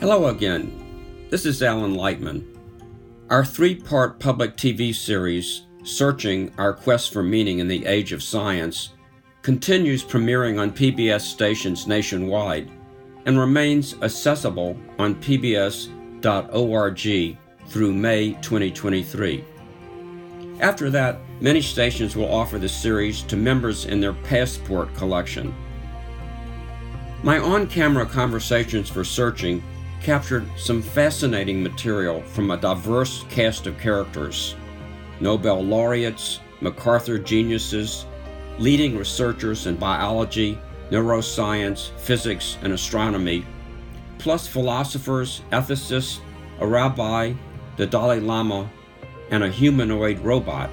Hello 0.00 0.26
again. 0.26 1.28
This 1.30 1.46
is 1.46 1.62
Alan 1.62 1.94
Lightman. 1.94 2.44
Our 3.30 3.44
three 3.44 3.76
part 3.76 4.18
public 4.18 4.56
TV 4.56 4.92
series, 4.92 5.62
Searching 5.84 6.52
Our 6.58 6.72
Quest 6.74 7.12
for 7.12 7.22
Meaning 7.22 7.60
in 7.60 7.68
the 7.68 7.86
Age 7.86 8.12
of 8.12 8.20
Science, 8.20 8.90
continues 9.42 10.04
premiering 10.04 10.60
on 10.60 10.72
PBS 10.72 11.20
stations 11.20 11.86
nationwide 11.86 12.70
and 13.24 13.38
remains 13.38 13.94
accessible 14.02 14.76
on 14.98 15.14
pbs.org 15.14 15.88
through 17.68 17.94
May 17.94 18.32
2023. 18.32 19.44
After 20.58 20.90
that, 20.90 21.20
many 21.40 21.60
stations 21.60 22.16
will 22.16 22.34
offer 22.34 22.58
the 22.58 22.68
series 22.68 23.22
to 23.22 23.36
members 23.36 23.84
in 23.86 24.00
their 24.00 24.12
passport 24.12 24.92
collection. 24.96 25.54
My 27.22 27.38
on 27.38 27.68
camera 27.68 28.04
conversations 28.04 28.90
for 28.90 29.04
Searching 29.04 29.62
captured 30.04 30.46
some 30.58 30.82
fascinating 30.82 31.62
material 31.62 32.20
from 32.22 32.50
a 32.50 32.56
diverse 32.58 33.24
cast 33.30 33.66
of 33.66 33.78
characters 33.78 34.54
Nobel 35.20 35.64
laureates, 35.64 36.40
MacArthur 36.60 37.18
geniuses, 37.18 38.04
leading 38.58 38.98
researchers 38.98 39.66
in 39.66 39.76
biology, 39.76 40.58
neuroscience, 40.90 41.90
physics, 41.98 42.58
and 42.62 42.72
astronomy, 42.72 43.46
plus 44.18 44.46
philosophers, 44.46 45.40
ethicists, 45.52 46.18
a 46.60 46.66
rabbi, 46.66 47.32
the 47.76 47.86
Dalai 47.86 48.20
Lama, 48.20 48.68
and 49.30 49.42
a 49.42 49.48
humanoid 49.48 50.18
robot. 50.18 50.68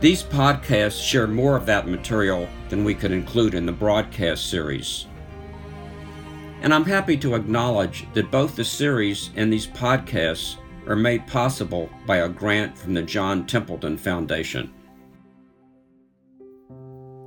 These 0.00 0.24
podcasts 0.24 1.00
share 1.00 1.26
more 1.26 1.56
of 1.56 1.66
that 1.66 1.86
material 1.86 2.48
than 2.70 2.82
we 2.82 2.94
could 2.94 3.12
include 3.12 3.54
in 3.54 3.66
the 3.66 3.72
broadcast 3.72 4.48
series. 4.48 5.06
And 6.62 6.74
I'm 6.74 6.84
happy 6.84 7.16
to 7.18 7.34
acknowledge 7.34 8.06
that 8.12 8.30
both 8.30 8.54
the 8.54 8.64
series 8.64 9.30
and 9.36 9.52
these 9.52 9.66
podcasts 9.66 10.56
are 10.86 10.96
made 10.96 11.26
possible 11.26 11.88
by 12.06 12.18
a 12.18 12.28
grant 12.28 12.76
from 12.76 12.92
the 12.94 13.02
John 13.02 13.46
Templeton 13.46 13.96
Foundation. 13.96 14.72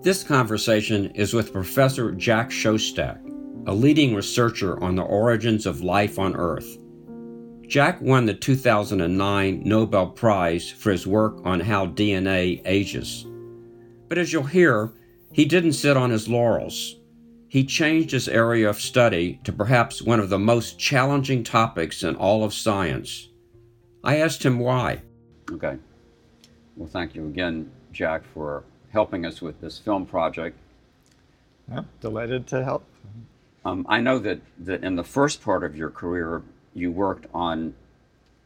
This 0.01 0.23
conversation 0.23 1.11
is 1.11 1.33
with 1.33 1.53
Professor 1.53 2.11
Jack 2.11 2.49
Szostak, 2.49 3.19
a 3.67 3.73
leading 3.73 4.13
researcher 4.13 4.81
on 4.83 4.95
the 4.95 5.03
origins 5.03 5.65
of 5.65 5.81
life 5.81 6.19
on 6.19 6.35
Earth. 6.35 6.77
Jack 7.65 8.01
won 8.01 8.25
the 8.25 8.33
2009 8.33 9.61
Nobel 9.63 10.07
Prize 10.07 10.69
for 10.69 10.91
his 10.91 11.07
work 11.07 11.39
on 11.45 11.59
how 11.59 11.87
DNA 11.87 12.61
ages. 12.65 13.25
But 14.09 14.17
as 14.17 14.31
you'll 14.31 14.43
hear, 14.43 14.91
he 15.31 15.45
didn't 15.45 15.73
sit 15.73 15.97
on 15.97 16.11
his 16.11 16.27
laurels. 16.27 16.97
He 17.53 17.63
changed 17.63 18.09
his 18.09 18.27
area 18.27 18.67
of 18.67 18.81
study 18.81 19.39
to 19.43 19.53
perhaps 19.53 20.01
one 20.01 20.19
of 20.19 20.29
the 20.29 20.39
most 20.39 20.79
challenging 20.79 21.43
topics 21.43 22.01
in 22.01 22.15
all 22.15 22.43
of 22.43 22.51
science. 22.51 23.29
I 24.03 24.17
asked 24.17 24.43
him 24.43 24.57
why. 24.57 25.03
Okay. 25.51 25.77
Well, 26.75 26.89
thank 26.89 27.13
you 27.13 27.27
again, 27.27 27.69
Jack, 27.91 28.23
for 28.33 28.63
helping 28.91 29.23
us 29.23 29.39
with 29.39 29.61
this 29.61 29.77
film 29.77 30.07
project. 30.07 30.57
Yeah, 31.69 31.83
delighted 32.01 32.47
to 32.47 32.63
help. 32.63 32.85
Um, 33.63 33.85
I 33.87 34.01
know 34.01 34.17
that, 34.17 34.41
that 34.57 34.83
in 34.83 34.95
the 34.95 35.03
first 35.03 35.39
part 35.43 35.63
of 35.63 35.77
your 35.77 35.91
career, 35.91 36.41
you 36.73 36.91
worked 36.91 37.27
on 37.35 37.75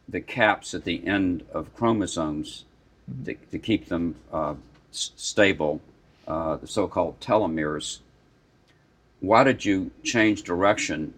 the 0.06 0.20
caps 0.20 0.74
at 0.74 0.84
the 0.84 1.06
end 1.06 1.46
of 1.50 1.74
chromosomes 1.74 2.66
mm-hmm. 3.10 3.24
to, 3.24 3.34
to, 3.52 3.58
keep 3.58 3.88
them 3.88 4.16
uh, 4.30 4.52
s- 4.92 5.12
stable, 5.16 5.80
uh, 6.26 6.56
the 6.56 6.66
so 6.66 6.86
called 6.86 7.18
telomeres. 7.20 8.00
Why 9.20 9.44
did 9.44 9.64
you 9.64 9.90
change 10.04 10.42
direction 10.42 11.14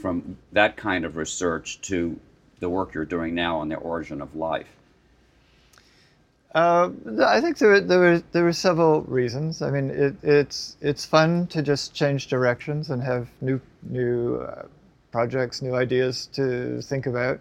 from 0.00 0.38
that 0.52 0.76
kind 0.76 1.04
of 1.04 1.16
research 1.16 1.80
to 1.82 2.18
the 2.60 2.68
work 2.68 2.94
you're 2.94 3.04
doing 3.04 3.34
now 3.34 3.58
on 3.58 3.68
the 3.68 3.76
origin 3.76 4.20
of 4.20 4.34
life? 4.34 4.68
Uh, 6.54 6.90
I 7.22 7.42
think 7.42 7.58
there, 7.58 7.80
there 7.82 7.98
were 7.98 8.22
there 8.32 8.44
were 8.44 8.52
several 8.52 9.02
reasons. 9.02 9.60
I 9.60 9.70
mean, 9.70 9.90
it, 9.90 10.16
it's 10.22 10.78
it's 10.80 11.04
fun 11.04 11.46
to 11.48 11.60
just 11.60 11.92
change 11.92 12.28
directions 12.28 12.88
and 12.88 13.02
have 13.02 13.28
new 13.42 13.60
new 13.82 14.36
uh, 14.36 14.62
projects, 15.12 15.60
new 15.60 15.74
ideas 15.74 16.28
to 16.32 16.80
think 16.80 17.04
about. 17.04 17.40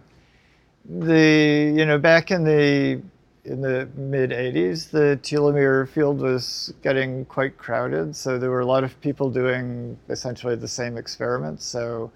The 0.84 1.74
you 1.74 1.86
know 1.86 1.98
back 1.98 2.30
in 2.30 2.44
the 2.44 3.02
in 3.46 3.62
the 3.62 3.88
mid 3.96 4.32
80s, 4.32 4.90
the 4.90 5.20
telomere 5.22 5.88
field 5.88 6.20
was 6.20 6.74
getting 6.82 7.26
quite 7.26 7.58
crowded, 7.58 8.16
so 8.16 8.38
there 8.38 8.50
were 8.50 8.62
a 8.62 8.66
lot 8.66 8.84
of 8.84 9.00
people 9.02 9.30
doing 9.30 9.98
essentially 10.10 10.56
the 10.56 10.68
same 10.68 10.98
experiments. 10.98 11.66
So 11.66 12.12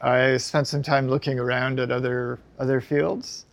I 0.00 0.36
spent 0.38 0.66
some 0.66 0.82
time 0.82 1.08
looking 1.08 1.38
around 1.38 1.78
at 1.78 1.90
other 1.90 2.38
other 2.58 2.80
fields, 2.80 3.46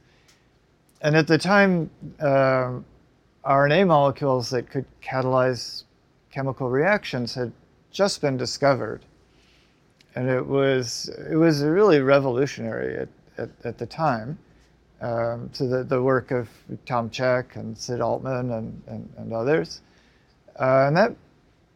and 1.02 1.16
at 1.16 1.28
the 1.28 1.38
time, 1.38 1.90
uh, 2.20 2.80
RNA 3.46 3.88
molecules 3.88 4.50
that 4.50 4.70
could 4.70 4.86
catalyze 5.02 5.84
chemical 6.32 6.70
reactions 6.70 7.36
had 7.36 7.52
just 7.92 8.22
been 8.22 8.38
discovered 8.38 9.04
and 10.18 10.30
it 10.30 10.46
was 10.46 11.10
it 11.30 11.36
was 11.36 11.64
really 11.64 12.02
revolutionary 12.02 12.98
at, 12.98 13.10
at, 13.38 13.50
at 13.64 13.78
the 13.78 13.86
time. 13.86 14.40
Um, 15.00 15.50
to 15.54 15.68
the, 15.68 15.84
the 15.84 16.02
work 16.02 16.32
of 16.32 16.50
Tom 16.88 17.12
Cech 17.12 17.56
and 17.56 17.78
Sid 17.78 18.02
Altman 18.02 18.52
and, 18.52 18.82
and, 18.88 19.14
and 19.18 19.32
others. 19.32 19.82
Uh, 20.60 20.86
and 20.88 20.98
that, 20.98 21.16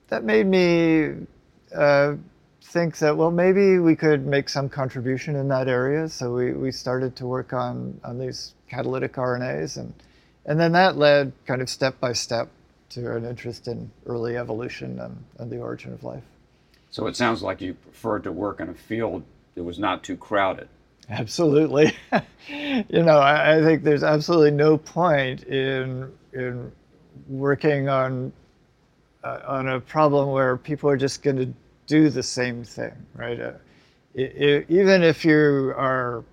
that 0.07 0.23
made 0.23 0.47
me 0.47 1.27
uh, 1.75 2.15
think 2.63 2.97
that, 2.97 3.15
well, 3.15 3.29
maybe 3.29 3.77
we 3.77 3.95
could 3.95 4.25
make 4.25 4.49
some 4.49 4.67
contribution 4.69 5.35
in 5.35 5.47
that 5.49 5.67
area. 5.67 6.09
So 6.09 6.33
we, 6.33 6.53
we 6.53 6.71
started 6.71 7.15
to 7.17 7.27
work 7.27 7.53
on, 7.53 7.99
on 8.03 8.17
these 8.17 8.55
catalytic 8.67 9.13
RNAs. 9.13 9.77
And, 9.77 9.93
and 10.47 10.59
then 10.59 10.71
that 10.71 10.97
led 10.97 11.31
kind 11.45 11.61
of 11.61 11.69
step 11.69 11.99
by 11.99 12.13
step 12.13 12.49
to 12.89 13.15
an 13.15 13.25
interest 13.25 13.67
in 13.67 13.91
early 14.07 14.35
evolution 14.35 14.99
and, 14.99 15.23
and 15.37 15.51
the 15.51 15.59
origin 15.59 15.93
of 15.93 16.03
life. 16.03 16.23
So 16.89 17.05
it 17.05 17.15
sounds 17.15 17.43
like 17.43 17.61
you 17.61 17.75
preferred 17.75 18.23
to 18.23 18.31
work 18.31 18.59
in 18.59 18.67
a 18.67 18.73
field 18.73 19.23
that 19.53 19.63
was 19.63 19.77
not 19.77 20.03
too 20.03 20.17
crowded. 20.17 20.69
Absolutely. 21.11 21.93
you 22.47 23.03
know, 23.03 23.17
I, 23.19 23.57
I, 23.57 23.61
think 23.61 23.83
there's 23.83 24.03
absolutely 24.03 24.51
no 24.51 24.77
point 24.77 25.43
in 25.43 26.09
in 26.31 26.71
working 27.27 27.89
on 27.89 28.31
uh, 29.23 29.39
on 29.45 29.67
a 29.67 29.79
problem 29.81 30.29
where 30.29 30.55
people 30.55 30.89
are 30.89 30.95
just 30.95 31.21
going 31.21 31.35
to 31.35 31.53
do 31.85 32.09
the 32.09 32.23
same 32.23 32.63
thing, 32.63 32.93
right? 33.13 33.39
Uh, 33.39 33.51
it, 34.13 34.35
it, 34.35 34.65
even 34.69 35.03
if 35.03 35.25
you 35.25 35.73
are 35.75 36.23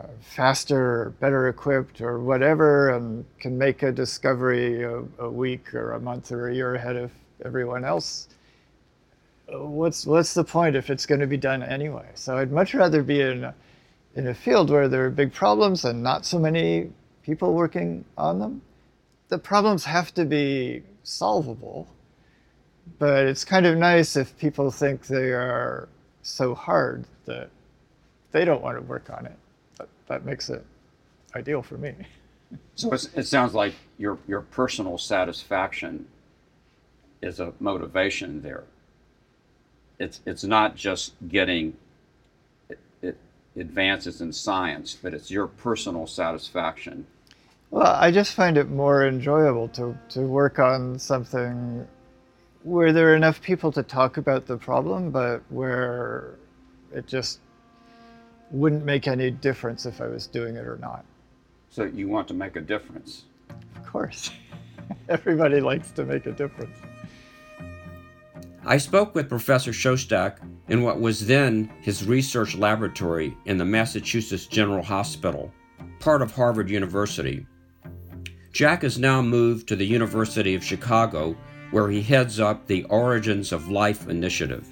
uh, 0.00 0.06
faster, 0.20 1.14
better 1.20 1.48
equipped, 1.48 2.00
or 2.00 2.18
whatever, 2.18 2.90
and 2.90 3.24
can 3.38 3.56
make 3.56 3.84
a 3.84 3.92
discovery 3.92 4.82
a, 4.82 4.98
a 5.20 5.30
week 5.30 5.72
or 5.74 5.92
a 5.92 6.00
month 6.00 6.32
or 6.32 6.48
a 6.48 6.54
year 6.54 6.74
ahead 6.74 6.96
of 6.96 7.12
everyone 7.44 7.84
else, 7.84 8.28
what's 9.48 10.04
what's 10.06 10.34
the 10.34 10.42
point 10.42 10.74
if 10.74 10.90
it's 10.90 11.06
going 11.06 11.20
to 11.20 11.26
be 11.28 11.36
done 11.36 11.62
anyway? 11.62 12.08
So 12.14 12.36
I'd 12.36 12.50
much 12.50 12.74
rather 12.74 13.02
be 13.04 13.20
in 13.20 13.44
a, 13.44 13.54
in 14.16 14.26
a 14.28 14.34
field 14.34 14.70
where 14.70 14.88
there 14.88 15.04
are 15.04 15.10
big 15.10 15.32
problems 15.32 15.84
and 15.84 16.02
not 16.02 16.26
so 16.26 16.38
many 16.38 16.90
people 17.22 17.54
working 17.54 18.04
on 18.16 18.38
them. 18.38 18.62
The 19.28 19.38
problems 19.38 19.84
have 19.84 20.12
to 20.14 20.24
be 20.24 20.82
solvable, 21.02 21.88
but 22.98 23.26
it's 23.26 23.44
kind 23.44 23.66
of 23.66 23.76
nice 23.76 24.16
if 24.16 24.36
people 24.38 24.70
think 24.70 25.06
they 25.06 25.32
are 25.32 25.88
so 26.22 26.54
hard 26.54 27.04
that 27.26 27.50
they 28.32 28.44
don't 28.44 28.62
want 28.62 28.76
to 28.76 28.82
work 28.82 29.10
on 29.10 29.26
it. 29.26 29.36
But 29.76 29.88
that 30.08 30.24
makes 30.24 30.50
it 30.50 30.64
ideal 31.34 31.62
for 31.62 31.78
me. 31.78 31.94
So 32.76 32.92
it 32.92 33.24
sounds 33.24 33.54
like 33.54 33.74
your 33.98 34.18
your 34.28 34.42
personal 34.42 34.98
satisfaction 34.98 36.06
is 37.20 37.40
a 37.40 37.52
motivation 37.58 38.40
there 38.40 38.62
it's 39.98 40.20
it's 40.26 40.44
not 40.44 40.76
just 40.76 41.14
getting 41.28 41.76
advances 43.56 44.20
in 44.20 44.32
science, 44.32 44.96
but 45.00 45.14
it's 45.14 45.30
your 45.30 45.46
personal 45.46 46.06
satisfaction. 46.06 47.06
Well, 47.70 47.86
I 47.86 48.10
just 48.10 48.34
find 48.34 48.56
it 48.56 48.68
more 48.68 49.06
enjoyable 49.06 49.68
to, 49.68 49.96
to 50.10 50.20
work 50.20 50.58
on 50.58 50.98
something 50.98 51.86
where 52.62 52.92
there 52.92 53.12
are 53.12 53.16
enough 53.16 53.40
people 53.42 53.72
to 53.72 53.82
talk 53.82 54.16
about 54.16 54.46
the 54.46 54.56
problem, 54.56 55.10
but 55.10 55.42
where 55.50 56.34
it 56.92 57.06
just 57.06 57.40
wouldn't 58.50 58.84
make 58.84 59.08
any 59.08 59.30
difference 59.30 59.86
if 59.86 60.00
I 60.00 60.06
was 60.06 60.26
doing 60.26 60.56
it 60.56 60.66
or 60.66 60.78
not. 60.78 61.04
So 61.70 61.84
you 61.84 62.08
want 62.08 62.28
to 62.28 62.34
make 62.34 62.56
a 62.56 62.60
difference? 62.60 63.24
Of 63.76 63.86
course. 63.86 64.30
Everybody 65.08 65.60
likes 65.60 65.90
to 65.92 66.04
make 66.04 66.26
a 66.26 66.32
difference. 66.32 66.76
I 68.64 68.78
spoke 68.78 69.14
with 69.14 69.28
Professor 69.28 69.72
Szostak 69.72 70.38
in 70.68 70.82
what 70.82 71.00
was 71.00 71.26
then 71.26 71.70
his 71.80 72.04
research 72.04 72.56
laboratory 72.56 73.36
in 73.44 73.56
the 73.56 73.64
Massachusetts 73.64 74.46
General 74.46 74.82
Hospital, 74.82 75.52
part 76.00 76.22
of 76.22 76.32
Harvard 76.32 76.68
University. 76.68 77.46
Jack 78.52 78.82
has 78.82 78.98
now 78.98 79.20
moved 79.22 79.68
to 79.68 79.76
the 79.76 79.86
University 79.86 80.54
of 80.54 80.64
Chicago, 80.64 81.36
where 81.70 81.90
he 81.90 82.02
heads 82.02 82.40
up 82.40 82.66
the 82.66 82.84
Origins 82.84 83.52
of 83.52 83.70
Life 83.70 84.08
initiative. 84.08 84.66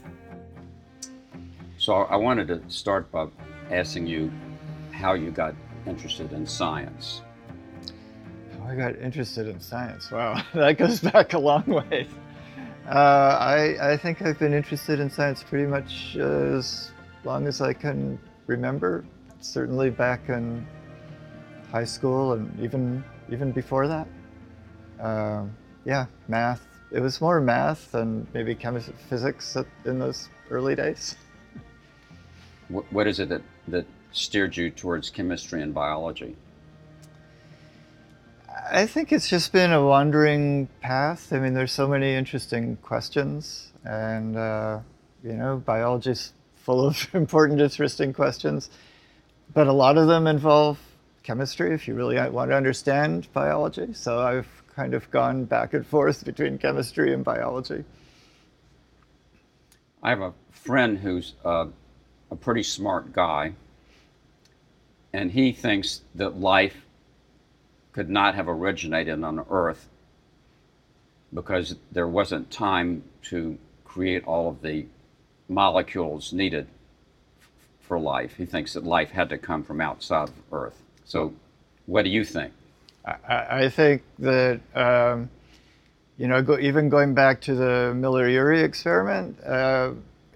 So 1.78 1.92
I 1.92 2.16
wanted 2.16 2.48
to 2.48 2.62
start 2.68 3.12
by 3.12 3.26
asking 3.70 4.06
you 4.06 4.32
how 4.90 5.12
you 5.12 5.30
got 5.30 5.54
interested 5.86 6.32
in 6.32 6.46
science. 6.46 7.20
How 8.58 8.70
I 8.70 8.74
got 8.74 8.96
interested 8.96 9.48
in 9.48 9.60
science. 9.60 10.10
Wow, 10.10 10.42
that 10.54 10.78
goes 10.78 11.00
back 11.00 11.34
a 11.34 11.38
long 11.38 11.66
way. 11.66 12.08
Uh, 12.86 13.38
I, 13.40 13.92
I 13.92 13.96
think 13.96 14.20
I've 14.20 14.38
been 14.38 14.52
interested 14.52 15.00
in 15.00 15.08
science 15.08 15.42
pretty 15.42 15.66
much 15.66 16.16
as 16.16 16.90
long 17.24 17.46
as 17.46 17.60
I 17.60 17.72
can 17.72 18.18
remember. 18.46 19.04
Certainly 19.40 19.90
back 19.90 20.28
in 20.28 20.66
high 21.70 21.84
school 21.84 22.32
and 22.34 22.60
even 22.60 23.04
even 23.30 23.52
before 23.52 23.88
that. 23.88 24.06
Uh, 25.00 25.44
yeah, 25.84 26.06
math. 26.28 26.66
It 26.92 27.00
was 27.00 27.20
more 27.20 27.40
math 27.40 27.94
and 27.94 28.26
maybe 28.32 28.54
chemistry, 28.54 28.94
physics 29.08 29.56
in 29.84 29.98
those 29.98 30.28
early 30.50 30.74
days. 30.74 31.16
What, 32.68 32.90
what 32.92 33.06
is 33.06 33.18
it 33.18 33.28
that, 33.30 33.42
that 33.68 33.86
steered 34.12 34.56
you 34.56 34.70
towards 34.70 35.10
chemistry 35.10 35.62
and 35.62 35.74
biology? 35.74 36.36
I 38.70 38.86
think 38.86 39.12
it's 39.12 39.28
just 39.28 39.52
been 39.52 39.72
a 39.72 39.84
wandering 39.84 40.68
path. 40.80 41.32
I 41.32 41.38
mean, 41.38 41.52
there's 41.52 41.72
so 41.72 41.86
many 41.86 42.14
interesting 42.14 42.76
questions, 42.76 43.72
and 43.84 44.36
uh, 44.36 44.80
you 45.22 45.34
know, 45.34 45.58
biology's 45.58 46.32
full 46.56 46.86
of 46.86 47.08
important, 47.14 47.60
interesting 47.60 48.14
questions. 48.14 48.70
But 49.52 49.66
a 49.66 49.72
lot 49.72 49.98
of 49.98 50.06
them 50.06 50.26
involve 50.26 50.78
chemistry 51.22 51.74
if 51.74 51.86
you 51.86 51.94
really 51.94 52.16
want 52.30 52.50
to 52.50 52.56
understand 52.56 53.28
biology. 53.34 53.92
So 53.92 54.20
I've 54.20 54.48
kind 54.74 54.94
of 54.94 55.10
gone 55.10 55.44
back 55.44 55.74
and 55.74 55.86
forth 55.86 56.24
between 56.24 56.56
chemistry 56.56 57.12
and 57.12 57.22
biology. 57.22 57.84
I 60.02 60.08
have 60.08 60.22
a 60.22 60.32
friend 60.52 60.98
who's 60.98 61.34
uh, 61.44 61.66
a 62.30 62.36
pretty 62.36 62.62
smart 62.62 63.12
guy, 63.12 63.52
and 65.12 65.30
he 65.30 65.52
thinks 65.52 66.00
that 66.14 66.40
life 66.40 66.83
could 67.94 68.10
not 68.10 68.34
have 68.34 68.48
originated 68.48 69.22
on 69.22 69.44
Earth 69.48 69.88
because 71.32 71.76
there 71.92 72.08
wasn't 72.08 72.50
time 72.50 73.04
to 73.22 73.56
create 73.84 74.24
all 74.24 74.48
of 74.50 74.60
the 74.62 74.84
molecules 75.48 76.32
needed 76.32 76.66
for 77.80 77.98
life. 77.98 78.36
He 78.36 78.46
thinks 78.46 78.72
that 78.74 78.84
life 78.84 79.10
had 79.10 79.28
to 79.28 79.38
come 79.38 79.62
from 79.62 79.80
outside 79.80 80.28
of 80.28 80.34
Earth. 80.52 80.82
So, 81.04 81.34
what 81.86 82.02
do 82.02 82.10
you 82.10 82.24
think? 82.24 82.52
I, 83.28 83.68
think 83.68 84.02
that, 84.20 84.60
um, 84.74 85.28
you 86.16 86.26
know, 86.26 86.42
go, 86.42 86.58
even 86.58 86.88
going 86.88 87.12
back 87.12 87.42
to 87.42 87.54
the 87.54 87.92
Miller 87.94 88.26
Urey 88.26 88.64
experiment, 88.64 89.38
uh, 89.44 89.92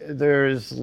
there's 0.06 0.78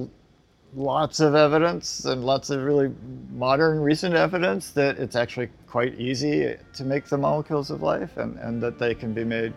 lots 0.74 1.20
of 1.20 1.36
evidence 1.36 2.04
and 2.04 2.24
lots 2.24 2.50
of 2.50 2.62
really 2.62 2.92
modern 3.30 3.80
recent 3.80 4.16
evidence 4.16 4.72
that 4.72 4.98
it's 4.98 5.14
actually 5.14 5.48
quite 5.76 6.00
easy 6.00 6.56
to 6.72 6.84
make 6.84 7.04
the 7.04 7.18
molecules 7.18 7.70
of 7.70 7.82
life 7.82 8.16
and, 8.16 8.38
and 8.38 8.62
that 8.62 8.78
they 8.78 8.94
can 8.94 9.12
be 9.12 9.24
made 9.24 9.52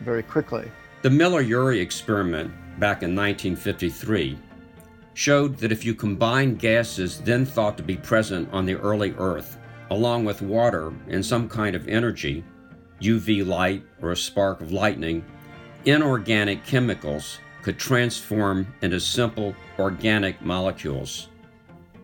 very 0.00 0.20
quickly. 0.20 0.68
The 1.02 1.10
Miller 1.10 1.44
Urey 1.44 1.80
experiment 1.80 2.50
back 2.80 3.04
in 3.04 3.14
1953 3.14 4.36
showed 5.14 5.56
that 5.58 5.70
if 5.70 5.84
you 5.84 5.94
combine 5.94 6.56
gases 6.56 7.20
then 7.20 7.46
thought 7.46 7.76
to 7.76 7.84
be 7.84 7.96
present 7.96 8.52
on 8.52 8.66
the 8.66 8.80
early 8.80 9.14
Earth, 9.16 9.58
along 9.90 10.24
with 10.24 10.42
water 10.42 10.92
and 11.06 11.24
some 11.24 11.48
kind 11.48 11.76
of 11.76 11.86
energy, 11.86 12.42
UV 13.00 13.46
light 13.46 13.84
or 14.02 14.10
a 14.10 14.16
spark 14.16 14.60
of 14.60 14.72
lightning, 14.72 15.24
inorganic 15.84 16.64
chemicals 16.64 17.38
could 17.62 17.78
transform 17.78 18.66
into 18.82 18.98
simple 18.98 19.54
organic 19.78 20.42
molecules. 20.42 21.28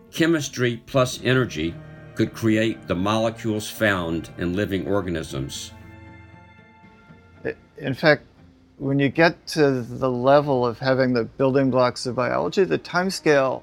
Chemistry 0.09 0.81
plus 0.85 1.19
energy 1.21 1.75
could 2.17 2.33
create 2.33 2.87
the 2.87 2.95
molecules 2.95 3.69
found 3.69 4.31
in 4.39 4.55
living 4.55 4.87
organisms. 4.87 5.71
In 7.77 7.93
fact, 7.93 8.23
when 8.79 8.97
you 8.97 9.09
get 9.09 9.45
to 9.47 9.81
the 9.81 10.09
level 10.09 10.65
of 10.65 10.79
having 10.79 11.13
the 11.13 11.25
building 11.25 11.69
blocks 11.69 12.07
of 12.07 12.15
biology, 12.15 12.63
the 12.63 12.79
timescale 12.79 13.61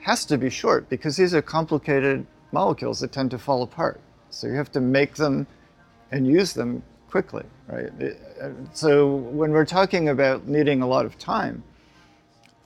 has 0.00 0.24
to 0.26 0.38
be 0.38 0.48
short 0.48 0.88
because 0.88 1.16
these 1.16 1.34
are 1.34 1.42
complicated 1.42 2.24
molecules 2.52 3.00
that 3.00 3.10
tend 3.10 3.32
to 3.32 3.38
fall 3.38 3.64
apart. 3.64 4.00
So 4.30 4.46
you 4.46 4.54
have 4.54 4.70
to 4.72 4.80
make 4.80 5.16
them 5.16 5.46
and 6.12 6.28
use 6.28 6.52
them 6.52 6.84
quickly, 7.10 7.44
right? 7.66 7.90
So 8.72 9.16
when 9.16 9.50
we're 9.50 9.64
talking 9.64 10.10
about 10.10 10.46
needing 10.46 10.80
a 10.80 10.86
lot 10.86 11.06
of 11.06 11.18
time, 11.18 11.64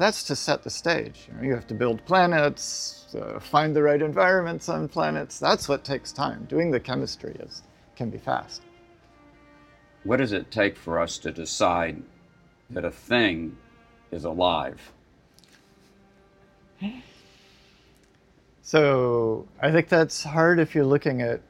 that's 0.01 0.23
to 0.25 0.35
set 0.35 0.63
the 0.63 0.71
stage. 0.71 1.29
You, 1.29 1.35
know, 1.35 1.43
you 1.43 1.55
have 1.55 1.67
to 1.67 1.75
build 1.75 2.03
planets, 2.07 3.15
uh, 3.15 3.39
find 3.39 3.77
the 3.77 3.83
right 3.83 4.01
environments 4.01 4.71
on 4.71 4.89
planets. 4.89 5.39
That's 5.39 5.69
what 5.69 5.85
takes 5.85 6.11
time. 6.11 6.47
Doing 6.49 6.71
the 6.71 6.81
chemistry 6.81 7.37
is 7.41 7.63
can 7.97 8.09
be 8.09 8.17
fast. 8.17 8.63
What 10.05 10.17
does 10.17 10.33
it 10.33 10.51
take 10.51 10.79
for 10.79 10.99
us 10.99 11.19
to 11.19 11.31
decide 11.31 12.03
that 12.71 12.87
a 12.87 12.91
thing 12.91 13.59
is 14.11 14.25
alive? 14.25 14.81
So 18.63 19.47
I 19.61 19.71
think 19.71 19.91
that's 19.91 20.25
hard 20.25 20.61
if 20.61 20.75
you're 20.75 20.87
looking 20.87 21.21
at 21.21 21.43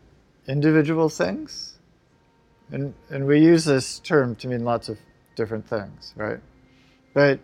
individual 0.48 1.08
things. 1.08 1.78
And, 2.72 2.94
and 3.10 3.28
we 3.28 3.38
use 3.38 3.64
this 3.64 4.00
term 4.00 4.34
to 4.36 4.48
mean 4.48 4.64
lots 4.64 4.88
of 4.88 4.98
different 5.36 5.68
things, 5.68 6.14
right? 6.16 6.40
But, 7.14 7.38
but 7.38 7.40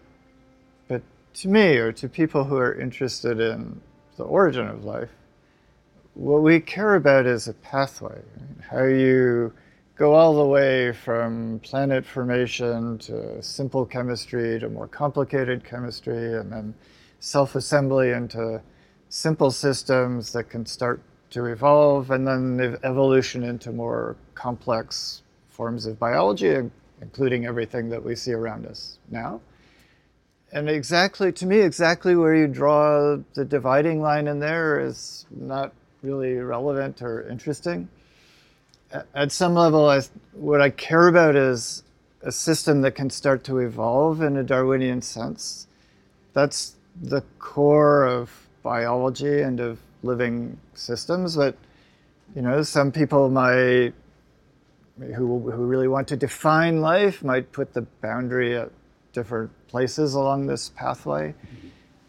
to 1.37 1.49
me, 1.49 1.77
or 1.77 1.93
to 1.93 2.09
people 2.09 2.45
who 2.45 2.57
are 2.57 2.75
interested 2.81 3.41
in 3.41 3.81
the 4.17 4.25
origin 4.25 4.67
of 4.67 4.85
life, 4.85 5.11
what 6.15 6.43
we 6.43 6.59
care 6.59 6.95
about 6.95 7.27
is 7.27 7.47
a 7.47 7.53
pathway. 7.53 8.15
Right? 8.15 8.65
How 8.71 8.85
you 8.85 9.53
go 9.97 10.15
all 10.15 10.35
the 10.35 10.47
way 10.47 10.93
from 10.93 11.61
planet 11.63 12.07
formation 12.07 12.97
to 12.99 13.43
simple 13.43 13.85
chemistry 13.85 14.59
to 14.61 14.69
more 14.71 14.89
complicated 14.89 15.63
chemistry 15.63 16.39
and 16.39 16.51
then 16.51 16.75
self-assembly 17.21 18.13
into 18.13 18.63
simple 19.11 19.51
systems 19.51 20.33
that 20.33 20.45
can 20.45 20.65
start 20.65 21.03
to 21.29 21.47
evolve, 21.47 22.13
and 22.13 22.27
then 22.27 22.79
evolution 22.83 23.43
into 23.43 23.73
more 23.73 24.17
complex 24.35 25.23
forms 25.51 25.85
of 25.85 25.99
biology, 25.99 26.57
including 27.03 27.45
everything 27.45 27.91
that 27.91 28.03
we 28.03 28.15
see 28.15 28.33
around 28.33 28.65
us 28.65 28.99
now. 29.11 29.41
And 30.53 30.71
exactly, 30.71 31.33
to 31.33 31.47
me, 31.47 31.61
exactly 31.61 32.15
where 32.15 32.35
you 32.35 32.47
draw 32.47 33.17
the 33.35 33.45
dividing 33.45 34.01
line 34.01 34.29
in 34.29 34.39
there 34.39 34.81
is 34.81 35.27
not 35.31 35.73
really 36.03 36.35
relevant 36.35 37.03
or 37.03 37.29
interesting. 37.29 37.89
At 39.15 39.33
some 39.33 39.55
level, 39.55 39.89
I, 39.89 40.03
what 40.33 40.61
I 40.61 40.71
care 40.71 41.09
about 41.09 41.35
is 41.35 41.83
a 42.23 42.31
system 42.31 42.83
that 42.83 42.93
can 42.93 43.11
start 43.11 43.45
to 43.45 43.59
evolve 43.59 44.23
in 44.23 44.37
a 44.37 44.45
Darwinian 44.45 45.03
sense. 45.03 45.67
That's 46.33 46.77
the 47.01 47.23
core 47.39 48.05
of 48.05 48.31
biology 48.63 49.43
and 49.43 49.61
of 49.61 49.79
living 50.03 50.59
systems, 50.75 51.37
but 51.37 51.57
you 52.35 52.43
know, 52.43 52.63
some 52.63 52.93
people 52.93 53.29
might 53.29 53.93
who 54.99 55.51
who 55.51 55.65
really 55.65 55.89
want 55.89 56.09
to 56.09 56.17
define 56.17 56.81
life 56.81 57.23
might 57.23 57.53
put 57.53 57.75
the 57.75 57.83
boundary 57.83 58.57
at 58.57 58.71
different 59.13 59.51
places 59.77 60.15
along 60.15 60.47
this 60.47 60.71
pathway. 60.71 61.35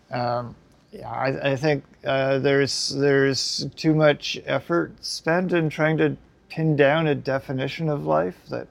Um, 0.09 0.55
yeah, 0.93 1.11
I, 1.11 1.51
I 1.51 1.55
think 1.57 1.83
uh, 2.05 2.39
there's 2.39 2.95
there's 2.95 3.67
too 3.75 3.93
much 3.93 4.39
effort 4.45 4.93
spent 5.03 5.51
in 5.51 5.69
trying 5.69 5.97
to 5.97 6.15
pin 6.47 6.77
down 6.77 7.07
a 7.07 7.15
definition 7.15 7.89
of 7.89 8.05
life 8.05 8.39
that 8.49 8.69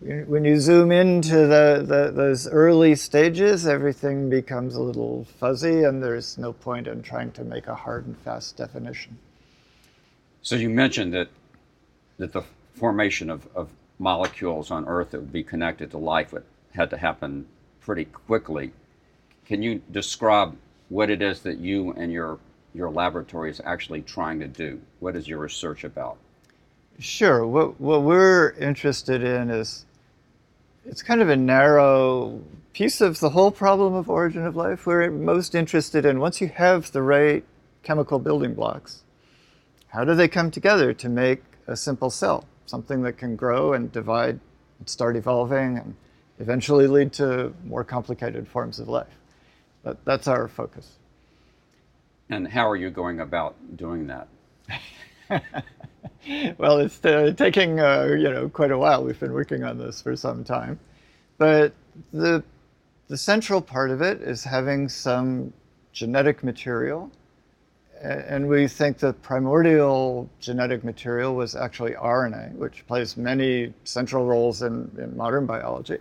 when 0.00 0.44
you 0.44 0.58
zoom 0.58 0.90
into 0.90 1.46
the, 1.46 1.84
the, 1.86 2.10
those 2.12 2.48
early 2.48 2.96
stages, 2.96 3.68
everything 3.68 4.28
becomes 4.28 4.74
a 4.74 4.82
little 4.82 5.26
fuzzy, 5.38 5.84
and 5.84 6.02
there's 6.02 6.36
no 6.36 6.52
point 6.52 6.88
in 6.88 7.02
trying 7.02 7.30
to 7.38 7.44
make 7.44 7.68
a 7.68 7.74
hard 7.76 8.04
and 8.04 8.18
fast 8.18 8.56
definition. 8.56 9.16
So 10.42 10.56
you 10.56 10.70
mentioned 10.70 11.14
that 11.14 11.28
that 12.18 12.32
the 12.32 12.42
formation 12.74 13.30
of, 13.30 13.46
of 13.54 13.68
molecules 14.00 14.72
on 14.72 14.88
Earth 14.88 15.12
that 15.12 15.20
would 15.20 15.32
be 15.32 15.44
connected 15.44 15.92
to 15.92 15.98
life 15.98 16.32
would, 16.32 16.44
had 16.74 16.90
to 16.90 16.96
happen 16.96 17.46
pretty 17.84 18.06
quickly. 18.06 18.72
Can 19.46 19.62
you 19.62 19.82
describe 19.90 20.56
what 20.88 21.10
it 21.10 21.22
is 21.22 21.40
that 21.40 21.58
you 21.58 21.92
and 21.92 22.12
your 22.12 22.38
your 22.74 22.90
laboratory 22.90 23.50
is 23.50 23.60
actually 23.64 24.02
trying 24.02 24.40
to 24.40 24.48
do? 24.48 24.80
What 24.98 25.14
is 25.14 25.28
your 25.28 25.38
research 25.38 25.84
about? 25.84 26.16
Sure. 26.98 27.46
What, 27.46 27.80
what 27.80 28.02
we're 28.02 28.50
interested 28.52 29.22
in 29.22 29.48
is 29.48 29.86
it's 30.84 31.02
kind 31.02 31.22
of 31.22 31.28
a 31.28 31.36
narrow 31.36 32.42
piece 32.72 33.00
of 33.00 33.20
the 33.20 33.30
whole 33.30 33.52
problem 33.52 33.94
of 33.94 34.10
origin 34.10 34.44
of 34.44 34.56
life. 34.56 34.86
We're 34.86 35.08
most 35.10 35.54
interested 35.54 36.04
in 36.04 36.18
once 36.18 36.40
you 36.40 36.48
have 36.48 36.90
the 36.90 37.02
right 37.02 37.44
chemical 37.84 38.18
building 38.18 38.54
blocks, 38.54 39.04
how 39.88 40.04
do 40.04 40.14
they 40.14 40.26
come 40.26 40.50
together 40.50 40.92
to 40.94 41.08
make 41.08 41.42
a 41.68 41.76
simple 41.76 42.10
cell, 42.10 42.44
something 42.66 43.02
that 43.02 43.18
can 43.18 43.36
grow 43.36 43.72
and 43.72 43.92
divide 43.92 44.40
and 44.80 44.88
start 44.88 45.14
evolving 45.14 45.78
and 45.78 45.94
eventually 46.38 46.86
lead 46.86 47.12
to 47.14 47.52
more 47.64 47.84
complicated 47.84 48.48
forms 48.48 48.78
of 48.78 48.88
life? 48.88 49.18
That, 49.82 50.04
that's 50.04 50.28
our 50.28 50.48
focus. 50.48 50.98
And 52.30 52.48
how 52.48 52.68
are 52.68 52.76
you 52.76 52.90
going 52.90 53.20
about 53.20 53.54
doing 53.76 54.06
that? 54.06 54.28
well, 56.58 56.78
it's 56.78 57.04
uh, 57.04 57.34
taking 57.36 57.80
uh, 57.80 58.14
you 58.18 58.30
know 58.30 58.48
quite 58.48 58.70
a 58.70 58.78
while. 58.78 59.04
We've 59.04 59.18
been 59.18 59.32
working 59.32 59.62
on 59.62 59.78
this 59.78 60.00
for 60.00 60.16
some 60.16 60.42
time, 60.42 60.78
but 61.38 61.72
the 62.12 62.42
the 63.08 63.18
central 63.18 63.60
part 63.60 63.90
of 63.90 64.00
it 64.00 64.22
is 64.22 64.44
having 64.44 64.88
some 64.88 65.52
genetic 65.92 66.42
material, 66.42 67.10
and 68.00 68.48
we 68.48 68.66
think 68.68 68.98
the 68.98 69.12
primordial 69.12 70.28
genetic 70.40 70.82
material 70.82 71.34
was 71.34 71.54
actually 71.54 71.92
RNA, 71.92 72.54
which 72.54 72.86
plays 72.86 73.16
many 73.16 73.72
central 73.84 74.24
roles 74.26 74.62
in, 74.62 74.90
in 74.98 75.16
modern 75.16 75.46
biology. 75.46 75.98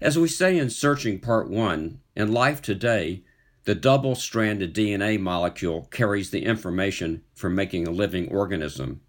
As 0.00 0.16
we 0.16 0.28
say 0.28 0.56
in 0.56 0.70
Searching 0.70 1.18
Part 1.18 1.50
1, 1.50 1.98
in 2.14 2.32
life 2.32 2.62
today, 2.62 3.24
the 3.64 3.74
double 3.74 4.14
stranded 4.14 4.72
DNA 4.72 5.18
molecule 5.18 5.88
carries 5.90 6.30
the 6.30 6.44
information 6.44 7.22
for 7.34 7.50
making 7.50 7.86
a 7.86 7.90
living 7.90 8.28
organism. 8.28 9.00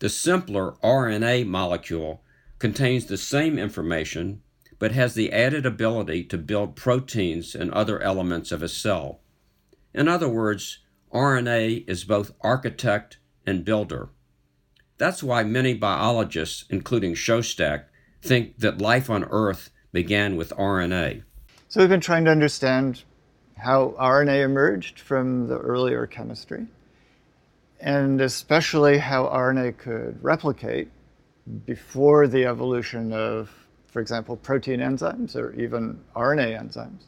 The 0.00 0.08
simpler 0.08 0.72
RNA 0.82 1.46
molecule 1.46 2.24
contains 2.58 3.06
the 3.06 3.16
same 3.16 3.58
information 3.58 4.42
but 4.80 4.92
has 4.92 5.14
the 5.14 5.32
added 5.32 5.66
ability 5.66 6.24
to 6.24 6.38
build 6.38 6.76
proteins 6.76 7.54
and 7.54 7.70
other 7.72 8.00
elements 8.00 8.52
of 8.52 8.62
a 8.62 8.68
cell. 8.68 9.20
In 9.92 10.08
other 10.08 10.28
words, 10.28 10.78
RNA 11.12 11.88
is 11.88 12.04
both 12.04 12.34
architect 12.40 13.18
and 13.46 13.64
builder. 13.64 14.10
That's 14.98 15.22
why 15.22 15.44
many 15.44 15.74
biologists, 15.74 16.64
including 16.70 17.14
Szostak, 17.14 17.84
think 18.20 18.58
that 18.58 18.80
life 18.80 19.08
on 19.08 19.24
Earth 19.24 19.70
began 19.92 20.36
with 20.36 20.50
RNA. 20.50 21.22
So 21.68 21.80
we've 21.80 21.88
been 21.88 22.00
trying 22.00 22.24
to 22.24 22.30
understand 22.30 23.02
how 23.56 23.94
RNA 23.98 24.44
emerged 24.44 25.00
from 25.00 25.48
the 25.48 25.58
earlier 25.58 26.06
chemistry, 26.06 26.66
and 27.80 28.20
especially 28.20 28.98
how 28.98 29.24
RNA 29.26 29.78
could 29.78 30.22
replicate 30.22 30.88
before 31.66 32.26
the 32.26 32.44
evolution 32.44 33.12
of, 33.12 33.50
for 33.88 34.00
example, 34.00 34.36
protein 34.36 34.80
enzymes 34.80 35.34
or 35.34 35.52
even 35.54 36.00
RNA 36.14 36.60
enzymes. 36.60 37.04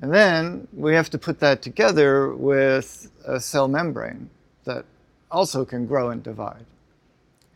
And 0.00 0.12
then 0.12 0.68
we 0.72 0.94
have 0.94 1.10
to 1.10 1.18
put 1.18 1.40
that 1.40 1.62
together 1.62 2.34
with 2.34 3.10
a 3.26 3.40
cell 3.40 3.66
membrane 3.66 4.30
that 4.64 4.84
also 5.30 5.64
can 5.64 5.86
grow 5.86 6.10
and 6.10 6.22
divide. 6.22 6.66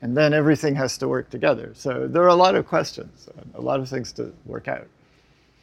And 0.02 0.16
then 0.16 0.32
everything 0.32 0.74
has 0.76 0.96
to 0.98 1.08
work 1.08 1.28
together. 1.30 1.72
So 1.74 2.06
there 2.06 2.22
are 2.22 2.28
a 2.28 2.34
lot 2.34 2.54
of 2.54 2.66
questions, 2.66 3.28
a 3.54 3.60
lot 3.60 3.80
of 3.80 3.88
things 3.88 4.12
to 4.12 4.32
work 4.46 4.66
out. 4.66 4.86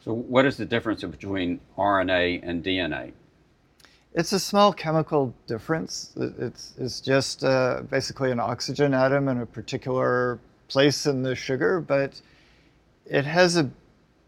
So, 0.03 0.13
what 0.13 0.46
is 0.46 0.56
the 0.56 0.65
difference 0.65 1.03
between 1.03 1.60
RNA 1.77 2.39
and 2.44 2.63
DNA? 2.63 3.12
It's 4.13 4.32
a 4.32 4.39
small 4.39 4.72
chemical 4.72 5.34
difference. 5.48 6.13
It's, 6.15 6.74
it's 6.77 7.01
just 7.01 7.44
uh, 7.44 7.82
basically 7.89 8.32
an 8.32 8.39
oxygen 8.39 8.94
atom 8.94 9.27
in 9.27 9.41
a 9.41 9.46
particular 9.46 10.39
place 10.70 11.06
in 11.06 11.24
the 11.24 11.36
sugar, 11.36 11.82
but 11.82 12.22
it 13.06 13.25
has 13.25 13.58
a 13.58 13.70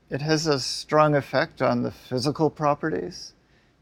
it 0.10 0.22
has 0.22 0.48
a 0.48 0.60
strong 0.60 1.16
effect 1.16 1.62
on 1.62 1.84
the 1.84 1.92
physical 1.92 2.50
properties. 2.50 3.34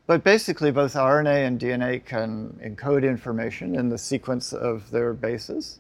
But 0.05 0.23
basically, 0.23 0.71
both 0.71 0.93
RNA 0.93 1.47
and 1.47 1.59
DNA 1.59 2.03
can 2.03 2.59
encode 2.63 3.03
information 3.03 3.75
in 3.75 3.89
the 3.89 3.97
sequence 3.97 4.53
of 4.53 4.91
their 4.91 5.13
bases. 5.13 5.79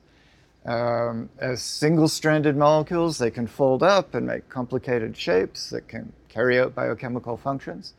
Um, 0.67 1.29
as 1.39 1.61
single 1.61 2.09
stranded 2.09 2.57
molecules, 2.57 3.17
they 3.17 3.31
can 3.31 3.47
fold 3.47 3.81
up 3.81 4.13
and 4.13 4.27
make 4.27 4.49
complicated 4.49 5.15
shapes 5.15 5.69
that 5.69 5.87
can 5.87 6.11
carry 6.27 6.59
out 6.59 6.75
biochemical 6.75 7.37
functions. 7.37 7.93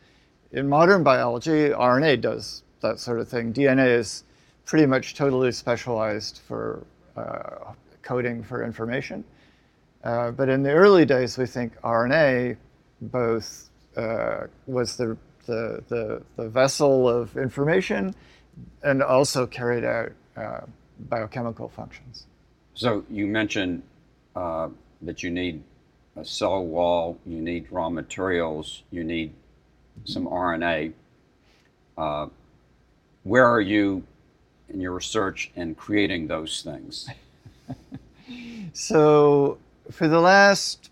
In 0.52 0.68
modern 0.68 1.02
biology, 1.02 1.70
RNA 1.70 2.20
does 2.20 2.62
that 2.82 3.00
sort 3.00 3.20
of 3.20 3.28
thing. 3.28 3.54
DNA 3.54 3.98
is 3.98 4.24
pretty 4.66 4.84
much 4.84 5.14
totally 5.14 5.50
specialized 5.50 6.42
for 6.46 6.84
uh, 7.16 7.72
coding 8.02 8.42
for 8.42 8.62
information. 8.62 9.24
Uh, 10.04 10.30
but 10.30 10.50
in 10.50 10.62
the 10.62 10.70
early 10.70 11.06
days, 11.06 11.38
we 11.38 11.46
think 11.46 11.74
RNA 11.80 12.58
both 13.00 13.70
uh, 13.96 14.46
was 14.66 14.96
the, 14.96 15.16
the, 15.46 15.82
the, 15.88 16.22
the, 16.36 16.48
vessel 16.48 17.08
of 17.08 17.36
information 17.36 18.14
and 18.82 19.02
also 19.02 19.46
carried 19.46 19.84
out 19.84 20.12
uh, 20.36 20.60
biochemical 21.08 21.68
functions. 21.68 22.26
So 22.78 23.04
you 23.10 23.26
mentioned 23.26 23.82
uh, 24.36 24.68
that 25.02 25.24
you 25.24 25.32
need 25.32 25.64
a 26.14 26.24
cell 26.24 26.64
wall, 26.64 27.18
you 27.26 27.40
need 27.40 27.66
raw 27.72 27.90
materials, 27.90 28.84
you 28.92 29.02
need 29.02 29.32
some 30.04 30.28
RNA. 30.28 30.92
Uh, 31.96 32.28
where 33.24 33.44
are 33.44 33.60
you 33.60 34.04
in 34.68 34.80
your 34.80 34.92
research 34.92 35.50
in 35.56 35.74
creating 35.74 36.28
those 36.28 36.62
things? 36.62 37.08
so, 38.72 39.58
for 39.90 40.06
the 40.06 40.20
last 40.20 40.90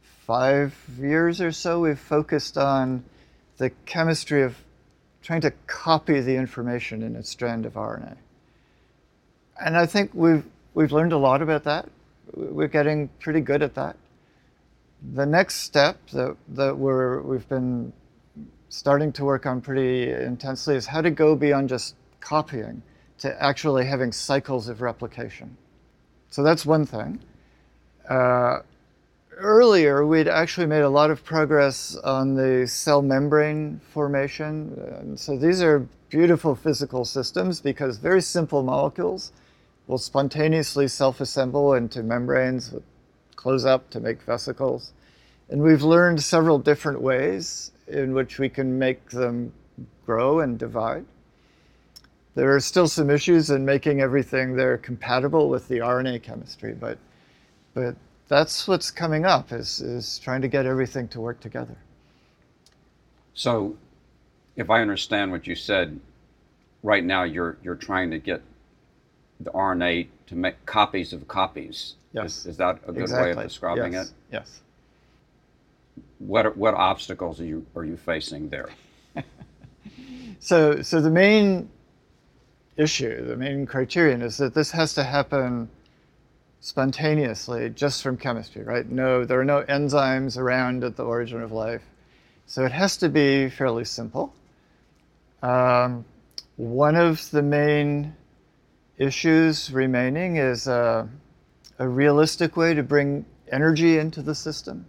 five 0.00 0.74
years 0.98 1.42
or 1.42 1.52
so, 1.52 1.80
we've 1.80 1.98
focused 1.98 2.56
on 2.56 3.04
the 3.58 3.68
chemistry 3.84 4.42
of 4.42 4.56
trying 5.22 5.42
to 5.42 5.50
copy 5.66 6.22
the 6.22 6.36
information 6.36 7.02
in 7.02 7.16
a 7.16 7.22
strand 7.22 7.66
of 7.66 7.74
RNA. 7.74 8.16
And 9.60 9.76
I 9.76 9.84
think 9.84 10.12
we've 10.14 10.44
we've 10.74 10.92
learned 10.92 11.12
a 11.12 11.18
lot 11.18 11.42
about 11.42 11.64
that. 11.64 11.88
We're 12.34 12.68
getting 12.68 13.08
pretty 13.20 13.40
good 13.40 13.62
at 13.62 13.74
that. 13.74 13.96
The 15.14 15.26
next 15.26 15.56
step 15.56 15.98
that, 16.10 16.36
that 16.48 16.76
we're, 16.76 17.22
we've 17.22 17.48
been 17.48 17.92
starting 18.68 19.12
to 19.12 19.24
work 19.24 19.46
on 19.46 19.60
pretty 19.60 20.10
intensely 20.10 20.76
is 20.76 20.86
how 20.86 21.00
to 21.00 21.10
go 21.10 21.34
beyond 21.34 21.68
just 21.68 21.94
copying 22.20 22.82
to 23.18 23.42
actually 23.42 23.86
having 23.86 24.12
cycles 24.12 24.68
of 24.68 24.80
replication. 24.82 25.56
So 26.30 26.42
that's 26.42 26.66
one 26.66 26.84
thing. 26.84 27.20
Uh, 28.08 28.60
earlier, 29.36 30.06
we'd 30.06 30.28
actually 30.28 30.66
made 30.66 30.82
a 30.82 30.88
lot 30.88 31.10
of 31.10 31.24
progress 31.24 31.96
on 31.96 32.34
the 32.34 32.66
cell 32.66 33.02
membrane 33.02 33.80
formation. 33.92 34.78
And 35.00 35.18
so 35.18 35.36
these 35.36 35.62
are 35.62 35.86
beautiful 36.10 36.54
physical 36.54 37.04
systems 37.04 37.60
because 37.60 37.98
very 37.98 38.22
simple 38.22 38.62
molecules 38.62 39.32
will 39.88 39.98
spontaneously 39.98 40.86
self-assemble 40.86 41.74
into 41.74 42.02
membranes, 42.02 42.72
close 43.34 43.64
up 43.64 43.88
to 43.90 43.98
make 43.98 44.22
vesicles. 44.22 44.92
And 45.48 45.62
we've 45.62 45.82
learned 45.82 46.22
several 46.22 46.58
different 46.58 47.00
ways 47.00 47.72
in 47.88 48.12
which 48.12 48.38
we 48.38 48.50
can 48.50 48.78
make 48.78 49.10
them 49.10 49.52
grow 50.04 50.40
and 50.40 50.58
divide. 50.58 51.06
There 52.34 52.54
are 52.54 52.60
still 52.60 52.86
some 52.86 53.08
issues 53.08 53.50
in 53.50 53.64
making 53.64 54.02
everything 54.02 54.54
there 54.54 54.76
compatible 54.76 55.48
with 55.48 55.66
the 55.68 55.78
RNA 55.78 56.22
chemistry, 56.22 56.74
but, 56.74 56.98
but 57.72 57.96
that's 58.28 58.68
what's 58.68 58.90
coming 58.90 59.24
up 59.24 59.52
is, 59.52 59.80
is 59.80 60.18
trying 60.18 60.42
to 60.42 60.48
get 60.48 60.66
everything 60.66 61.08
to 61.08 61.20
work 61.20 61.40
together. 61.40 61.76
So 63.32 63.76
if 64.54 64.68
I 64.68 64.82
understand 64.82 65.32
what 65.32 65.46
you 65.46 65.54
said, 65.54 65.98
right 66.82 67.02
now 67.02 67.22
you're, 67.22 67.56
you're 67.62 67.74
trying 67.74 68.10
to 68.10 68.18
get 68.18 68.42
the 69.40 69.50
RNA 69.50 70.08
to 70.26 70.34
make 70.34 70.64
copies 70.66 71.12
of 71.12 71.28
copies. 71.28 71.94
Yes. 72.12 72.38
Is, 72.38 72.46
is 72.46 72.56
that 72.56 72.80
a 72.86 72.92
good 72.92 73.02
exactly. 73.02 73.34
way 73.34 73.42
of 73.42 73.48
describing 73.48 73.92
yes. 73.92 74.08
it? 74.08 74.14
Yes. 74.32 74.60
What 76.18 76.56
what 76.56 76.74
obstacles 76.74 77.40
are 77.40 77.44
you 77.44 77.66
are 77.76 77.84
you 77.84 77.96
facing 77.96 78.48
there? 78.48 78.68
so 80.40 80.82
so 80.82 81.00
the 81.00 81.10
main 81.10 81.68
issue, 82.76 83.24
the 83.26 83.36
main 83.36 83.66
criterion 83.66 84.22
is 84.22 84.36
that 84.38 84.54
this 84.54 84.70
has 84.70 84.94
to 84.94 85.04
happen 85.04 85.68
spontaneously 86.60 87.70
just 87.70 88.02
from 88.02 88.16
chemistry, 88.16 88.62
right? 88.62 88.88
No, 88.88 89.24
there 89.24 89.40
are 89.40 89.44
no 89.44 89.62
enzymes 89.64 90.36
around 90.36 90.84
at 90.84 90.96
the 90.96 91.04
origin 91.04 91.42
of 91.42 91.52
life. 91.52 91.82
So 92.46 92.64
it 92.64 92.72
has 92.72 92.96
to 92.98 93.08
be 93.08 93.48
fairly 93.48 93.84
simple. 93.84 94.32
Um, 95.42 96.04
one 96.56 96.96
of 96.96 97.30
the 97.30 97.42
main 97.42 98.14
issues 98.98 99.72
remaining 99.72 100.36
is 100.36 100.66
a, 100.66 101.08
a 101.78 101.88
realistic 101.88 102.56
way 102.56 102.74
to 102.74 102.82
bring 102.82 103.24
energy 103.50 103.98
into 103.98 104.20
the 104.20 104.34
system. 104.34 104.84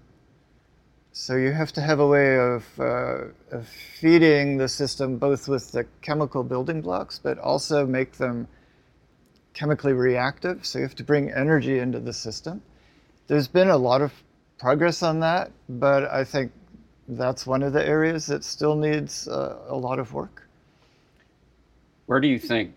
So 1.11 1.35
you 1.35 1.51
have 1.51 1.71
to 1.73 1.81
have 1.81 1.99
a 1.99 2.07
way 2.07 2.37
of, 2.37 2.65
uh, 2.79 3.25
of, 3.51 3.67
feeding 3.99 4.57
the 4.57 4.67
system 4.67 5.17
both 5.17 5.47
with 5.47 5.71
the 5.71 5.85
chemical 6.01 6.43
building 6.43 6.81
blocks, 6.81 7.19
but 7.19 7.37
also 7.39 7.85
make 7.85 8.13
them 8.13 8.47
chemically 9.53 9.93
reactive. 9.93 10.65
So 10.65 10.79
you 10.79 10.85
have 10.85 10.95
to 10.95 11.03
bring 11.03 11.31
energy 11.31 11.79
into 11.79 11.99
the 11.99 12.13
system. 12.13 12.61
There's 13.27 13.47
been 13.47 13.69
a 13.69 13.77
lot 13.77 14.01
of 14.01 14.13
progress 14.59 15.03
on 15.03 15.19
that, 15.19 15.51
but 15.67 16.05
I 16.05 16.23
think 16.23 16.51
that's 17.07 17.45
one 17.45 17.63
of 17.63 17.73
the 17.73 17.85
areas 17.85 18.27
that 18.27 18.43
still 18.43 18.75
needs 18.75 19.27
uh, 19.27 19.57
a 19.67 19.75
lot 19.75 19.99
of 19.99 20.13
work. 20.13 20.47
Where 22.05 22.19
do 22.19 22.27
you 22.27 22.39
think 22.39 22.73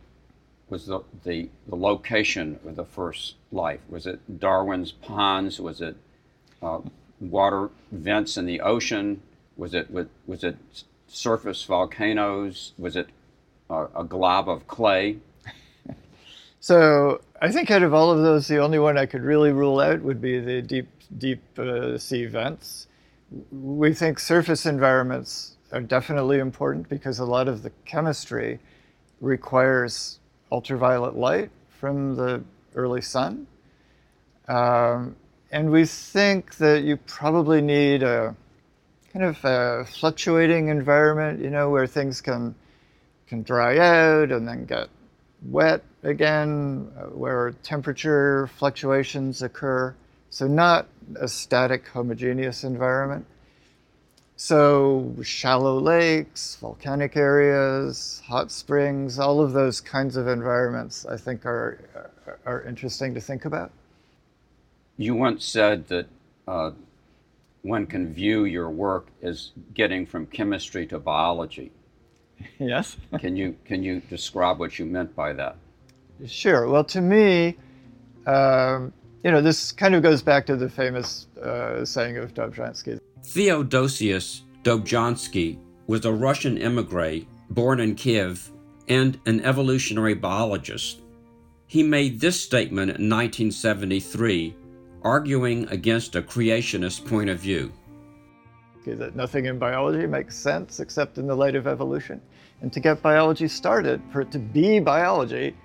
was 0.73 0.87
the, 0.87 1.00
the, 1.25 1.50
the 1.69 1.76
location 1.76 2.59
of 2.67 2.76
the 2.76 2.85
first 2.85 3.35
life? 3.52 3.81
Was 3.91 4.07
it 4.07 4.41
Darwin's 4.41 4.91
ponds? 4.91 5.61
Was 5.61 5.83
it 5.83 5.97
uh, 6.62 6.81
water 7.21 7.69
vents 7.93 8.38
in 8.38 8.47
the 8.47 8.62
ocean? 8.62 9.21
Was 9.59 9.75
it 9.75 9.91
was, 9.91 10.07
was 10.26 10.43
it 10.43 10.57
surface 11.07 11.62
volcanoes? 11.64 12.73
Was 12.79 12.97
it 12.97 13.09
a, 13.69 13.85
a 13.95 14.05
glob 14.05 14.49
of 14.49 14.67
clay? 14.67 15.19
So 16.64 17.21
I 17.41 17.50
think 17.50 17.73
out 17.73 17.83
of 17.83 17.93
all 17.93 18.12
of 18.12 18.23
those, 18.23 18.47
the 18.47 18.59
only 18.59 18.79
one 18.79 18.97
I 18.97 19.05
could 19.05 19.23
really 19.23 19.50
rule 19.50 19.81
out 19.81 20.00
would 20.02 20.21
be 20.21 20.38
the 20.38 20.62
deep, 20.62 20.87
deep 21.19 21.43
uh, 21.59 21.99
sea 21.99 22.26
vents. 22.26 22.87
We 23.50 23.93
think 23.93 24.21
surface 24.21 24.64
environments 24.64 25.57
are 25.73 25.81
definitely 25.81 26.38
important 26.38 26.88
because 26.88 27.19
a 27.19 27.25
lot 27.25 27.49
of 27.49 27.64
the 27.64 27.73
chemistry 27.85 28.61
requires 29.21 30.21
ultraviolet 30.52 31.16
light 31.16 31.50
from 31.80 32.14
the 32.14 32.44
early 32.75 33.00
sun. 33.00 33.47
Um, 34.47 35.16
and 35.50 35.71
we 35.71 35.87
think 35.87 36.56
that 36.56 36.85
you 36.85 36.97
probably 36.99 37.61
need 37.61 38.02
a 38.02 38.37
kind 39.12 39.25
of 39.25 39.44
a 39.44 39.85
fluctuating 39.85 40.68
environment, 40.68 41.40
you 41.40 41.50
know, 41.50 41.71
where 41.71 41.87
things 41.87 42.21
can 42.21 42.54
can 43.26 43.42
dry 43.42 43.78
out 43.78 44.30
and 44.30 44.47
then 44.47 44.66
get 44.66 44.88
wet 45.47 45.82
again, 46.02 46.90
uh, 46.97 47.04
where 47.06 47.52
temperature 47.62 48.47
fluctuations 48.59 49.42
occur. 49.42 49.94
So 50.30 50.47
not 50.47 50.87
a 51.16 51.28
static, 51.28 51.88
homogeneous 51.88 52.64
environment. 52.64 53.26
So 54.44 55.14
shallow 55.22 55.78
lakes, 55.78 56.56
volcanic 56.61 57.16
areas, 57.16 58.20
hot 58.26 58.50
springs, 58.50 59.20
all 59.20 59.40
of 59.40 59.52
those 59.52 59.80
kinds 59.80 60.16
of 60.16 60.26
environments, 60.26 61.06
I 61.06 61.16
think, 61.16 61.46
are 61.46 62.11
are 62.44 62.62
interesting 62.62 63.14
to 63.14 63.20
think 63.20 63.44
about. 63.44 63.70
You 64.96 65.14
once 65.14 65.44
said 65.44 65.87
that 65.87 66.08
uh, 66.49 66.72
one 67.62 67.87
can 67.87 68.12
view 68.12 68.44
your 68.44 68.68
work 68.68 69.06
as 69.22 69.52
getting 69.75 70.04
from 70.04 70.26
chemistry 70.26 70.88
to 70.88 70.99
biology. 70.99 71.70
Yes. 72.58 72.96
can 73.20 73.37
you 73.37 73.54
can 73.64 73.84
you 73.84 74.02
describe 74.11 74.58
what 74.58 74.76
you 74.76 74.87
meant 74.87 75.14
by 75.14 75.34
that? 75.34 75.54
Sure. 76.26 76.66
Well, 76.66 76.82
to 76.87 77.00
me, 77.00 77.56
um, 78.26 78.92
you 79.22 79.30
know, 79.30 79.40
this 79.40 79.70
kind 79.70 79.94
of 79.94 80.02
goes 80.02 80.20
back 80.20 80.46
to 80.46 80.56
the 80.56 80.68
famous 80.68 81.28
uh, 81.40 81.84
saying 81.84 82.16
of 82.16 82.34
Dobzhansky. 82.34 82.99
Theodosius 83.25 84.43
Dobzhansky 84.64 85.59
was 85.87 86.05
a 86.05 86.12
Russian 86.12 86.59
emigre 86.59 87.25
born 87.50 87.79
in 87.79 87.95
Kiev 87.95 88.50
and 88.88 89.19
an 89.26 89.41
evolutionary 89.43 90.14
biologist. 90.14 91.00
He 91.67 91.83
made 91.83 92.21
this 92.21 92.41
statement 92.41 92.91
in 92.91 93.09
1973, 93.09 94.57
arguing 95.02 95.69
against 95.69 96.17
a 96.17 96.23
creationist 96.23 97.07
point 97.07 97.31
of 97.31 97.38
view. 97.38 97.73
That 98.85 99.14
nothing 99.14 99.47
in 99.47 99.59
biology 99.59 100.07
makes 100.07 100.37
sense 100.37 100.81
except 100.81 101.17
in 101.17 101.29
the 101.29 101.37
light 101.37 101.55
of 101.55 101.69
evolution. 101.69 102.21
And 102.61 102.73
to 102.73 102.81
get 102.81 103.00
biology 103.02 103.47
started, 103.47 104.02
for 104.11 104.21
it 104.21 104.33
to 104.33 104.41
be 104.41 104.81
biology, 104.81 105.57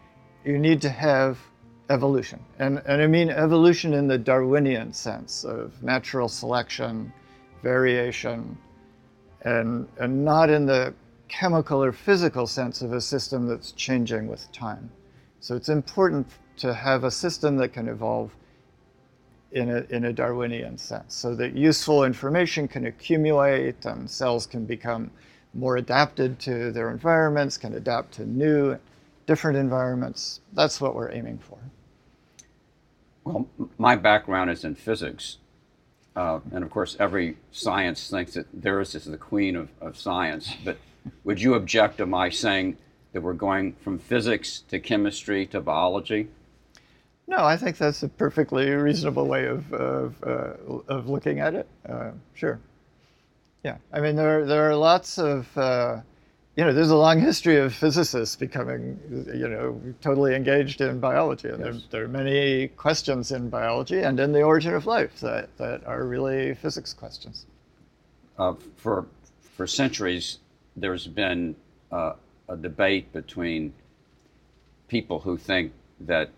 you 0.46 0.60
need 0.60 0.80
to 0.82 0.90
have 0.90 1.40
evolution. 1.90 2.40
And, 2.60 2.82
and 2.86 3.02
I 3.02 3.08
mean 3.08 3.30
evolution 3.30 3.94
in 3.94 4.08
the 4.08 4.18
Darwinian 4.18 4.94
sense 4.94 5.44
of 5.44 5.82
natural 5.82 6.30
selection, 6.30 7.12
variation, 7.67 8.57
and, 9.41 9.88
and 10.00 10.24
not 10.24 10.50
in 10.50 10.65
the 10.65 10.93
chemical 11.27 11.83
or 11.83 11.91
physical 11.91 12.47
sense 12.47 12.81
of 12.81 12.93
a 12.93 13.01
system 13.01 13.45
that's 13.45 13.74
changing 13.74 14.27
with 14.27 14.50
time. 14.53 14.89
So 15.41 15.55
it's 15.55 15.67
important 15.67 16.25
to 16.57 16.74
have 16.74 17.03
a 17.03 17.12
system 17.12 17.57
that 17.57 17.74
can 17.74 17.89
evolve 17.89 18.31
in 19.51 19.69
a, 19.69 19.79
in 19.95 20.05
a 20.05 20.13
Darwinian 20.13 20.77
sense 20.77 21.13
so 21.13 21.36
that 21.36 21.55
useful 21.55 22.05
information 22.05 22.67
can 22.69 22.86
accumulate 22.86 23.86
and 23.86 24.09
cells 24.09 24.47
can 24.47 24.65
become 24.65 25.12
more 25.53 25.75
adapted 25.77 26.39
to 26.39 26.71
their 26.71 26.89
environments, 26.89 27.57
can 27.57 27.74
adapt 27.74 28.13
to 28.13 28.25
new 28.25 28.77
different 29.25 29.58
environments. 29.58 30.39
That's 30.53 30.80
what 30.80 30.95
we're 30.95 31.12
aiming 31.12 31.39
for. 31.39 31.58
Well, 33.25 33.47
my 33.77 33.95
background 33.97 34.51
is 34.51 34.63
in 34.63 34.75
physics. 34.75 35.38
Uh, 36.17 36.39
and 36.51 36.63
of 36.63 36.71
course, 36.71 36.97
every 36.99 37.38
science 37.51 38.10
thinks 38.10 38.34
that 38.34 38.47
theirs 38.51 38.95
is 38.95 39.06
the 39.06 39.17
queen 39.17 39.56
of, 39.56 39.69
of 39.80 39.95
science. 39.95 40.51
But 40.65 40.80
would 41.23 41.39
you 41.39 41.53
object 41.53 41.97
to 41.97 42.08
my 42.08 42.30
saying 42.30 42.77
that 43.13 43.21
we're 43.21 43.34
going 43.34 43.73
from 43.73 43.99
physics 43.99 44.63
to 44.69 44.80
chemistry 44.80 45.45
to 45.45 45.62
biology? 45.62 46.30
No, 47.27 47.45
I 47.45 47.56
think 47.56 47.77
that's 47.77 48.01
a 48.01 48.10
perfectly 48.10 48.67
reasonable 48.71 49.27
way 49.27 49.45
of, 49.45 49.71
of, 49.71 50.15
uh, 50.23 50.53
of 50.88 51.08
looking 51.08 51.39
at 51.39 51.53
it. 51.53 51.67
Uh, 51.88 52.12
sure. 52.34 52.60
Yeah. 53.63 53.77
I 53.93 53.99
mean, 53.99 54.15
there, 54.15 54.43
there 54.43 54.67
are 54.67 54.75
lots 54.75 55.19
of 55.19 55.56
uh, 55.56 56.01
you 56.58 56.65
know, 56.65 56.74
there's 56.74 56.89
a 56.89 56.98
long 56.98 57.20
history 57.20 57.58
of 57.58 57.72
physicists 57.72 58.36
becoming, 58.36 59.00
you 59.32 59.48
know, 59.48 59.80
totally 60.02 60.34
engaged 60.34 60.82
in 60.82 61.00
biology. 61.00 61.50
And 61.50 61.63
yes. 61.63 61.84
there, 61.91 62.02
there, 62.02 62.04
are 62.06 62.08
many 62.08 62.70
questions 62.70 63.32
in 63.32 63.48
biology 63.48 64.02
and 64.02 64.20
in 64.20 64.32
the 64.32 64.41
origin 64.41 64.74
of 64.74 64.88
life 64.88 65.20
that, 65.20 65.56
that 65.58 65.86
are 65.86 66.04
really 66.04 66.56
physics 66.56 66.93
questions. 66.93 67.46
Uh, 68.39 68.56
for, 68.76 69.06
for 69.56 69.67
centuries, 69.67 70.39
there's 70.76 71.06
been 71.06 71.56
uh, 71.91 72.13
a 72.50 72.58
debate 72.58 73.13
between 73.13 73.72
people 74.88 75.20
who 75.20 75.38
think 75.38 75.74
that, 76.00 76.32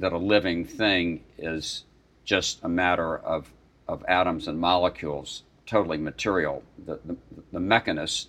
that 0.00 0.12
a 0.12 0.18
living 0.18 0.64
thing 0.64 1.22
is 1.38 1.84
just 2.24 2.58
a 2.64 2.68
matter 2.68 3.18
of, 3.18 3.52
of 3.86 4.04
atoms 4.08 4.48
and 4.48 4.58
molecules, 4.58 5.44
totally 5.64 5.96
material. 5.96 6.64
The, 6.84 6.98
the, 7.04 7.16
the 7.52 7.60
mechanists 7.60 8.26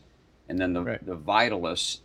and 0.47 0.59
then 0.59 0.73
the, 0.73 0.81
right. 0.81 1.05
the 1.05 1.15
vitalists 1.15 1.99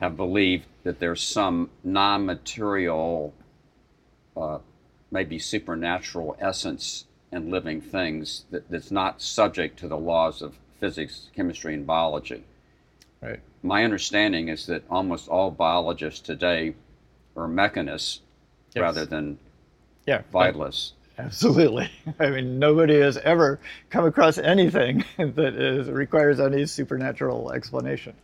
have 0.00 0.16
believed 0.16 0.66
that 0.84 1.00
there's 1.00 1.22
some 1.22 1.70
non 1.82 2.26
material, 2.26 3.32
uh, 4.36 4.58
maybe 5.10 5.38
supernatural 5.38 6.36
essence 6.40 7.06
in 7.32 7.50
living 7.50 7.80
things 7.80 8.44
that, 8.50 8.68
that's 8.70 8.90
not 8.90 9.20
subject 9.20 9.78
to 9.78 9.88
the 9.88 9.96
laws 9.96 10.42
of 10.42 10.56
physics, 10.78 11.30
chemistry, 11.34 11.74
and 11.74 11.86
biology. 11.86 12.44
Right. 13.22 13.40
My 13.62 13.84
understanding 13.84 14.48
is 14.48 14.66
that 14.66 14.84
almost 14.90 15.28
all 15.28 15.50
biologists 15.50 16.20
today 16.20 16.74
are 17.36 17.48
mechanists 17.48 18.20
yes. 18.74 18.82
rather 18.82 19.06
than 19.06 19.38
yeah, 20.06 20.22
vitalists. 20.32 20.92
Absolutely. 21.18 21.90
I 22.20 22.30
mean, 22.30 22.58
nobody 22.58 23.00
has 23.00 23.16
ever 23.18 23.58
come 23.90 24.04
across 24.04 24.38
anything 24.38 25.04
that 25.18 25.54
is, 25.54 25.88
requires 25.88 26.40
any 26.40 26.66
supernatural 26.66 27.52
explanation. 27.52 28.14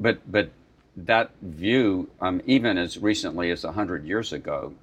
But 0.00 0.20
but 0.30 0.50
that 0.96 1.30
view, 1.42 2.10
um, 2.20 2.42
even 2.46 2.78
as 2.78 2.98
recently 2.98 3.50
as 3.50 3.62
hundred 3.62 4.04
years 4.04 4.32
ago, 4.32 4.74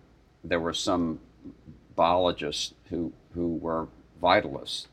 there 0.44 0.60
were 0.60 0.74
some 0.74 1.20
biologists 1.96 2.74
who 2.90 3.12
who 3.34 3.56
were 3.56 3.88
vitalists. 4.22 4.88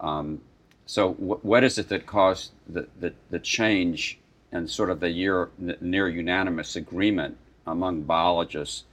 Um, 0.00 0.40
so 0.86 1.14
w- 1.14 1.40
what 1.42 1.62
is 1.62 1.78
it 1.78 1.88
that 1.90 2.06
caused 2.06 2.52
the, 2.68 2.88
the, 2.98 3.12
the 3.30 3.38
change 3.38 4.18
and 4.50 4.68
sort 4.68 4.90
of 4.90 5.00
the 5.00 5.10
year, 5.10 5.50
near 5.80 6.08
unanimous 6.08 6.74
agreement 6.74 7.36
among 7.66 8.02
biologists 8.02 8.84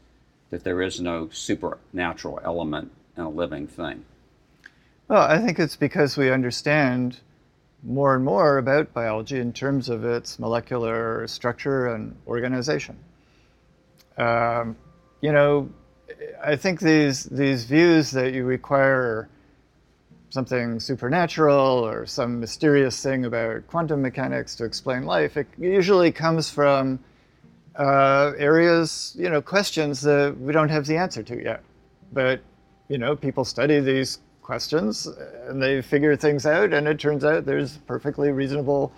that 0.49 0.63
there 0.63 0.81
is 0.81 0.99
no 0.99 1.29
supernatural 1.31 2.39
element 2.43 2.91
in 3.15 3.23
a 3.23 3.29
living 3.29 3.67
thing? 3.67 4.05
Well, 5.07 5.21
I 5.21 5.39
think 5.39 5.59
it's 5.59 5.75
because 5.75 6.17
we 6.17 6.31
understand 6.31 7.19
more 7.83 8.15
and 8.15 8.25
more 8.25 8.57
about 8.57 8.93
biology 8.93 9.39
in 9.39 9.53
terms 9.53 9.89
of 9.89 10.03
its 10.03 10.39
molecular 10.39 11.27
structure 11.27 11.87
and 11.87 12.15
organization. 12.27 12.97
Um, 14.17 14.75
you 15.21 15.31
know, 15.31 15.69
I 16.43 16.55
think 16.55 16.79
these 16.79 17.25
these 17.25 17.65
views 17.65 18.11
that 18.11 18.33
you 18.33 18.45
require 18.45 19.29
something 20.29 20.79
supernatural 20.79 21.85
or 21.85 22.05
some 22.05 22.39
mysterious 22.39 23.01
thing 23.01 23.25
about 23.25 23.65
quantum 23.67 24.01
mechanics 24.01 24.55
to 24.55 24.65
explain 24.65 25.03
life, 25.05 25.37
it 25.37 25.47
usually 25.57 26.11
comes 26.11 26.49
from 26.49 26.99
uh, 27.77 28.33
areas, 28.37 29.15
you 29.17 29.29
know, 29.29 29.41
questions 29.41 30.01
that 30.01 30.35
we 30.39 30.51
don't 30.51 30.69
have 30.69 30.85
the 30.85 30.97
answer 30.97 31.23
to 31.23 31.41
yet. 31.41 31.63
But, 32.11 32.41
you 32.87 32.97
know, 32.97 33.15
people 33.15 33.45
study 33.45 33.79
these 33.79 34.19
questions 34.41 35.07
and 35.47 35.61
they 35.61 35.81
figure 35.81 36.15
things 36.15 36.45
out, 36.45 36.73
and 36.73 36.87
it 36.87 36.99
turns 36.99 37.23
out 37.23 37.45
there's 37.45 37.77
perfectly 37.79 38.31
reasonable 38.31 38.91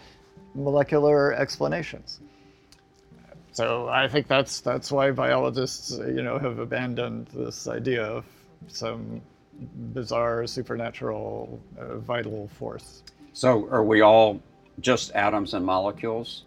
molecular 0.55 1.33
explanations. 1.33 2.19
So 3.51 3.89
I 3.89 4.07
think 4.07 4.27
that's 4.27 4.61
that's 4.61 4.91
why 4.91 5.11
biologists, 5.11 5.91
you 5.91 6.21
know, 6.21 6.37
have 6.37 6.59
abandoned 6.59 7.27
this 7.33 7.67
idea 7.67 8.03
of 8.03 8.25
some 8.67 9.21
bizarre 9.93 10.47
supernatural 10.47 11.59
uh, 11.77 11.97
vital 11.97 12.47
force. 12.57 13.03
So 13.33 13.67
are 13.69 13.83
we 13.83 14.01
all 14.01 14.39
just 14.79 15.11
atoms 15.13 15.53
and 15.53 15.65
molecules? 15.65 16.45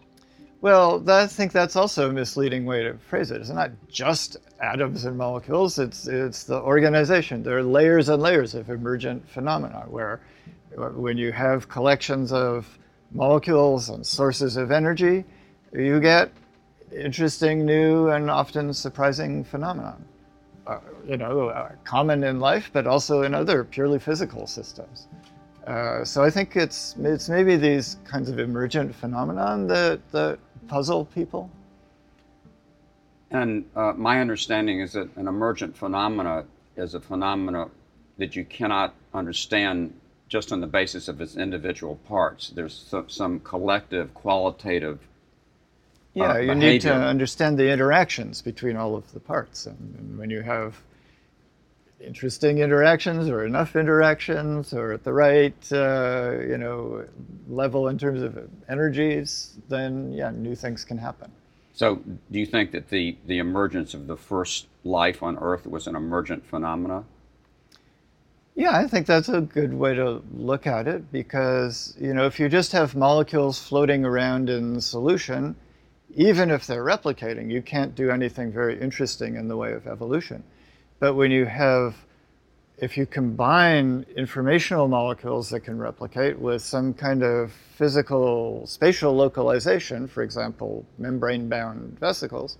Well, 0.62 1.02
I 1.10 1.26
think 1.26 1.50
that's 1.50 1.74
also 1.74 2.08
a 2.08 2.12
misleading 2.12 2.64
way 2.64 2.84
to 2.84 2.94
phrase 2.94 3.32
it. 3.32 3.40
It's 3.40 3.50
not 3.50 3.72
just 3.88 4.36
atoms 4.60 5.04
and 5.04 5.18
molecules, 5.18 5.78
it's, 5.80 6.06
it's 6.06 6.44
the 6.44 6.60
organization. 6.60 7.42
There 7.42 7.58
are 7.58 7.64
layers 7.64 8.08
and 8.08 8.22
layers 8.22 8.54
of 8.54 8.70
emergent 8.70 9.28
phenomena 9.28 9.84
where 9.88 10.20
When 10.76 11.18
you 11.18 11.32
have 11.32 11.68
collections 11.68 12.32
of 12.32 12.78
molecules 13.12 13.90
and 13.90 14.06
sources 14.06 14.56
of 14.56 14.70
energy, 14.70 15.24
you 15.72 16.00
get 16.00 16.32
interesting, 16.96 17.66
new, 17.66 18.08
and 18.08 18.30
often 18.30 18.72
surprising 18.72 19.44
phenomena. 19.44 19.96
Uh, 20.66 20.78
you 21.06 21.16
know, 21.16 21.48
uh, 21.48 21.72
common 21.84 22.24
in 22.24 22.40
life, 22.40 22.70
but 22.72 22.86
also 22.86 23.22
in 23.22 23.34
other 23.34 23.64
purely 23.64 23.98
physical 23.98 24.46
systems. 24.46 25.08
Uh, 25.66 26.04
so 26.04 26.22
I 26.24 26.30
think 26.30 26.56
it's 26.56 26.96
it's 27.00 27.28
maybe 27.28 27.56
these 27.56 27.98
kinds 28.04 28.28
of 28.28 28.38
emergent 28.38 28.94
phenomenon 28.94 29.66
that 29.68 30.00
that 30.12 30.38
puzzle 30.68 31.06
people. 31.06 31.50
And 33.30 33.64
uh, 33.74 33.94
my 33.96 34.20
understanding 34.20 34.80
is 34.80 34.92
that 34.92 35.16
an 35.16 35.26
emergent 35.26 35.76
phenomena 35.76 36.44
is 36.76 36.94
a 36.94 37.00
phenomena 37.00 37.68
that 38.18 38.36
you 38.36 38.44
cannot 38.44 38.94
understand 39.14 39.94
just 40.28 40.52
on 40.52 40.60
the 40.60 40.66
basis 40.66 41.08
of 41.08 41.20
its 41.20 41.36
individual 41.36 41.96
parts. 42.08 42.50
There's 42.50 42.74
some, 42.74 43.08
some 43.08 43.40
collective, 43.40 44.14
qualitative. 44.14 44.98
Yeah, 46.14 46.32
uh, 46.32 46.38
you 46.38 46.54
need 46.54 46.82
to 46.82 46.94
understand 46.94 47.58
the 47.58 47.70
interactions 47.70 48.42
between 48.42 48.76
all 48.76 48.94
of 48.94 49.12
the 49.12 49.20
parts, 49.20 49.66
and, 49.66 49.94
and 49.98 50.18
when 50.18 50.30
you 50.30 50.42
have 50.42 50.80
interesting 52.02 52.58
interactions 52.58 53.28
or 53.28 53.44
enough 53.44 53.76
interactions 53.76 54.72
or 54.72 54.92
at 54.92 55.04
the 55.04 55.12
right 55.12 55.72
uh, 55.72 56.32
you 56.40 56.58
know 56.58 57.04
level 57.48 57.88
in 57.88 57.98
terms 57.98 58.22
of 58.22 58.48
energies 58.68 59.56
then 59.68 60.12
yeah 60.12 60.30
new 60.30 60.54
things 60.54 60.84
can 60.84 60.98
happen. 60.98 61.30
So 61.74 61.96
do 62.30 62.38
you 62.38 62.46
think 62.46 62.72
that 62.72 62.88
the 62.88 63.16
the 63.26 63.38
emergence 63.38 63.94
of 63.94 64.06
the 64.06 64.16
first 64.16 64.66
life 64.84 65.22
on 65.22 65.38
earth 65.38 65.66
was 65.66 65.86
an 65.86 65.96
emergent 65.96 66.44
phenomena? 66.46 67.04
Yeah 68.54 68.76
i 68.76 68.86
think 68.86 69.06
that's 69.06 69.30
a 69.30 69.40
good 69.40 69.72
way 69.72 69.94
to 69.94 70.22
look 70.34 70.66
at 70.66 70.86
it 70.86 71.10
because 71.10 71.94
you 71.98 72.12
know 72.12 72.26
if 72.26 72.38
you 72.38 72.48
just 72.50 72.72
have 72.72 72.94
molecules 72.94 73.58
floating 73.58 74.04
around 74.04 74.50
in 74.50 74.80
solution 74.80 75.56
even 76.14 76.50
if 76.50 76.66
they're 76.66 76.84
replicating 76.84 77.50
you 77.50 77.62
can't 77.62 77.94
do 77.94 78.10
anything 78.10 78.52
very 78.52 78.78
interesting 78.78 79.36
in 79.36 79.48
the 79.48 79.56
way 79.56 79.72
of 79.72 79.86
evolution 79.86 80.44
but 81.02 81.14
when 81.14 81.32
you 81.32 81.46
have, 81.46 81.96
if 82.78 82.96
you 82.96 83.06
combine 83.06 84.06
informational 84.16 84.86
molecules 84.86 85.50
that 85.50 85.62
can 85.62 85.76
replicate 85.76 86.38
with 86.38 86.62
some 86.62 86.94
kind 86.94 87.24
of 87.24 87.50
physical 87.74 88.64
spatial 88.68 89.12
localization, 89.12 90.06
for 90.06 90.22
example, 90.22 90.86
membrane 90.98 91.48
bound 91.48 91.98
vesicles, 91.98 92.56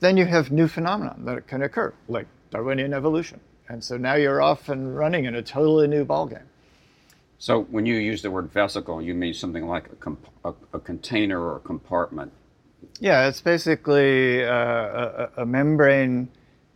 then 0.00 0.16
you 0.16 0.26
have 0.26 0.50
new 0.50 0.66
phenomena 0.66 1.14
that 1.20 1.46
can 1.46 1.62
occur, 1.62 1.94
like 2.08 2.26
Darwinian 2.50 2.92
evolution. 2.92 3.38
And 3.68 3.84
so 3.84 3.96
now 3.96 4.14
you're 4.14 4.42
off 4.42 4.68
and 4.68 4.96
running 4.96 5.24
in 5.24 5.36
a 5.36 5.42
totally 5.42 5.86
new 5.86 6.04
ballgame. 6.04 6.48
So 7.38 7.62
when 7.70 7.86
you 7.86 7.94
use 7.94 8.20
the 8.20 8.32
word 8.32 8.50
vesicle, 8.50 9.00
you 9.00 9.14
mean 9.14 9.32
something 9.32 9.68
like 9.68 9.92
a, 9.92 9.94
comp- 9.94 10.26
a, 10.44 10.54
a 10.72 10.80
container 10.80 11.40
or 11.40 11.58
a 11.58 11.60
compartment? 11.60 12.32
Yeah, 12.98 13.28
it's 13.28 13.40
basically 13.40 14.44
uh, 14.44 14.50
a, 14.52 15.30
a 15.36 15.46
membrane 15.46 16.30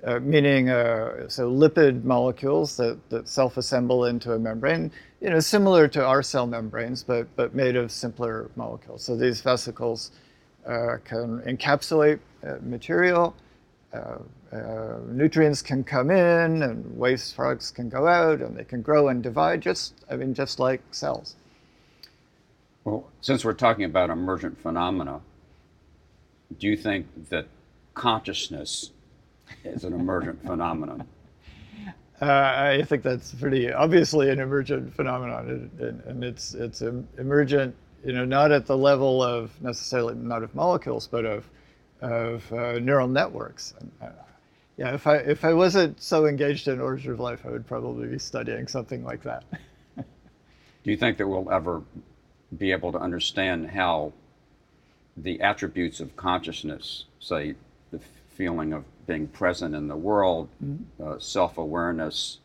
uh, 0.05 0.21
meaning 0.21 0.71
uh, 0.71 1.29
so 1.29 1.51
lipid 1.51 2.05
molecules 2.05 2.77
that, 2.77 2.99
that 3.11 3.29
self-assemble 3.29 4.05
into 4.05 4.33
a 4.33 4.39
membrane, 4.39 4.93
you 5.21 5.29
know, 5.31 5.41
similar 5.41 5.89
to 5.89 6.05
our 6.05 6.23
cell 6.23 6.47
membranes, 6.47 7.03
but, 7.03 7.27
but 7.37 7.55
made 7.55 7.75
of 7.77 7.91
simpler 7.91 8.51
molecules. 8.55 9.03
So 9.03 9.17
these 9.17 9.41
vesicles 9.41 10.13
uh, 10.67 10.99
can 11.05 11.41
encapsulate 11.41 12.21
uh, 12.47 12.57
material, 12.63 13.35
uh, 13.93 14.19
nutrients 15.09 15.63
can 15.63 15.83
come 15.83 16.11
in, 16.11 16.63
and 16.63 16.97
waste 16.97 17.35
products 17.35 17.71
can 17.71 17.89
go 17.89 18.07
out, 18.07 18.41
and 18.41 18.57
they 18.57 18.65
can 18.65 18.83
grow 18.83 19.09
and 19.09 19.23
divide, 19.23 19.61
just, 19.61 19.95
I 20.11 20.17
mean, 20.17 20.33
just 20.33 20.59
like 20.59 20.81
cells. 20.91 21.37
Well, 22.85 23.07
since 23.21 23.45
we're 23.45 23.55
talking 23.55 23.85
about 23.85 24.11
emergent 24.11 24.61
phenomena, 24.61 25.21
do 26.59 26.67
you 26.67 26.77
think 26.77 27.29
that 27.29 27.47
consciousness 27.95 28.93
is 29.65 29.85
an 29.85 29.93
emergent 29.93 30.45
phenomenon? 30.45 31.07
Uh, 32.21 32.25
I 32.27 32.85
think 32.85 33.05
that's 33.05 33.33
pretty 33.35 33.73
obviously 33.73 34.29
an 34.31 34.41
emergent 34.41 34.95
phenomenon, 34.95 35.71
and, 35.79 36.01
and 36.01 36.25
it's 36.25 36.53
it's 36.55 36.83
emergent, 36.83 37.77
you 38.05 38.13
know, 38.13 38.25
not 38.25 38.51
at 38.51 38.67
the 38.67 38.77
level 38.77 39.23
of 39.23 39.51
necessarily 39.63 40.17
not 40.17 40.43
of 40.43 40.53
molecules, 40.55 41.07
but 41.07 41.25
of 41.25 41.49
of 42.01 42.53
uh, 42.53 42.79
neural 42.81 43.07
networks. 43.07 43.75
And, 43.79 43.93
uh, 44.03 44.11
yeah, 44.77 44.95
if 44.95 45.07
I 45.07 45.17
if 45.17 45.45
I 45.45 45.53
wasn't 45.53 46.03
so 46.03 46.27
engaged 46.27 46.67
in 46.67 46.81
origin 46.81 47.13
of 47.13 47.21
life, 47.21 47.47
I 47.47 47.51
would 47.51 47.67
probably 47.67 48.09
be 48.09 48.19
studying 48.19 48.67
something 48.67 49.05
like 49.05 49.23
that. 49.23 49.45
Do 49.97 50.91
you 50.91 50.97
think 50.97 51.19
that 51.19 51.29
we'll 51.29 51.51
ever 51.53 51.83
be 52.57 52.73
able 52.73 52.91
to 52.93 52.99
understand 52.99 53.71
how 53.71 54.13
the 55.17 55.41
attributes 55.41 56.01
of 56.01 56.17
consciousness, 56.17 57.05
say 57.21 57.55
the 57.91 58.01
feeling 58.39 58.73
of 58.73 58.85
being 59.07 59.27
present 59.27 59.75
in 59.75 59.89
the 59.89 59.97
world, 59.97 60.49
mm-hmm. 60.65 61.03
uh, 61.03 61.19
self 61.19 61.59
awareness, 61.59 62.39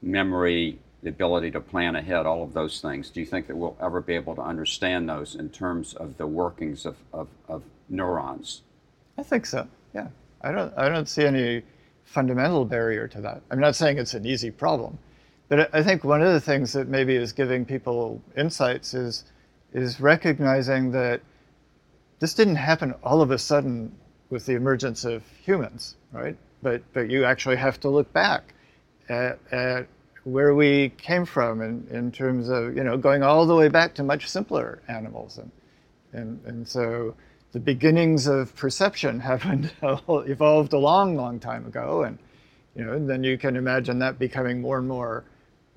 memory, 0.00 0.78
the 1.02 1.10
ability 1.10 1.50
to 1.50 1.60
plan 1.60 1.94
ahead, 1.94 2.26
all 2.26 2.42
of 2.42 2.54
those 2.54 2.80
things. 2.80 3.10
Do 3.10 3.20
you 3.20 3.26
think 3.26 3.46
that 3.46 3.56
we'll 3.56 3.76
ever 3.80 4.00
be 4.00 4.14
able 4.14 4.34
to 4.36 4.42
understand 4.42 5.08
those 5.08 5.36
in 5.36 5.50
terms 5.50 5.94
of 5.94 6.16
the 6.16 6.26
workings 6.26 6.86
of, 6.86 6.96
of, 7.12 7.28
of 7.46 7.62
neurons? 7.88 8.62
I 9.18 9.22
think 9.22 9.44
so, 9.46 9.68
yeah. 9.94 10.08
I 10.40 10.50
don't, 10.50 10.72
I 10.76 10.88
don't 10.88 11.08
see 11.08 11.24
any 11.24 11.62
fundamental 12.04 12.64
barrier 12.64 13.06
to 13.08 13.20
that. 13.20 13.42
I'm 13.50 13.60
not 13.60 13.76
saying 13.76 13.98
it's 13.98 14.14
an 14.14 14.24
easy 14.24 14.50
problem, 14.50 14.98
but 15.48 15.72
I 15.74 15.82
think 15.82 16.04
one 16.04 16.22
of 16.22 16.32
the 16.32 16.40
things 16.40 16.72
that 16.72 16.88
maybe 16.88 17.14
is 17.14 17.32
giving 17.32 17.64
people 17.66 18.22
insights 18.36 18.94
is, 18.94 19.24
is 19.74 20.00
recognizing 20.00 20.90
that 20.92 21.20
this 22.18 22.34
didn't 22.34 22.56
happen 22.56 22.94
all 23.02 23.20
of 23.20 23.30
a 23.30 23.38
sudden 23.38 23.92
with 24.30 24.46
the 24.46 24.54
emergence 24.54 25.04
of 25.04 25.22
humans, 25.42 25.96
right? 26.12 26.36
But, 26.62 26.82
but 26.92 27.10
you 27.10 27.24
actually 27.24 27.56
have 27.56 27.80
to 27.80 27.88
look 27.88 28.12
back 28.12 28.54
at, 29.08 29.38
at 29.50 29.86
where 30.24 30.54
we 30.54 30.90
came 30.90 31.24
from 31.24 31.62
in, 31.62 31.86
in 31.90 32.12
terms 32.12 32.48
of, 32.48 32.76
you 32.76 32.84
know, 32.84 32.96
going 32.96 33.22
all 33.22 33.46
the 33.46 33.54
way 33.54 33.68
back 33.68 33.94
to 33.94 34.02
much 34.02 34.28
simpler 34.28 34.82
animals. 34.88 35.38
And, 35.38 35.50
and, 36.12 36.40
and 36.44 36.68
so 36.68 37.14
the 37.52 37.60
beginnings 37.60 38.26
of 38.26 38.54
perception 38.54 39.20
happened, 39.32 39.72
evolved 39.82 40.72
a 40.72 40.78
long, 40.78 41.16
long 41.16 41.40
time 41.40 41.66
ago. 41.66 42.02
And, 42.02 42.18
you 42.74 42.84
know, 42.84 42.92
and 42.92 43.08
then 43.08 43.24
you 43.24 43.38
can 43.38 43.56
imagine 43.56 43.98
that 44.00 44.18
becoming 44.18 44.60
more 44.60 44.78
and 44.78 44.88
more 44.88 45.24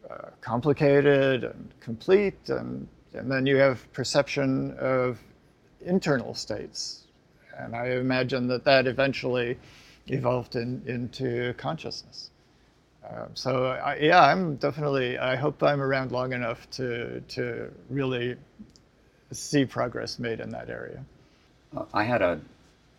uh, 0.09 0.29
complicated 0.41 1.43
and 1.43 1.71
complete. 1.79 2.49
And, 2.49 2.87
and 3.13 3.31
then 3.31 3.45
you 3.45 3.55
have 3.57 3.91
perception 3.93 4.75
of 4.77 5.19
internal 5.79 6.33
states, 6.33 7.07
and 7.61 7.75
I 7.75 7.91
imagine 7.91 8.47
that 8.47 8.65
that 8.65 8.87
eventually 8.87 9.57
evolved 10.07 10.55
in, 10.55 10.81
into 10.85 11.53
consciousness. 11.53 12.29
Um, 13.07 13.29
so 13.33 13.65
I, 13.65 13.97
yeah, 13.97 14.21
I'm 14.21 14.55
definitely. 14.55 15.17
I 15.17 15.35
hope 15.35 15.61
I'm 15.63 15.81
around 15.81 16.11
long 16.11 16.33
enough 16.33 16.69
to 16.71 17.21
to 17.21 17.71
really 17.89 18.35
see 19.31 19.65
progress 19.65 20.19
made 20.19 20.39
in 20.39 20.51
that 20.51 20.69
area. 20.69 21.03
Uh, 21.75 21.85
I 21.93 22.03
had 22.03 22.21
a, 22.21 22.39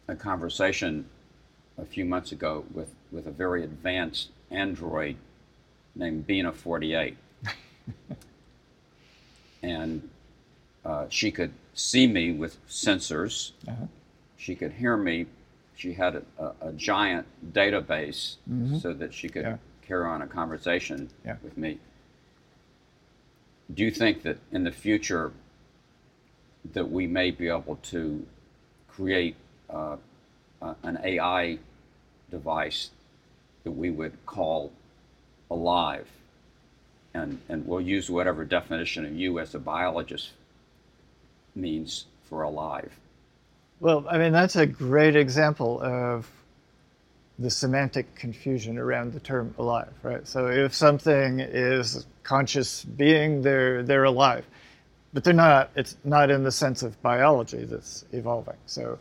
a 0.09 0.16
conversation 0.16 1.05
a 1.79 1.85
few 1.85 2.05
months 2.05 2.33
ago 2.33 2.64
with, 2.72 2.94
with 3.11 3.27
a 3.27 3.31
very 3.31 3.64
advanced 3.64 4.31
android 4.51 5.16
named 5.94 6.27
Bina 6.27 6.53
48. 6.53 7.16
and 9.62 10.09
uh, 10.85 11.07
she 11.11 11.31
could 11.31 11.53
see 11.75 12.07
me 12.07 12.33
with 12.33 12.57
sensors. 12.66 13.53
Uh-huh 13.68 13.87
she 14.42 14.57
could 14.57 14.72
hear 14.72 14.96
me. 14.96 15.26
She 15.76 15.92
had 15.92 16.16
a, 16.16 16.22
a, 16.37 16.68
a 16.68 16.72
giant 16.72 17.26
database 17.52 18.37
mm-hmm. 18.50 18.78
so 18.78 18.92
that 18.92 19.14
she 19.14 19.28
could 19.28 19.44
yeah. 19.44 19.57
carry 19.83 20.05
on 20.05 20.20
a 20.20 20.26
conversation 20.26 21.09
yeah. 21.24 21.37
with 21.44 21.57
me. 21.57 21.78
Do 23.72 23.85
you 23.85 23.92
think 23.92 24.22
that 24.24 24.38
in 24.50 24.64
the 24.64 24.72
future 24.72 25.33
that 26.72 26.90
we 26.90 27.07
may 27.07 27.31
be 27.31 27.48
able 27.48 27.76
to 27.90 28.26
create 28.88 29.37
uh, 29.70 29.96
uh, 30.61 30.74
an 30.83 30.98
AI 31.05 31.59
device 32.28 32.90
that 33.62 33.70
we 33.70 33.90
would 33.90 34.26
call 34.26 34.72
alive? 35.50 36.09
And, 37.14 37.40
and 37.48 37.64
we'll 37.64 37.81
use 37.81 38.11
whatever 38.11 38.44
definition 38.44 39.07
of 39.07 39.14
you 39.14 39.38
as 39.38 39.55
a 39.55 39.61
biologist 39.61 40.31
means 41.55 42.07
for 42.28 42.42
alive. 42.42 42.92
Well, 43.83 44.07
I 44.09 44.16
mean, 44.16 44.31
that's 44.31 44.55
a 44.55 44.64
great 44.64 45.16
example 45.16 45.83
of 45.83 46.31
the 47.40 47.51
semantic 47.51 48.14
confusion 48.14 48.79
around 48.79 49.12
the 49.12 49.18
term 49.18 49.53
alive, 49.59 49.92
right? 50.05 50.25
So 50.25 50.47
if 50.47 50.73
something 50.73 51.40
is 51.40 52.07
conscious 52.23 52.85
being, 52.85 53.42
they're, 53.42 53.83
they're 53.83 54.05
alive. 54.05 54.45
But 55.12 55.25
they're 55.25 55.35
not, 55.35 55.71
it's 55.75 55.97
not 56.05 56.31
in 56.31 56.45
the 56.45 56.53
sense 56.53 56.85
of 56.85 57.01
biology 57.03 57.64
that's 57.64 58.05
evolving. 58.12 58.55
So 58.66 59.01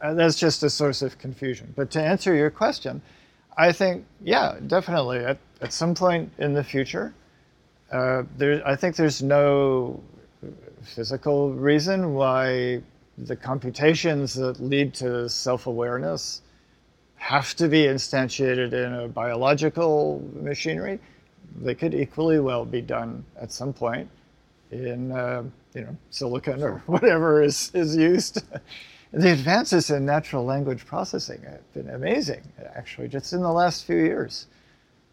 uh, 0.00 0.14
that's 0.14 0.36
just 0.36 0.62
a 0.62 0.70
source 0.70 1.02
of 1.02 1.18
confusion. 1.18 1.74
But 1.74 1.90
to 1.90 2.00
answer 2.00 2.32
your 2.32 2.50
question, 2.50 3.02
I 3.58 3.72
think, 3.72 4.06
yeah, 4.22 4.58
definitely. 4.64 5.24
At, 5.24 5.38
at 5.60 5.72
some 5.72 5.92
point 5.96 6.30
in 6.38 6.54
the 6.54 6.62
future, 6.62 7.12
Uh, 7.90 8.22
there, 8.38 8.62
I 8.64 8.76
think 8.76 8.94
there's 8.94 9.20
no 9.20 10.00
physical 10.94 11.52
reason 11.52 12.14
why 12.14 12.82
the 13.26 13.36
computations 13.36 14.34
that 14.34 14.60
lead 14.60 14.94
to 14.94 15.28
self-awareness 15.28 16.42
have 17.16 17.54
to 17.54 17.68
be 17.68 17.82
instantiated 17.82 18.72
in 18.72 18.94
a 18.94 19.08
biological 19.08 20.22
machinery. 20.34 20.98
They 21.60 21.74
could 21.74 21.94
equally 21.94 22.40
well 22.40 22.64
be 22.64 22.80
done 22.80 23.24
at 23.40 23.52
some 23.52 23.72
point 23.72 24.08
in 24.70 25.12
uh, 25.12 25.42
you 25.74 25.82
know 25.82 25.96
silicon 26.10 26.62
or 26.62 26.78
whatever 26.86 27.42
is, 27.42 27.70
is 27.74 27.96
used. 27.96 28.42
the 29.12 29.32
advances 29.32 29.90
in 29.90 30.06
natural 30.06 30.44
language 30.44 30.86
processing 30.86 31.42
have 31.42 31.72
been 31.74 31.90
amazing, 31.90 32.42
actually, 32.74 33.08
just 33.08 33.32
in 33.32 33.40
the 33.40 33.52
last 33.52 33.84
few 33.84 33.96
years. 33.96 34.46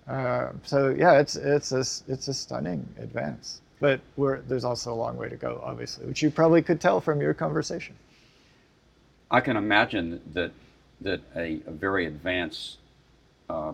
Uh, 0.08 0.52
so 0.64 0.90
yeah, 0.98 1.20
it's 1.20 1.36
it's 1.36 1.72
a 1.72 1.80
it's 2.12 2.28
a 2.28 2.34
stunning 2.34 2.88
advance. 3.00 3.62
But 3.80 4.02
there's 4.18 4.64
also 4.64 4.92
a 4.92 4.96
long 4.96 5.18
way 5.18 5.30
to 5.30 5.36
go, 5.36 5.62
obviously, 5.64 6.08
which 6.08 6.24
you 6.24 6.32
probably 6.32 6.62
could 6.62 6.82
tell 6.82 7.00
from 7.00 7.22
your 7.22 7.34
conversation. 7.34 7.96
I 9.30 9.42
can 9.42 9.58
imagine 9.58 10.22
that 10.34 10.52
that 11.02 11.22
a, 11.36 11.62
a 11.68 11.72
very 11.72 12.08
advanced 12.08 12.78
uh, 13.50 13.74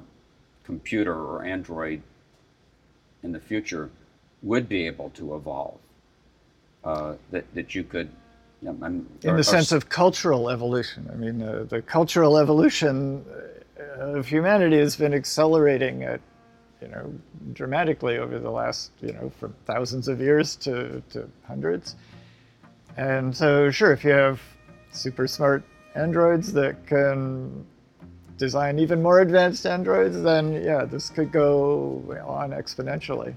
computer 0.65 1.13
or 1.13 1.45
android 1.45 2.01
in 3.21 3.31
the 3.31 3.39
future 3.39 3.89
would 4.41 4.67
be 4.67 4.85
able 4.87 5.09
to 5.11 5.35
evolve. 5.35 5.79
Uh, 6.83 7.13
that 7.31 7.53
that 7.53 7.75
you 7.75 7.83
could. 7.83 8.09
You 8.61 8.71
know, 8.71 8.85
in 8.85 9.07
or, 9.25 9.35
the 9.35 9.43
sense 9.43 9.73
or, 9.73 9.77
of 9.77 9.89
cultural 9.89 10.49
evolution, 10.49 11.09
I 11.11 11.15
mean, 11.15 11.41
uh, 11.41 11.65
the 11.67 11.81
cultural 11.81 12.37
evolution 12.37 13.25
of 13.97 14.27
humanity 14.27 14.77
has 14.77 14.95
been 14.95 15.13
accelerating 15.13 16.03
at 16.03 16.21
you 16.83 16.89
know, 16.89 17.13
dramatically 17.53 18.17
over 18.17 18.39
the 18.39 18.49
last, 18.49 18.91
you 18.99 19.13
know, 19.13 19.31
from 19.39 19.55
thousands 19.65 20.09
of 20.09 20.19
years 20.19 20.57
to, 20.57 21.01
to 21.11 21.29
hundreds. 21.47 21.95
And 22.97 23.35
so, 23.35 23.71
sure, 23.71 23.93
if 23.93 24.03
you 24.03 24.11
have 24.11 24.41
super 24.91 25.25
smart 25.25 25.63
androids 25.95 26.51
that 26.53 26.85
can 26.85 27.65
design 28.37 28.79
even 28.79 29.01
more 29.01 29.21
advanced 29.21 29.65
androids, 29.65 30.21
then 30.21 30.61
yeah, 30.61 30.83
this 30.83 31.09
could 31.09 31.31
go 31.31 32.03
on 32.27 32.51
exponentially. 32.51 33.33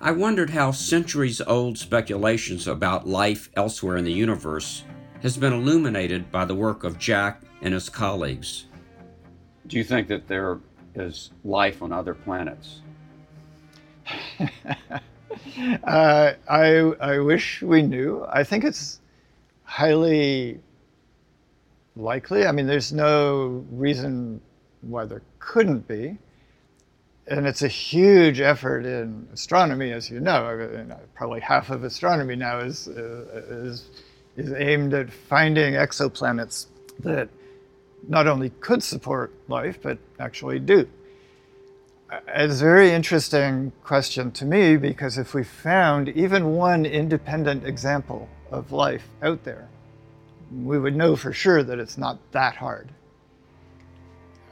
I 0.00 0.10
wondered 0.10 0.50
how 0.50 0.72
centuries 0.72 1.40
old 1.40 1.78
speculations 1.78 2.66
about 2.66 3.06
life 3.06 3.50
elsewhere 3.54 3.96
in 3.96 4.04
the 4.04 4.12
universe 4.12 4.82
has 5.22 5.36
been 5.36 5.52
illuminated 5.52 6.32
by 6.32 6.44
the 6.44 6.56
work 6.56 6.82
of 6.82 6.98
Jack 6.98 7.42
and 7.60 7.72
his 7.72 7.88
colleagues. 7.88 8.66
Do 9.68 9.76
you 9.76 9.84
think 9.84 10.08
that 10.08 10.26
there 10.26 10.58
is 10.94 11.30
life 11.44 11.82
on 11.82 11.92
other 11.92 12.14
planets? 12.14 12.80
uh, 15.84 16.32
I, 16.48 16.68
I 17.00 17.18
wish 17.18 17.62
we 17.62 17.82
knew. 17.82 18.24
I 18.28 18.44
think 18.44 18.64
it's 18.64 19.00
highly 19.64 20.60
likely. 21.96 22.46
I 22.46 22.52
mean, 22.52 22.66
there's 22.66 22.92
no 22.92 23.64
reason 23.70 24.40
why 24.82 25.04
there 25.04 25.22
couldn't 25.38 25.86
be. 25.86 26.18
And 27.28 27.46
it's 27.46 27.62
a 27.62 27.68
huge 27.68 28.40
effort 28.40 28.84
in 28.84 29.28
astronomy, 29.32 29.92
as 29.92 30.10
you 30.10 30.20
know. 30.20 30.96
Probably 31.14 31.40
half 31.40 31.70
of 31.70 31.84
astronomy 31.84 32.34
now 32.34 32.58
is, 32.58 32.88
uh, 32.88 33.42
is, 33.48 33.90
is 34.36 34.52
aimed 34.52 34.92
at 34.92 35.12
finding 35.12 35.74
exoplanets 35.74 36.66
that 37.00 37.28
not 38.08 38.26
only 38.26 38.50
could 38.60 38.82
support 38.82 39.32
life, 39.48 39.78
but 39.82 39.98
actually 40.18 40.58
do. 40.58 40.88
It's 42.28 42.60
a 42.60 42.64
very 42.64 42.90
interesting 42.90 43.72
question 43.84 44.32
to 44.32 44.44
me 44.44 44.76
because 44.76 45.16
if 45.16 45.32
we 45.32 45.44
found 45.44 46.10
even 46.10 46.54
one 46.54 46.84
independent 46.84 47.64
example 47.64 48.28
of 48.50 48.70
life 48.70 49.08
out 49.22 49.42
there, 49.44 49.68
we 50.62 50.78
would 50.78 50.94
know 50.94 51.16
for 51.16 51.32
sure 51.32 51.62
that 51.62 51.78
it's 51.78 51.96
not 51.96 52.18
that 52.32 52.54
hard. 52.54 52.90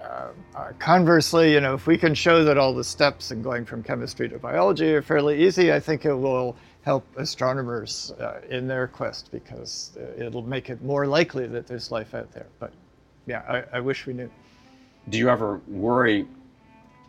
Uh, 0.02 0.28
uh, 0.56 0.72
conversely, 0.78 1.52
you 1.52 1.60
know, 1.60 1.74
if 1.74 1.86
we 1.86 1.98
can 1.98 2.14
show 2.14 2.42
that 2.42 2.56
all 2.56 2.74
the 2.74 2.82
steps 2.82 3.30
in 3.30 3.42
going 3.42 3.66
from 3.66 3.82
chemistry 3.82 4.28
to 4.28 4.38
biology 4.38 4.94
are 4.94 5.02
fairly 5.02 5.44
easy, 5.46 5.70
I 5.72 5.78
think 5.78 6.06
it 6.06 6.14
will 6.14 6.56
help 6.82 7.04
astronomers 7.16 8.12
uh, 8.18 8.40
in 8.48 8.66
their 8.66 8.88
quest 8.88 9.30
because 9.30 9.98
uh, 10.00 10.24
it'll 10.24 10.42
make 10.42 10.70
it 10.70 10.82
more 10.82 11.06
likely 11.06 11.46
that 11.48 11.66
there's 11.66 11.90
life 11.90 12.14
out 12.14 12.32
there. 12.32 12.46
But 12.58 12.72
yeah, 13.30 13.42
I, 13.48 13.76
I 13.76 13.80
wish 13.80 14.06
we 14.06 14.12
knew. 14.12 14.28
Do 15.08 15.16
you 15.16 15.28
ever 15.28 15.60
worry 15.68 16.26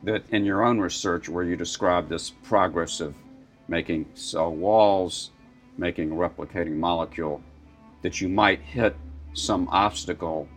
that 0.04 0.24
in 0.30 0.46
your 0.46 0.64
own 0.64 0.80
research, 0.80 1.28
where 1.28 1.44
you 1.44 1.56
describe 1.56 2.08
this 2.08 2.30
progress 2.30 3.00
of 3.00 3.16
making 3.68 4.06
cell 4.14 4.54
walls, 4.54 5.32
making 5.78 6.12
a 6.12 6.16
replicating 6.16 6.76
molecule, 6.76 7.42
that 8.04 8.22
you 8.22 8.30
might 8.30 8.62
hit 8.62 8.96
some 9.34 9.68
obstacle 9.70 10.48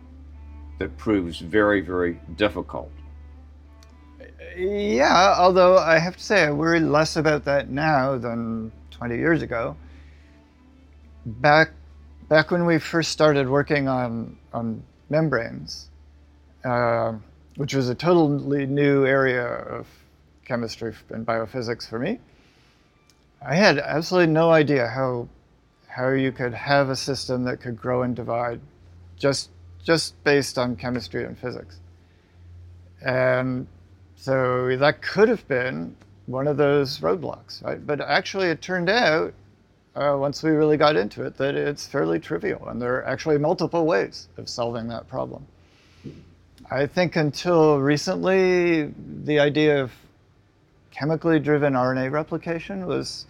that 0.77 0.95
proves 0.97 1.39
very, 1.39 1.81
very 1.81 2.19
difficult? 2.35 2.91
Yeah, 4.55 5.35
although 5.37 5.79
I 5.79 5.97
have 5.97 6.15
to 6.17 6.23
say 6.23 6.43
I 6.43 6.51
worry 6.51 6.79
less 6.79 7.15
about 7.15 7.43
that 7.45 7.69
now 7.69 8.17
than 8.19 8.71
20 8.91 9.17
years 9.17 9.41
ago. 9.41 9.75
Back, 11.25 11.71
back 12.29 12.51
when 12.51 12.67
we 12.67 12.77
first 12.77 13.11
started 13.11 13.49
working 13.49 13.87
on, 13.87 14.37
on 14.53 14.83
membranes, 15.09 15.89
uh, 16.63 17.13
which 17.55 17.73
was 17.73 17.89
a 17.89 17.95
totally 17.95 18.65
new 18.65 19.05
area 19.05 19.45
of 19.45 19.87
chemistry 20.45 20.93
and 21.09 21.25
biophysics 21.25 21.87
for 21.87 21.99
me. 21.99 22.19
I 23.45 23.55
had 23.55 23.77
absolutely 23.77 24.33
no 24.33 24.51
idea 24.51 24.87
how 24.87 25.27
how 25.87 26.09
you 26.09 26.31
could 26.31 26.53
have 26.53 26.89
a 26.89 26.95
system 26.95 27.45
that 27.45 27.61
could 27.61 27.77
grow 27.77 28.01
and 28.01 28.15
divide 28.15 28.59
just 29.17 29.49
just 29.83 30.21
based 30.23 30.57
on 30.57 30.75
chemistry 30.75 31.23
and 31.23 31.37
physics. 31.37 31.79
And 33.01 33.67
so 34.15 34.75
that 34.75 35.01
could 35.01 35.29
have 35.29 35.47
been 35.47 35.95
one 36.25 36.47
of 36.47 36.57
those 36.57 36.99
roadblocks, 36.99 37.63
right? 37.63 37.85
But 37.85 38.01
actually, 38.01 38.47
it 38.47 38.61
turned 38.61 38.89
out 38.89 39.33
uh, 39.95 40.15
once 40.17 40.43
we 40.43 40.51
really 40.51 40.77
got 40.77 40.95
into 40.95 41.23
it 41.23 41.37
that 41.37 41.55
it's 41.55 41.87
fairly 41.87 42.19
trivial, 42.19 42.67
and 42.67 42.81
there 42.81 42.95
are 42.95 43.05
actually 43.05 43.37
multiple 43.37 43.85
ways 43.85 44.27
of 44.37 44.49
solving 44.49 44.87
that 44.89 45.07
problem. 45.07 45.45
I 46.69 46.87
think 46.87 47.15
until 47.15 47.79
recently, 47.79 48.93
the 49.23 49.39
idea 49.39 49.83
of 49.83 49.91
chemically 50.91 51.39
driven 51.39 51.73
RNA 51.73 52.11
replication 52.11 52.87
was 52.87 53.25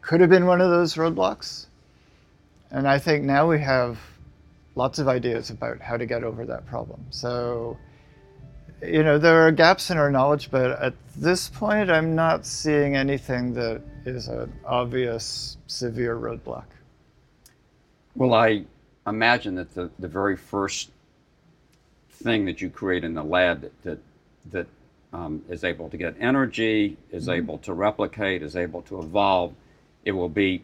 could 0.00 0.20
have 0.20 0.28
been 0.28 0.46
one 0.46 0.60
of 0.60 0.70
those 0.70 0.94
roadblocks. 0.94 1.66
And 2.70 2.86
I 2.86 2.98
think 2.98 3.24
now 3.24 3.48
we 3.48 3.60
have 3.60 3.98
lots 4.74 4.98
of 4.98 5.08
ideas 5.08 5.50
about 5.50 5.80
how 5.80 5.96
to 5.96 6.04
get 6.04 6.24
over 6.24 6.44
that 6.46 6.66
problem. 6.66 7.06
So, 7.10 7.78
you 8.86 9.02
know, 9.02 9.18
there 9.18 9.46
are 9.46 9.52
gaps 9.52 9.90
in 9.90 9.98
our 9.98 10.10
knowledge, 10.10 10.50
but 10.50 10.72
at 10.80 10.94
this 11.16 11.48
point, 11.48 11.90
I'm 11.90 12.14
not 12.14 12.46
seeing 12.46 12.96
anything 12.96 13.54
that 13.54 13.82
is 14.04 14.28
an 14.28 14.52
obvious 14.64 15.56
severe 15.66 16.16
roadblock. 16.16 16.66
Well, 18.14 18.34
I 18.34 18.64
imagine 19.06 19.56
that 19.56 19.74
the, 19.74 19.90
the 19.98 20.08
very 20.08 20.36
first 20.36 20.90
thing 22.10 22.44
that 22.46 22.60
you 22.60 22.70
create 22.70 23.04
in 23.04 23.14
the 23.14 23.24
lab 23.24 23.62
that 23.62 23.82
that, 23.82 23.98
that 24.50 24.66
um, 25.12 25.42
is 25.48 25.64
able 25.64 25.88
to 25.90 25.96
get 25.96 26.16
energy, 26.20 26.96
is 27.10 27.24
mm-hmm. 27.24 27.32
able 27.32 27.58
to 27.58 27.72
replicate, 27.72 28.42
is 28.42 28.56
able 28.56 28.82
to 28.82 28.98
evolve, 28.98 29.54
it 30.04 30.12
will 30.12 30.28
be 30.28 30.62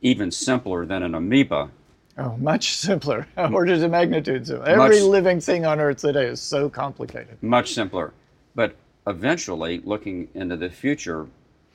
even 0.00 0.30
simpler 0.30 0.86
than 0.86 1.02
an 1.02 1.14
amoeba. 1.14 1.70
Oh, 2.18 2.36
much 2.38 2.74
simpler. 2.76 3.26
Orders 3.36 3.82
of 3.82 3.90
magnitude. 3.90 4.46
So 4.46 4.62
every 4.62 5.00
much, 5.00 5.02
living 5.02 5.40
thing 5.40 5.66
on 5.66 5.80
Earth 5.80 5.98
today 5.98 6.26
is 6.26 6.40
so 6.40 6.68
complicated. 6.68 7.42
Much 7.42 7.72
simpler. 7.72 8.12
But 8.54 8.76
eventually, 9.06 9.80
looking 9.84 10.28
into 10.34 10.56
the 10.56 10.70
future, 10.70 11.26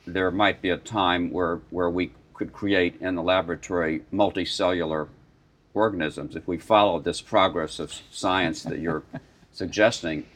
there 0.06 0.30
might 0.30 0.60
be 0.60 0.70
a 0.70 0.76
time 0.76 1.30
where, 1.30 1.60
where 1.70 1.90
we 1.90 2.12
could 2.34 2.52
create 2.52 3.00
in 3.00 3.14
the 3.14 3.22
laboratory 3.22 4.02
multicellular 4.12 5.08
organisms 5.74 6.36
if 6.36 6.46
we 6.46 6.58
follow 6.58 6.98
this 6.98 7.20
progress 7.20 7.78
of 7.78 7.92
science 8.10 8.62
that 8.64 8.78
you're 8.78 9.04
suggesting. 9.52 10.26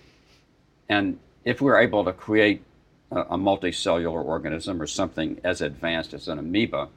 And 0.89 1.19
if 1.45 1.61
we're 1.61 1.81
able 1.81 2.05
to 2.05 2.13
create 2.13 2.63
a, 3.11 3.21
a, 3.21 3.37
multicellular 3.37 4.25
organism 4.25 4.81
or 4.81 4.87
something 4.87 5.41
as 5.45 5.61
advanced 5.61 6.15
as 6.15 6.29
an 6.29 6.39
amoeba, 6.39 6.89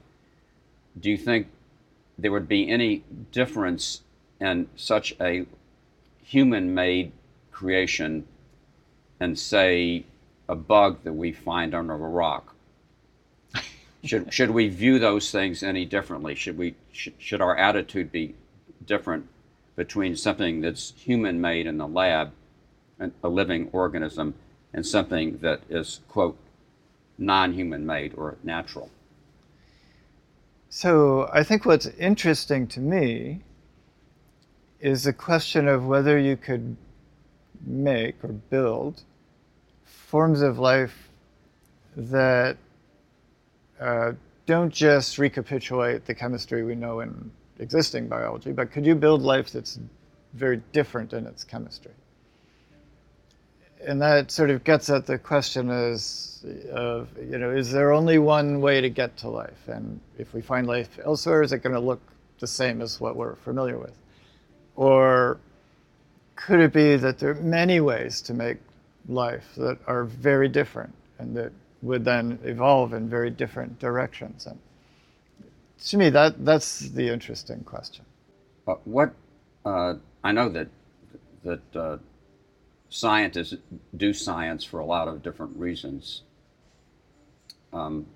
do 0.99 1.09
you 1.09 1.17
think 1.17 1.47
there 2.21 2.31
would 2.31 2.47
be 2.47 2.69
any 2.69 3.03
difference 3.31 4.01
in 4.39 4.67
such 4.75 5.15
a 5.19 5.45
human 6.23 6.73
made 6.73 7.11
creation 7.51 8.27
and, 9.19 9.37
say, 9.37 10.05
a 10.47 10.55
bug 10.55 11.03
that 11.03 11.13
we 11.13 11.31
find 11.31 11.73
under 11.73 11.93
a 11.93 11.97
rock? 11.97 12.55
should 14.03 14.33
should 14.33 14.51
we 14.51 14.67
view 14.67 14.99
those 14.99 15.31
things 15.31 15.61
any 15.63 15.85
differently? 15.85 16.35
Should 16.35 16.57
we 16.57 16.75
should, 16.91 17.13
should 17.19 17.41
our 17.41 17.55
attitude 17.55 18.11
be 18.11 18.35
different 18.85 19.27
between 19.75 20.15
something 20.15 20.61
that's 20.61 20.93
human 20.97 21.39
made 21.39 21.67
in 21.67 21.77
the 21.77 21.87
lab, 21.87 22.31
a 23.23 23.29
living 23.29 23.69
organism, 23.71 24.33
and 24.73 24.85
something 24.85 25.37
that 25.39 25.61
is 25.69 26.01
quote 26.07 26.37
non-human 27.17 27.85
made 27.85 28.13
or 28.15 28.37
natural? 28.43 28.89
So 30.69 31.27
I 31.33 31.43
think 31.43 31.65
what's 31.65 31.87
interesting 31.87 32.67
to 32.67 32.79
me 32.79 33.41
is 34.79 35.03
the 35.03 35.13
question 35.13 35.67
of 35.67 35.87
whether 35.87 36.19
you 36.19 36.37
could 36.37 36.77
make 37.65 38.23
or 38.23 38.29
build 38.29 39.01
forms 39.83 40.41
of 40.41 40.59
life 40.59 41.09
that 41.97 42.55
uh, 43.79 44.13
don't 44.45 44.71
just 44.71 45.17
recapitulate 45.17 46.05
the 46.05 46.13
chemistry 46.13 46.63
we 46.63 46.75
know 46.75 46.99
in 46.99 47.31
existing 47.57 48.07
biology, 48.07 48.51
but 48.51 48.71
could 48.71 48.85
you 48.85 48.93
build 48.93 49.23
life 49.23 49.51
that's 49.51 49.79
very 50.33 50.61
different 50.71 51.13
in 51.13 51.25
its 51.25 51.43
chemistry? 51.43 51.93
And 53.85 54.01
that 54.01 54.31
sort 54.31 54.49
of 54.49 54.63
gets 54.63 54.89
at 54.89 55.05
the 55.05 55.17
question 55.17 55.69
is, 55.69 56.45
of, 56.71 57.09
you 57.17 57.37
know, 57.37 57.51
is 57.51 57.71
there 57.71 57.91
only 57.91 58.17
one 58.17 58.61
way 58.61 58.81
to 58.81 58.89
get 58.89 59.15
to 59.17 59.29
life? 59.29 59.67
And 59.67 59.99
if 60.17 60.33
we 60.33 60.41
find 60.41 60.67
life 60.67 60.99
elsewhere, 61.03 61.41
is 61.41 61.53
it 61.53 61.59
going 61.59 61.73
to 61.73 61.79
look 61.79 62.01
the 62.39 62.47
same 62.47 62.81
as 62.81 62.99
what 62.99 63.15
we're 63.15 63.35
familiar 63.35 63.77
with? 63.77 63.95
Or 64.75 65.39
could 66.35 66.59
it 66.59 66.73
be 66.73 66.95
that 66.97 67.19
there 67.19 67.31
are 67.31 67.35
many 67.35 67.79
ways 67.79 68.21
to 68.21 68.33
make 68.33 68.57
life 69.07 69.47
that 69.57 69.77
are 69.87 70.03
very 70.03 70.47
different 70.47 70.93
and 71.17 71.35
that 71.35 71.51
would 71.81 72.05
then 72.05 72.39
evolve 72.43 72.93
in 72.93 73.09
very 73.09 73.29
different 73.29 73.79
directions? 73.79 74.45
And 74.45 74.59
to 75.85 75.97
me, 75.97 76.09
that, 76.09 76.45
that's 76.45 76.79
the 76.79 77.11
interesting 77.11 77.63
question. 77.63 78.05
Uh, 78.67 78.75
what 78.85 79.13
uh, 79.65 79.95
I 80.23 80.31
know 80.31 80.49
that 80.49 80.67
that 81.43 81.75
uh, 81.75 81.97
scientists 82.89 83.55
do 83.95 84.13
science 84.13 84.63
for 84.63 84.79
a 84.79 84.85
lot 84.85 85.07
of 85.07 85.21
different 85.21 85.55
reasons. 85.57 86.23
Um, 87.71 88.07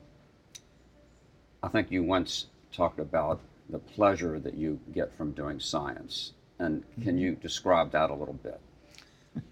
I 1.61 1.67
think 1.67 1.91
you 1.91 2.03
once 2.03 2.47
talked 2.71 2.99
about 2.99 3.39
the 3.69 3.79
pleasure 3.79 4.39
that 4.39 4.55
you 4.55 4.79
get 4.93 5.15
from 5.15 5.31
doing 5.31 5.59
science. 5.59 6.33
And 6.59 6.83
can 7.01 7.17
you 7.17 7.35
describe 7.35 7.91
that 7.91 8.09
a 8.09 8.13
little 8.13 8.33
bit? 8.35 8.59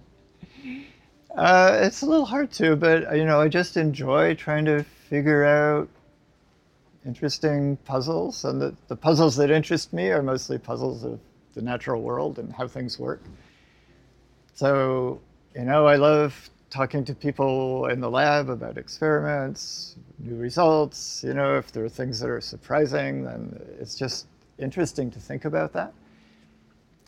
uh, 1.36 1.78
it's 1.82 2.02
a 2.02 2.06
little 2.06 2.26
hard 2.26 2.50
to, 2.52 2.76
but 2.76 3.16
you 3.16 3.24
know, 3.24 3.40
I 3.40 3.48
just 3.48 3.76
enjoy 3.76 4.34
trying 4.34 4.64
to 4.66 4.82
figure 5.08 5.44
out 5.44 5.88
interesting 7.04 7.76
puzzles, 7.84 8.44
and 8.44 8.60
the, 8.60 8.74
the 8.88 8.96
puzzles 8.96 9.36
that 9.36 9.50
interest 9.50 9.92
me 9.92 10.10
are 10.10 10.22
mostly 10.22 10.58
puzzles 10.58 11.04
of 11.04 11.20
the 11.54 11.62
natural 11.62 12.02
world 12.02 12.38
and 12.38 12.52
how 12.52 12.66
things 12.66 12.98
work. 12.98 13.22
So, 14.56 15.20
you 15.54 15.64
know, 15.64 15.86
I 15.86 15.96
love 15.96 16.48
talking 16.70 17.04
to 17.04 17.14
people 17.14 17.88
in 17.88 18.00
the 18.00 18.10
lab 18.10 18.48
about 18.48 18.78
experiments, 18.78 19.96
new 20.18 20.34
results. 20.34 21.22
You 21.22 21.34
know, 21.34 21.58
if 21.58 21.72
there 21.72 21.84
are 21.84 21.90
things 21.90 22.20
that 22.20 22.30
are 22.30 22.40
surprising, 22.40 23.22
then 23.24 23.60
it's 23.78 23.94
just 23.94 24.26
interesting 24.58 25.10
to 25.10 25.20
think 25.20 25.44
about 25.44 25.74
that. 25.74 25.92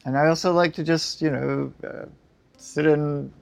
And 0.04 0.16
I 0.16 0.26
also 0.26 0.52
like 0.52 0.74
to 0.74 0.84
just, 0.84 1.22
you 1.22 1.30
know, 1.30 1.72
uh, 1.82 2.04
sit 2.58 2.84
in 2.84 3.32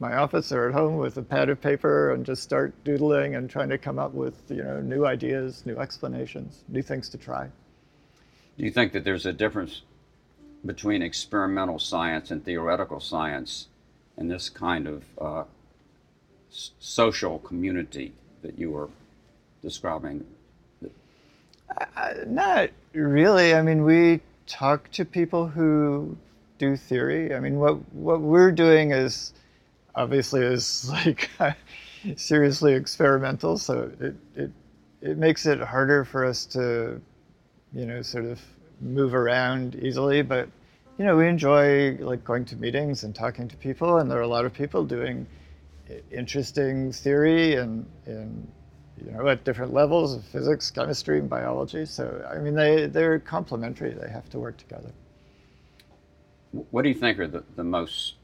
my 0.00 0.16
office 0.16 0.50
or 0.50 0.68
at 0.68 0.74
home 0.74 0.96
with 0.96 1.18
a 1.18 1.22
pad 1.22 1.50
of 1.50 1.60
paper 1.60 2.14
and 2.14 2.24
just 2.24 2.42
start 2.42 2.72
doodling 2.84 3.34
and 3.34 3.50
trying 3.50 3.68
to 3.68 3.76
come 3.76 3.98
up 3.98 4.14
with, 4.14 4.50
you 4.50 4.62
know, 4.62 4.80
new 4.80 5.04
ideas, 5.04 5.66
new 5.66 5.76
explanations, 5.76 6.64
new 6.68 6.80
things 6.80 7.10
to 7.10 7.18
try. 7.18 7.50
Do 8.56 8.64
you 8.64 8.70
think 8.70 8.92
that 8.92 9.04
there's 9.04 9.26
a 9.26 9.32
difference 9.34 9.82
between 10.64 11.02
experimental 11.02 11.78
science 11.78 12.30
and 12.30 12.44
theoretical 12.44 13.00
science 13.00 13.68
in 14.16 14.28
this 14.28 14.48
kind 14.48 14.86
of 14.86 15.04
uh, 15.20 15.44
social 16.50 17.38
community 17.40 18.12
that 18.42 18.58
you 18.58 18.70
were 18.70 18.88
describing? 19.62 20.24
Uh, 21.96 22.14
not 22.26 22.70
really. 22.92 23.54
I 23.54 23.62
mean, 23.62 23.84
we 23.84 24.20
talk 24.46 24.90
to 24.92 25.04
people 25.04 25.46
who 25.46 26.16
do 26.58 26.76
theory. 26.76 27.34
I 27.34 27.40
mean, 27.40 27.58
what 27.58 27.76
what 27.92 28.20
we're 28.20 28.52
doing 28.52 28.92
is 28.92 29.32
obviously 29.94 30.42
is 30.42 30.88
like 30.90 31.30
seriously 32.16 32.74
experimental, 32.74 33.56
so 33.58 33.90
it, 34.00 34.14
it 34.36 34.50
it 35.00 35.18
makes 35.18 35.46
it 35.46 35.60
harder 35.60 36.04
for 36.04 36.24
us 36.24 36.46
to, 36.46 37.00
you 37.72 37.86
know, 37.86 38.02
sort 38.02 38.24
of 38.24 38.40
move 38.82 39.14
around 39.14 39.76
easily. 39.76 40.22
But 40.22 40.48
you 40.98 41.04
know, 41.04 41.16
we 41.16 41.28
enjoy 41.28 41.96
like 41.96 42.24
going 42.24 42.44
to 42.46 42.56
meetings 42.56 43.04
and 43.04 43.14
talking 43.14 43.48
to 43.48 43.56
people, 43.56 43.98
and 43.98 44.10
there 44.10 44.18
are 44.18 44.22
a 44.22 44.28
lot 44.28 44.44
of 44.44 44.52
people 44.52 44.84
doing 44.84 45.26
interesting 46.10 46.92
theory 46.92 47.56
and 47.56 47.86
and 48.06 48.46
you 49.04 49.12
know, 49.12 49.28
at 49.28 49.44
different 49.44 49.72
levels 49.72 50.14
of 50.14 50.24
physics, 50.24 50.70
chemistry, 50.70 51.18
and 51.18 51.28
biology. 51.28 51.86
So, 51.86 52.26
I 52.30 52.38
mean, 52.38 52.54
they, 52.54 52.86
they're 52.86 53.18
complementary. 53.18 53.92
They 53.92 54.08
have 54.08 54.28
to 54.30 54.38
work 54.38 54.56
together. 54.56 54.92
What 56.70 56.82
do 56.82 56.88
you 56.88 56.94
think 56.94 57.18
are 57.18 57.26
the, 57.26 57.44
the 57.56 57.64
most 57.64 58.14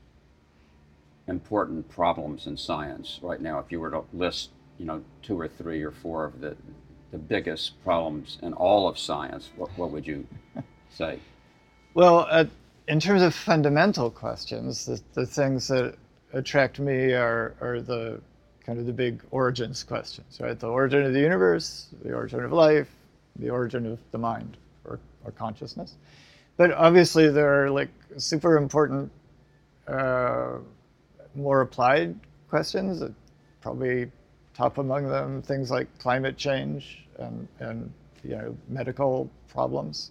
important 1.27 1.89
problems 1.89 2.47
in 2.47 2.57
science 2.57 3.19
right 3.23 3.41
now? 3.41 3.59
If 3.59 3.73
you 3.73 3.81
were 3.81 3.91
to 3.91 4.05
list, 4.13 4.51
you 4.79 4.85
know, 4.85 5.03
two 5.23 5.39
or 5.39 5.49
three 5.49 5.83
or 5.83 5.91
four 5.91 6.25
of 6.25 6.41
the, 6.41 6.57
the 7.11 7.19
biggest 7.19 7.83
problems 7.85 8.39
in 8.43 8.53
all 8.53 8.89
of 8.89 8.99
science, 8.99 9.51
what, 9.57 9.71
what 9.79 9.91
would 9.91 10.07
you 10.07 10.27
say? 10.91 11.19
Well, 11.95 12.27
uh, 12.31 12.45
in 12.87 13.01
terms 13.01 13.23
of 13.23 13.35
fundamental 13.35 14.11
questions, 14.11 14.87
the, 14.87 15.01
the 15.15 15.27
things 15.27 15.69
that 15.69 15.95
attract 16.33 16.79
me 16.79 17.13
are, 17.13 17.55
are 17.61 17.81
the 17.81 18.21
kind 18.65 18.79
of 18.79 18.87
the 18.87 18.93
big 18.93 19.23
origins 19.31 19.83
questions, 19.83 20.39
right? 20.41 20.59
The 20.59 20.69
origin 20.69 21.03
of 21.05 21.13
the 21.13 21.21
universe, 21.21 21.89
the 22.03 22.13
origin 22.13 22.45
of 22.45 22.53
life, 22.53 22.89
the 23.37 23.49
origin 23.51 23.87
of 23.87 23.99
the 24.11 24.19
mind 24.19 24.57
or, 24.85 24.99
or 25.25 25.31
consciousness. 25.33 25.95
But 26.57 26.73
obviously, 26.73 27.31
there 27.31 27.65
are 27.65 27.71
like 27.71 27.89
super 28.17 28.57
important, 28.57 29.11
uh, 29.87 30.59
more 31.35 31.63
applied 31.63 32.19
questions 32.51 33.01
that 33.01 33.13
probably 33.61 34.11
top 34.59 34.79
among 34.79 35.09
them 35.09 35.41
things 35.41 35.71
like 35.71 35.87
climate 36.01 36.37
change 36.37 37.07
and, 37.19 37.47
and 37.61 37.93
you 38.25 38.31
know 38.31 38.57
medical 38.69 39.31
problems. 39.49 40.11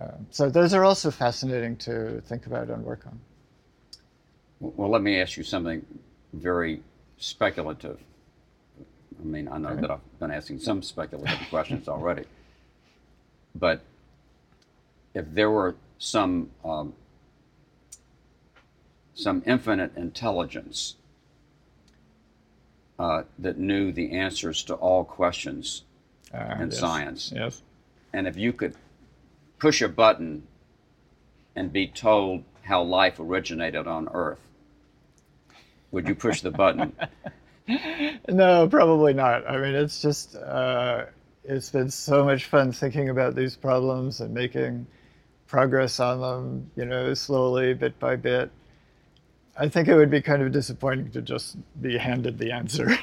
Uh, 0.00 0.12
so 0.30 0.48
those 0.48 0.72
are 0.72 0.84
also 0.84 1.10
fascinating 1.10 1.76
to 1.76 2.22
think 2.22 2.46
about 2.46 2.70
and 2.70 2.82
work 2.82 3.06
on. 3.06 3.20
Well, 4.58 4.88
let 4.88 5.02
me 5.02 5.20
ask 5.20 5.36
you 5.36 5.44
something 5.44 5.84
very 6.32 6.80
speculative. 7.18 8.00
I 9.20 9.24
mean, 9.24 9.48
I 9.48 9.58
know 9.58 9.68
okay. 9.68 9.82
that 9.82 9.90
I've 9.90 10.18
been 10.18 10.30
asking 10.30 10.60
some 10.60 10.82
speculative 10.82 11.38
questions 11.50 11.88
already, 11.88 12.24
but 13.54 13.82
if 15.12 15.26
there 15.30 15.50
were 15.50 15.76
some 15.98 16.50
um, 16.64 16.94
some 19.14 19.42
infinite 19.46 19.94
intelligence 19.94 20.96
uh, 22.98 23.22
that 23.38 23.58
knew 23.58 23.92
the 23.92 24.12
answers 24.12 24.62
to 24.64 24.74
all 24.74 25.04
questions 25.04 25.82
uh, 26.32 26.56
in 26.60 26.70
yes. 26.70 26.78
science, 26.78 27.32
yes, 27.34 27.62
and 28.12 28.26
if 28.26 28.36
you 28.36 28.52
could 28.52 28.74
push 29.58 29.82
a 29.82 29.88
button 29.88 30.46
and 31.56 31.72
be 31.72 31.86
told 31.86 32.44
how 32.62 32.82
life 32.82 33.18
originated 33.20 33.86
on 33.86 34.08
Earth, 34.12 34.40
would 35.90 36.08
you 36.08 36.14
push 36.14 36.40
the 36.40 36.50
button? 36.50 36.94
no, 38.28 38.68
probably 38.68 39.14
not. 39.14 39.48
I 39.48 39.58
mean, 39.58 39.74
it's 39.74 40.02
just, 40.02 40.34
uh, 40.36 41.06
it's 41.44 41.70
been 41.70 41.90
so 41.90 42.24
much 42.24 42.46
fun 42.46 42.72
thinking 42.72 43.08
about 43.08 43.34
these 43.34 43.56
problems 43.56 44.20
and 44.20 44.34
making 44.34 44.86
progress 45.46 46.00
on 46.00 46.20
them, 46.20 46.70
you 46.76 46.84
know, 46.84 47.14
slowly, 47.14 47.74
bit 47.74 47.98
by 47.98 48.16
bit. 48.16 48.50
I 49.56 49.68
think 49.68 49.88
it 49.88 49.94
would 49.94 50.10
be 50.10 50.20
kind 50.20 50.42
of 50.42 50.52
disappointing 50.52 51.10
to 51.12 51.22
just 51.22 51.56
be 51.80 51.96
handed 51.98 52.38
the 52.38 52.50
answer. 52.50 52.98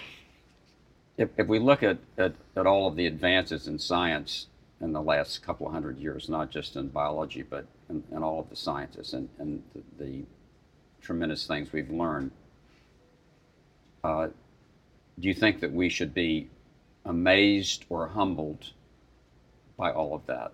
if, 1.17 1.29
if 1.37 1.47
we 1.47 1.59
look 1.59 1.83
at, 1.83 1.97
at, 2.17 2.33
at 2.55 2.67
all 2.67 2.87
of 2.87 2.95
the 2.95 3.05
advances 3.05 3.67
in 3.67 3.79
science 3.79 4.47
in 4.81 4.91
the 4.91 5.01
last 5.01 5.43
couple 5.43 5.67
of 5.67 5.73
hundred 5.73 5.97
years, 5.97 6.27
not 6.27 6.49
just 6.49 6.75
in 6.75 6.89
biology, 6.89 7.43
but 7.43 7.65
in, 7.89 8.03
in 8.11 8.23
all 8.23 8.39
of 8.39 8.49
the 8.49 8.55
sciences 8.55 9.13
and, 9.13 9.29
and 9.37 9.63
the, 9.73 10.03
the 10.03 10.23
tremendous 11.01 11.47
things 11.47 11.71
we've 11.71 11.91
learned, 11.91 12.31
uh, 14.03 14.27
do 15.19 15.27
you 15.27 15.33
think 15.33 15.59
that 15.59 15.71
we 15.71 15.87
should 15.87 16.13
be 16.13 16.49
amazed 17.05 17.85
or 17.89 18.07
humbled 18.07 18.71
by 19.77 19.91
all 19.91 20.15
of 20.15 20.25
that? 20.25 20.51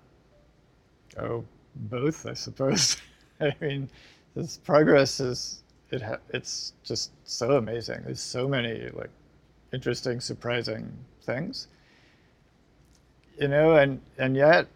Oh, 1.18 1.43
both, 1.76 2.26
I 2.26 2.34
suppose. 2.34 2.98
I 3.41 3.56
mean, 3.62 3.89
this 4.36 4.58
progress 4.58 5.20
is 5.20 5.64
it 5.92 6.02
ha- 6.02 6.20
it's 6.30 6.74
just 6.84 7.12
so 7.26 7.54
amazing. 7.58 8.02
There's 8.06 8.22
so 8.22 8.48
many 8.48 8.90
like 8.94 9.10
interesting, 9.74 10.20
surprising 10.22 10.92
things. 11.24 11.68
You 13.40 13.48
know, 13.50 13.76
and 13.76 14.02
and 14.18 14.36
yet 14.36 14.68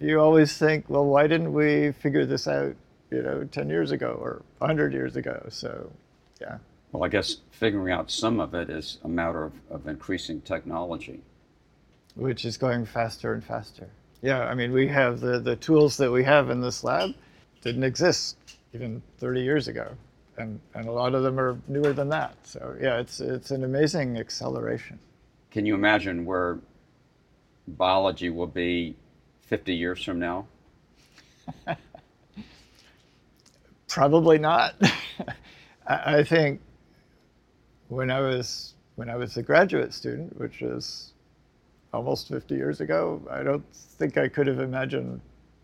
you 0.00 0.20
always 0.20 0.56
think, 0.58 0.88
well, 0.88 1.04
why 1.06 1.26
didn't 1.26 1.52
we 1.52 1.92
figure 1.92 2.26
this 2.26 2.48
out, 2.48 2.74
you 3.10 3.22
know, 3.22 3.44
10 3.44 3.68
years 3.70 3.90
ago 3.92 4.18
or 4.20 4.42
100 4.58 4.92
years 4.94 5.16
ago? 5.16 5.46
So, 5.50 5.90
yeah. 6.40 6.58
Well, 6.92 7.04
I 7.04 7.08
guess 7.08 7.36
figuring 7.50 7.92
out 7.92 8.10
some 8.10 8.40
of 8.40 8.54
it 8.54 8.70
is 8.70 8.98
a 9.04 9.08
matter 9.08 9.44
of, 9.44 9.52
of 9.70 9.86
increasing 9.86 10.40
technology. 10.42 11.20
which 12.14 12.44
is 12.44 12.56
going 12.58 12.86
faster 12.86 13.32
and 13.34 13.44
faster. 13.44 13.88
Yeah, 14.22 14.40
I 14.40 14.54
mean, 14.54 14.72
we 14.72 14.88
have 14.88 15.20
the, 15.20 15.38
the 15.40 15.56
tools 15.56 15.96
that 15.98 16.10
we 16.12 16.24
have 16.24 16.50
in 16.50 16.60
this 16.60 16.84
lab 16.84 17.14
didn't 17.62 17.84
exist 17.84 18.36
even 18.74 19.02
30 19.18 19.40
years 19.42 19.68
ago. 19.68 19.96
And, 20.38 20.60
and 20.74 20.88
a 20.88 20.92
lot 20.92 21.14
of 21.14 21.22
them 21.22 21.38
are 21.38 21.58
newer 21.68 21.92
than 21.92 22.08
that. 22.10 22.34
So 22.46 22.76
yeah, 22.80 22.98
it's, 22.98 23.20
it's 23.20 23.50
an 23.50 23.64
amazing 23.64 24.16
acceleration. 24.18 24.98
Can 25.50 25.66
you 25.66 25.74
imagine 25.74 26.24
where 26.24 26.58
biology 27.66 28.30
will 28.30 28.46
be 28.46 28.96
50 29.42 29.74
years 29.74 30.02
from 30.02 30.18
now? 30.18 30.46
Probably 33.88 34.38
not. 34.38 34.76
I, 35.86 36.18
I 36.18 36.24
think 36.24 36.60
when 37.88 38.10
I 38.10 38.20
was 38.20 38.74
when 38.94 39.08
I 39.10 39.16
was 39.16 39.36
a 39.36 39.42
graduate 39.42 39.92
student, 39.94 40.38
which 40.38 40.62
is 40.62 41.12
almost 41.92 42.28
50 42.28 42.54
years 42.54 42.80
ago, 42.80 43.20
I 43.30 43.42
don't 43.42 43.64
think 43.72 44.16
I 44.16 44.28
could 44.28 44.46
have 44.46 44.60
imagined 44.60 45.20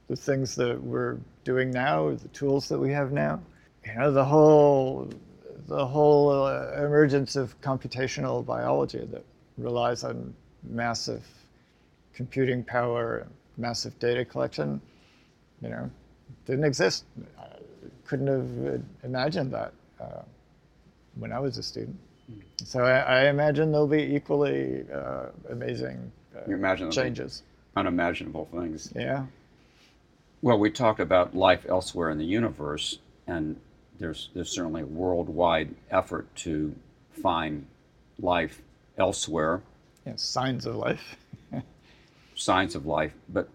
the 0.09 0.17
things 0.17 0.55
that 0.57 0.83
we're 0.83 1.19
doing 1.45 1.71
now, 1.71 2.11
the 2.15 2.29
tools 2.29 2.69
that 2.69 2.79
we 2.79 2.93
have 2.93 3.13
now. 3.13 3.41
You 3.85 3.95
know, 3.95 4.13
the 4.13 4.25
whole 4.25 5.09
the 5.69 5.87
whole 5.87 6.31
uh, 6.45 6.73
emergence 6.77 7.35
of 7.35 7.61
computational 7.61 8.45
biology 8.45 9.05
that 9.11 9.25
relies 9.59 10.05
on 10.05 10.35
massive 10.63 11.25
computing 12.15 12.63
power, 12.63 13.27
massive 13.57 13.99
data 13.99 14.25
collection. 14.25 14.81
You 15.63 15.71
know, 15.71 15.91
didn't 16.47 16.65
exist. 16.65 17.05
I 17.39 17.47
couldn't 18.05 18.27
have 18.29 18.83
imagined 19.03 19.53
that 19.53 19.73
uh, 20.01 20.23
when 21.17 21.33
I 21.33 21.39
was 21.39 21.59
a 21.59 21.63
student. 21.63 21.99
So 22.65 22.85
I, 22.85 22.99
I 22.99 23.29
imagine 23.29 23.71
there'll 23.71 23.87
be 23.87 24.03
equally 24.03 24.85
uh, 24.93 25.27
amazing 25.51 26.11
uh, 26.35 26.41
You 26.49 26.55
imagine 26.55 26.91
changes. 26.91 27.43
Unimaginable 27.77 28.49
things. 28.53 28.93
Yeah. 28.97 29.27
Well, 30.47 30.61
we 30.61 30.71
talked 30.71 31.01
about 31.01 31.35
life 31.35 31.67
elsewhere 31.69 32.09
in 32.09 32.19
the 32.19 32.25
universe, 32.25 33.01
and 33.27 33.57
there's 33.99 34.31
there's 34.33 34.49
certainly 34.49 34.83
a 34.83 34.87
worldwide 34.87 35.75
effort 35.91 36.33
to 36.37 36.73
find 37.21 37.67
life 38.21 38.63
elsewhere, 38.97 39.63
yeah. 40.07 40.13
Signs 40.15 40.65
of 40.65 40.77
life. 40.77 41.17
signs 42.37 42.77
of 42.77 42.87
life. 42.87 43.13
But 43.29 43.49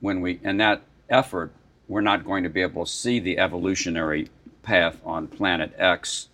when 0.00 0.20
we 0.20 0.40
in 0.42 0.56
that 0.56 0.82
effort, 1.08 1.52
we're 1.86 2.00
not 2.00 2.24
going 2.24 2.42
to 2.42 2.50
be 2.50 2.62
able 2.62 2.84
to 2.84 2.90
see 2.90 3.20
the 3.20 3.38
evolutionary 3.38 4.28
path 4.64 5.00
on 5.04 5.28
planet 5.28 5.72
X 5.78 6.30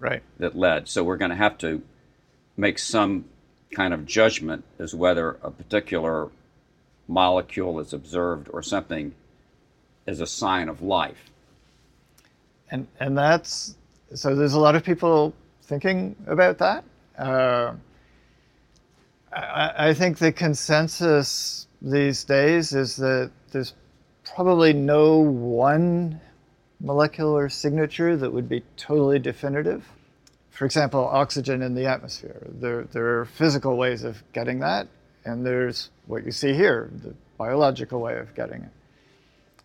Right. 0.00 0.24
that 0.38 0.58
led. 0.58 0.88
So 0.88 1.04
we're 1.04 1.16
going 1.16 1.30
to 1.30 1.36
have 1.36 1.58
to 1.58 1.82
make 2.56 2.80
some 2.80 3.26
kind 3.70 3.94
of 3.94 4.04
judgment 4.04 4.64
as 4.80 4.96
whether 4.96 5.38
a 5.44 5.52
particular 5.52 6.30
molecule 7.06 7.78
is 7.78 7.92
observed 7.92 8.48
or 8.52 8.64
something 8.64 9.14
is 10.08 10.20
a 10.22 10.26
sign 10.26 10.68
of 10.70 10.82
life. 10.82 11.30
and 12.70 12.86
and 13.00 13.16
that's 13.18 13.76
so 14.14 14.34
there's 14.34 14.54
a 14.54 14.60
lot 14.60 14.74
of 14.76 14.84
people 14.84 15.34
thinking 15.64 16.16
about 16.26 16.58
that. 16.58 16.84
Uh, 17.18 17.74
I, 19.32 19.90
I 19.90 19.94
think 19.94 20.18
the 20.18 20.32
consensus 20.32 21.68
these 21.82 22.24
days 22.24 22.72
is 22.74 22.96
that 22.96 23.30
there's 23.52 23.74
probably 24.24 24.72
no 24.72 25.18
one 25.18 26.20
molecular 26.80 27.48
signature 27.50 28.16
that 28.16 28.32
would 28.32 28.48
be 28.48 28.62
totally 28.76 29.18
definitive. 29.20 29.84
For 30.50 30.64
example 30.66 31.06
oxygen 31.06 31.62
in 31.62 31.74
the 31.74 31.86
atmosphere. 31.86 32.46
There, 32.48 32.84
there 32.84 33.20
are 33.20 33.26
physical 33.26 33.76
ways 33.76 34.04
of 34.04 34.22
getting 34.32 34.60
that 34.60 34.88
and 35.24 35.46
there's 35.46 35.90
what 36.06 36.24
you 36.24 36.32
see 36.32 36.54
here 36.54 36.90
the 37.04 37.14
biological 37.38 38.00
way 38.00 38.18
of 38.18 38.34
getting 38.34 38.62
it 38.62 38.70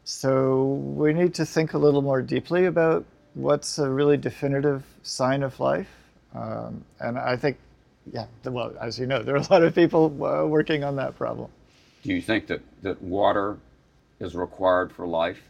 so 0.04 0.64
we 0.96 1.14
need 1.14 1.34
to 1.36 1.46
think 1.46 1.74
a 1.74 1.78
little 1.78 2.02
more 2.02 2.22
deeply 2.22 2.66
about 2.66 3.06
what's 3.34 3.78
a 3.80 3.90
really 3.90 4.18
definitive 4.18 4.84
sign 5.02 5.44
of 5.44 5.60
life. 5.60 5.90
Um, 6.36 6.84
and 7.00 7.18
I 7.18 7.38
think, 7.38 7.58
yeah, 8.12 8.26
well, 8.44 8.74
as 8.82 9.00
you 9.00 9.06
know, 9.06 9.24
there 9.24 9.36
are 9.36 9.40
a 9.40 9.48
lot 9.50 9.64
of 9.64 9.74
people 9.74 10.06
uh, 10.24 10.46
working 10.46 10.84
on 10.84 10.98
that 10.98 11.18
problem. 11.18 11.50
Do 12.04 12.14
you 12.14 12.22
think 12.22 12.48
that, 12.48 12.62
that 12.82 13.02
water 13.02 13.58
is 14.20 14.36
required 14.36 14.92
for 14.92 15.08
life? 15.08 15.42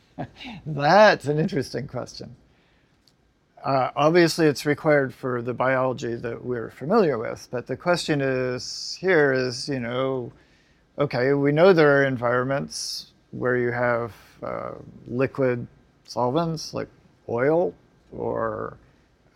That's 0.66 1.26
an 1.26 1.38
interesting 1.38 1.86
question. 1.86 2.34
Uh, 3.64 3.90
obviously, 3.94 4.46
it's 4.46 4.66
required 4.66 5.14
for 5.14 5.40
the 5.40 5.54
biology 5.54 6.16
that 6.16 6.44
we're 6.44 6.70
familiar 6.70 7.16
with, 7.16 7.46
but 7.52 7.68
the 7.68 7.76
question 7.76 8.20
is 8.20 8.98
here 9.00 9.32
is, 9.32 9.68
you 9.68 9.78
know, 9.78 10.32
okay, 10.98 11.32
we 11.32 11.52
know 11.52 11.72
there 11.72 12.00
are 12.00 12.04
environments 12.04 13.11
where 13.32 13.56
you 13.56 13.72
have 13.72 14.14
uh, 14.42 14.72
liquid 15.08 15.66
solvents 16.04 16.72
like 16.72 16.88
oil, 17.28 17.74
or 18.12 18.76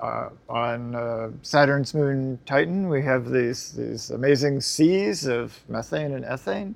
uh, 0.00 0.28
on 0.48 0.94
uh, 0.94 1.30
Saturn's 1.42 1.94
moon 1.94 2.38
Titan, 2.44 2.88
we 2.88 3.02
have 3.02 3.30
these, 3.30 3.72
these 3.72 4.10
amazing 4.10 4.60
seas 4.60 5.26
of 5.26 5.58
methane 5.68 6.12
and 6.12 6.24
ethane. 6.24 6.74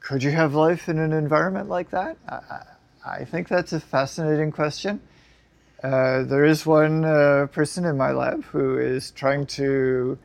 Could 0.00 0.22
you 0.22 0.30
have 0.32 0.54
life 0.54 0.88
in 0.88 0.98
an 0.98 1.12
environment 1.12 1.68
like 1.68 1.90
that? 1.90 2.16
I, 2.28 2.62
I 3.06 3.24
think 3.24 3.48
that's 3.48 3.72
a 3.72 3.80
fascinating 3.80 4.50
question. 4.50 5.00
Uh, 5.82 6.24
there 6.24 6.44
is 6.44 6.66
one 6.66 7.04
uh, 7.04 7.46
person 7.52 7.84
in 7.84 7.96
my 7.96 8.10
lab 8.10 8.42
who 8.44 8.78
is 8.78 9.12
trying 9.12 9.46
to 9.46 10.18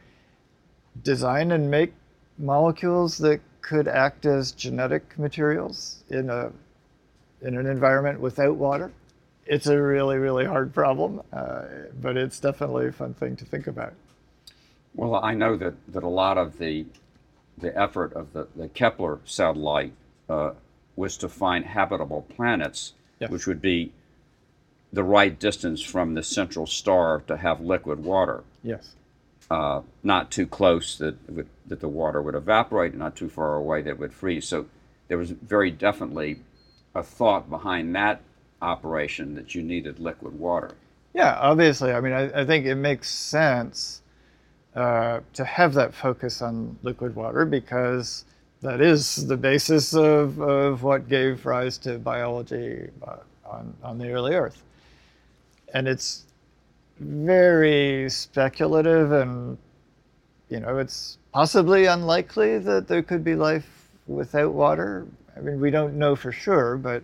design 1.03 1.51
and 1.51 1.69
make 1.69 1.93
molecules 2.39 3.19
that 3.19 3.39
could 3.63 3.87
act 3.87 4.25
as 4.27 4.51
genetic 4.51 5.17
materials 5.17 6.03
in 6.09 6.29
a 6.29 6.51
in 7.41 7.57
an 7.57 7.65
environment 7.65 8.19
without 8.19 8.55
water. 8.55 8.91
It's 9.47 9.65
a 9.67 9.81
really 9.81 10.17
really 10.17 10.45
hard 10.45 10.73
problem, 10.73 11.21
uh, 11.33 11.63
but 11.99 12.15
it's 12.15 12.39
definitely 12.39 12.87
a 12.87 12.91
fun 12.91 13.15
thing 13.15 13.35
to 13.37 13.45
think 13.45 13.65
about. 13.65 13.93
Well, 14.93 15.15
I 15.15 15.33
know 15.33 15.57
that, 15.57 15.73
that 15.91 16.03
a 16.03 16.07
lot 16.09 16.37
of 16.37 16.59
the 16.59 16.85
the 17.57 17.75
effort 17.79 18.13
of 18.13 18.33
the, 18.33 18.47
the 18.55 18.67
Kepler 18.69 19.19
satellite 19.25 19.93
uh, 20.29 20.51
was 20.95 21.17
to 21.17 21.29
find 21.29 21.65
habitable 21.65 22.25
planets, 22.35 22.93
Yes. 23.19 23.29
which 23.31 23.47
would 23.47 23.61
be 23.61 23.91
the 24.91 25.03
right 25.03 25.39
distance 25.39 25.81
from 25.81 26.13
the 26.13 26.23
central 26.23 26.67
star 26.67 27.21
to 27.27 27.37
have 27.37 27.61
liquid 27.61 28.03
water. 28.03 28.43
Yes. 28.63 28.95
Uh, 29.49 29.81
not 30.03 30.31
too 30.31 30.47
close 30.47 30.97
that 30.97 31.29
would, 31.29 31.47
that 31.67 31.79
the 31.79 31.87
water 31.87 32.21
would 32.21 32.35
evaporate, 32.35 32.95
not 32.95 33.15
too 33.15 33.29
far 33.29 33.55
away 33.55 33.81
that 33.81 33.99
would 33.99 34.13
freeze. 34.13 34.47
So 34.47 34.65
there 35.07 35.17
was 35.17 35.31
very 35.31 35.71
definitely 35.71 36.39
a 36.95 37.03
thought 37.03 37.49
behind 37.49 37.95
that 37.95 38.21
operation 38.61 39.35
that 39.35 39.53
you 39.53 39.61
needed 39.61 39.99
liquid 39.99 40.39
water. 40.39 40.71
Yeah, 41.13 41.37
obviously. 41.39 41.91
I 41.91 41.99
mean, 41.99 42.13
I, 42.13 42.41
I 42.41 42.45
think 42.45 42.65
it 42.65 42.75
makes 42.75 43.09
sense 43.09 44.01
uh, 44.75 45.19
to 45.33 45.45
have 45.45 45.73
that 45.75 45.93
focus 45.93 46.41
on 46.41 46.77
liquid 46.81 47.15
water 47.15 47.45
because 47.45 48.25
that 48.61 48.81
is 48.81 49.27
the 49.27 49.37
basis 49.37 49.93
of, 49.93 50.39
of 50.39 50.81
what 50.81 51.09
gave 51.09 51.45
rise 51.45 51.77
to 51.79 51.99
biology 51.99 52.89
uh, 53.05 53.17
on, 53.45 53.73
on 53.83 53.97
the 53.97 54.09
early 54.09 54.33
Earth. 54.33 54.63
And 55.73 55.87
it's 55.87 56.25
very 57.03 58.09
speculative 58.09 59.11
and, 59.11 59.57
you 60.49 60.59
know, 60.59 60.77
it's 60.77 61.17
possibly 61.33 61.85
unlikely 61.85 62.59
that 62.59 62.87
there 62.87 63.01
could 63.01 63.23
be 63.23 63.35
life 63.35 63.89
without 64.07 64.53
water. 64.53 65.07
I 65.35 65.41
mean, 65.41 65.59
we 65.59 65.71
don't 65.71 65.95
know 65.95 66.15
for 66.15 66.31
sure, 66.31 66.77
but 66.77 67.03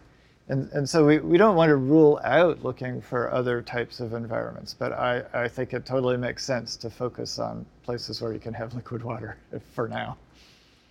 and, 0.49 0.67
and 0.73 0.89
so 0.89 1.05
we, 1.05 1.19
we 1.19 1.37
don't 1.37 1.55
want 1.55 1.69
to 1.69 1.75
rule 1.75 2.19
out 2.23 2.63
looking 2.63 3.01
for 3.01 3.31
other 3.31 3.61
types 3.61 3.99
of 3.99 4.13
environments, 4.13 4.73
but 4.73 4.91
I, 4.91 5.23
I 5.31 5.47
think 5.47 5.73
it 5.73 5.85
totally 5.85 6.17
makes 6.17 6.43
sense 6.43 6.75
to 6.77 6.89
focus 6.89 7.37
on 7.37 7.67
places 7.83 8.19
where 8.19 8.33
you 8.33 8.39
can 8.39 8.53
have 8.55 8.73
liquid 8.75 9.03
water 9.03 9.37
for 9.73 9.87
now. 9.87 10.17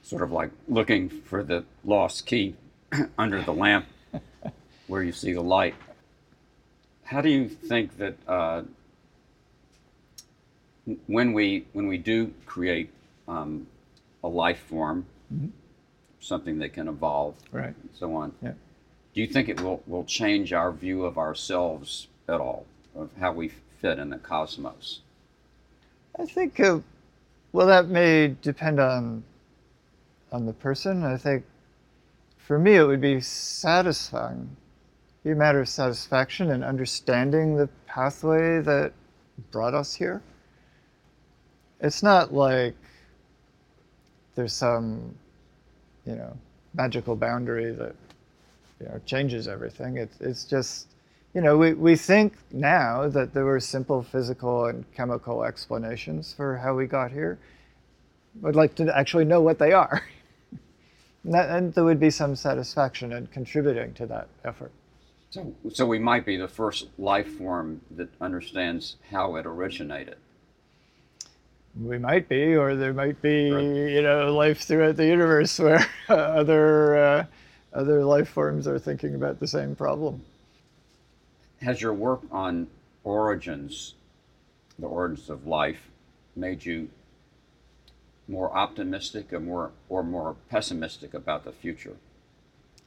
Sort 0.02 0.22
of 0.22 0.30
like 0.30 0.50
looking 0.68 1.08
for 1.08 1.42
the 1.42 1.64
lost 1.84 2.24
key 2.24 2.54
under 3.18 3.42
the 3.42 3.52
lamp 3.52 3.86
where 4.86 5.02
you 5.02 5.12
see 5.12 5.32
the 5.32 5.42
light. 5.42 5.74
How 7.02 7.20
do 7.20 7.28
you 7.28 7.48
think 7.48 7.96
that 7.98 8.16
uh, 8.28 8.62
when 11.06 11.32
we 11.32 11.66
when 11.72 11.86
we 11.88 11.98
do 11.98 12.32
create 12.46 12.90
um, 13.26 13.66
a 14.22 14.28
life 14.28 14.60
form, 14.68 15.06
something 16.20 16.58
that 16.58 16.72
can 16.72 16.88
evolve, 16.88 17.34
Right. 17.52 17.74
and 17.82 17.90
so 17.94 18.14
on. 18.14 18.32
Yeah. 18.42 18.52
Do 19.14 19.20
you 19.20 19.26
think 19.26 19.48
it 19.48 19.60
will, 19.60 19.82
will 19.86 20.04
change 20.04 20.52
our 20.52 20.70
view 20.72 21.04
of 21.04 21.18
ourselves 21.18 22.08
at 22.28 22.40
all, 22.40 22.66
of 22.94 23.10
how 23.18 23.32
we 23.32 23.48
fit 23.80 23.98
in 23.98 24.10
the 24.10 24.18
cosmos? 24.18 25.00
I 26.18 26.24
think, 26.26 26.58
uh, 26.60 26.80
well, 27.52 27.66
that 27.66 27.88
may 27.88 28.36
depend 28.42 28.80
on 28.80 29.24
on 30.30 30.46
the 30.46 30.52
person. 30.52 31.04
I 31.04 31.16
think 31.16 31.44
for 32.36 32.58
me, 32.58 32.76
it 32.76 32.84
would 32.84 33.00
be 33.00 33.20
satisfying 33.20 34.56
be 35.24 35.32
a 35.32 35.34
matter 35.36 35.60
of 35.60 35.68
satisfaction 35.68 36.50
and 36.52 36.64
understanding 36.64 37.56
the 37.56 37.68
pathway 37.86 38.60
that 38.60 38.92
brought 39.50 39.74
us 39.74 39.94
here. 39.94 40.22
It's 41.80 42.02
not 42.02 42.34
like 42.34 42.74
there's 44.34 44.52
some, 44.52 45.14
you 46.06 46.14
know, 46.16 46.36
magical 46.74 47.16
boundary 47.16 47.72
that 47.72 47.94
you 48.80 48.86
know 48.86 49.00
changes 49.04 49.48
everything. 49.48 49.96
It's 49.96 50.20
it's 50.20 50.44
just 50.44 50.88
you 51.34 51.40
know 51.40 51.56
we, 51.56 51.74
we 51.74 51.96
think 51.96 52.34
now 52.52 53.08
that 53.08 53.34
there 53.34 53.44
were 53.44 53.60
simple 53.60 54.02
physical 54.02 54.66
and 54.66 54.84
chemical 54.94 55.44
explanations 55.44 56.32
for 56.32 56.56
how 56.56 56.74
we 56.74 56.86
got 56.86 57.10
here. 57.10 57.38
I'd 58.44 58.56
like 58.56 58.74
to 58.76 58.96
actually 58.96 59.24
know 59.24 59.40
what 59.40 59.58
they 59.58 59.72
are. 59.72 60.02
and, 61.24 61.34
that, 61.34 61.50
and 61.50 61.74
there 61.74 61.84
would 61.84 61.98
be 61.98 62.10
some 62.10 62.36
satisfaction 62.36 63.12
in 63.12 63.26
contributing 63.28 63.94
to 63.94 64.06
that 64.06 64.28
effort. 64.44 64.70
So, 65.30 65.52
so 65.72 65.84
we 65.86 65.98
might 65.98 66.24
be 66.24 66.36
the 66.36 66.48
first 66.48 66.88
life 66.98 67.28
form 67.36 67.82
that 67.90 68.08
understands 68.20 68.96
how 69.10 69.36
it 69.36 69.44
originated. 69.44 70.16
We 71.80 71.98
might 71.98 72.28
be, 72.28 72.56
or 72.56 72.74
there 72.74 72.92
might 72.92 73.20
be, 73.22 73.50
Right. 73.52 73.62
you 73.62 74.02
know, 74.02 74.34
life 74.34 74.62
throughout 74.62 74.96
the 74.96 75.06
universe 75.06 75.58
where 75.58 75.86
other 76.08 76.96
uh, 76.96 77.26
other 77.72 78.04
life 78.04 78.28
forms 78.28 78.66
are 78.66 78.78
thinking 78.78 79.14
about 79.14 79.38
the 79.40 79.46
same 79.46 79.76
problem. 79.76 80.22
Has 81.60 81.80
your 81.80 81.92
work 81.94 82.20
on 82.30 82.68
origins, 83.04 83.94
the 84.78 84.86
origins 84.86 85.28
of 85.30 85.46
life, 85.46 85.88
made 86.34 86.64
you 86.64 86.88
more 88.26 88.52
optimistic 88.56 89.32
or 89.32 89.40
more 89.40 89.70
or 89.88 90.02
more 90.02 90.36
pessimistic 90.50 91.14
about 91.14 91.44
the 91.44 91.52
future? 91.52 91.96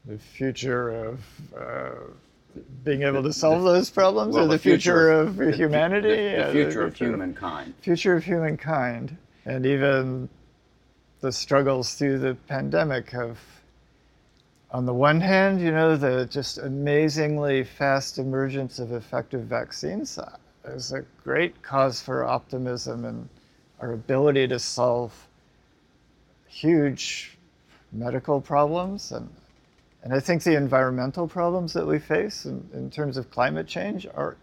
The 0.06 0.18
future 0.18 0.90
of 0.90 1.20
uh, 1.56 1.94
being 2.84 3.04
able 3.04 3.24
to 3.24 3.34
solve 3.34 3.64
those 3.64 3.90
problems, 3.90 4.36
Well, 4.36 4.46
or 4.46 4.48
the, 4.48 4.60
future, 4.60 5.10
of 5.12 5.38
the 5.38 5.52
humanity, 5.52 6.10
the, 6.10 6.16
the 6.16 6.22
Yeah, 6.24 6.52
future 6.52 6.84
of 6.84 6.96
humankind. 6.96 7.74
future 7.82 8.16
of 8.16 8.24
humankind, 8.24 9.18
and 9.46 9.66
even 9.66 10.30
the 11.22 11.32
struggles 11.32 11.94
through 11.94 12.20
the 12.20 12.36
pandemic 12.48 13.12
have, 13.12 13.40
on 14.72 14.86
the 14.86 14.94
one 14.94 15.22
hand, 15.22 15.62
you 15.62 15.72
know, 15.72 15.96
the 15.96 16.26
just 16.26 16.58
amazingly 16.58 17.64
fast 17.64 18.18
emergence 18.18 18.80
of 18.80 18.92
effective 18.92 19.42
vaccines 19.44 20.18
uh, 20.18 20.38
is 20.66 20.92
a 20.92 21.02
great 21.24 21.62
cause 21.62 22.02
for 22.02 22.24
optimism 22.26 23.06
and 23.06 23.30
our 23.80 23.94
ability 23.94 24.48
to 24.48 24.60
solve 24.60 25.28
huge 26.48 27.38
medical 27.92 28.40
problems 28.42 29.12
and 29.12 29.30
and 30.04 30.14
I 30.14 30.20
think 30.20 30.44
the 30.44 30.56
environmental 30.56 31.28
problems 31.28 31.74
that 31.74 31.86
we 31.86 32.00
face 32.00 32.46
in, 32.46 32.68
in 32.74 32.90
terms 32.90 33.18
of 33.18 33.30
climate 33.30 33.68
change 33.68 34.08
are 34.16 34.36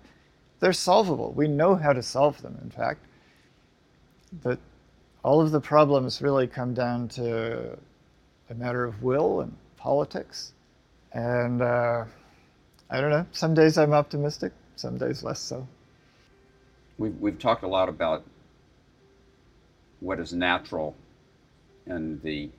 they're 0.60 0.72
solvable. 0.72 1.32
We 1.32 1.48
know 1.48 1.74
how 1.74 1.92
to 1.92 2.02
solve 2.02 2.40
them, 2.42 2.58
in 2.62 2.70
fact. 2.70 3.00
But 4.42 4.58
all 5.24 5.40
of 5.40 5.50
the 5.50 5.60
problems 5.60 6.22
really 6.22 6.46
come 6.46 6.74
down 6.74 7.08
to 7.08 7.78
a 8.50 8.54
matter 8.54 8.84
of 8.84 9.02
will 9.02 9.40
and 9.40 9.56
politics. 9.76 10.52
And 11.12 11.62
uh, 11.62 12.04
I 12.90 13.00
don't 13.00 13.10
know, 13.10 13.26
some 13.32 13.54
days 13.54 13.78
I'm 13.78 13.92
optimistic, 13.92 14.52
some 14.76 14.98
days 14.98 15.22
less 15.22 15.40
so. 15.40 15.66
We've, 16.98 17.16
we've 17.20 17.38
talked 17.38 17.62
a 17.62 17.68
lot 17.68 17.88
about 17.88 18.24
what 20.00 20.20
is 20.20 20.32
natural 20.32 20.94
and 21.86 22.20
the 22.22 22.50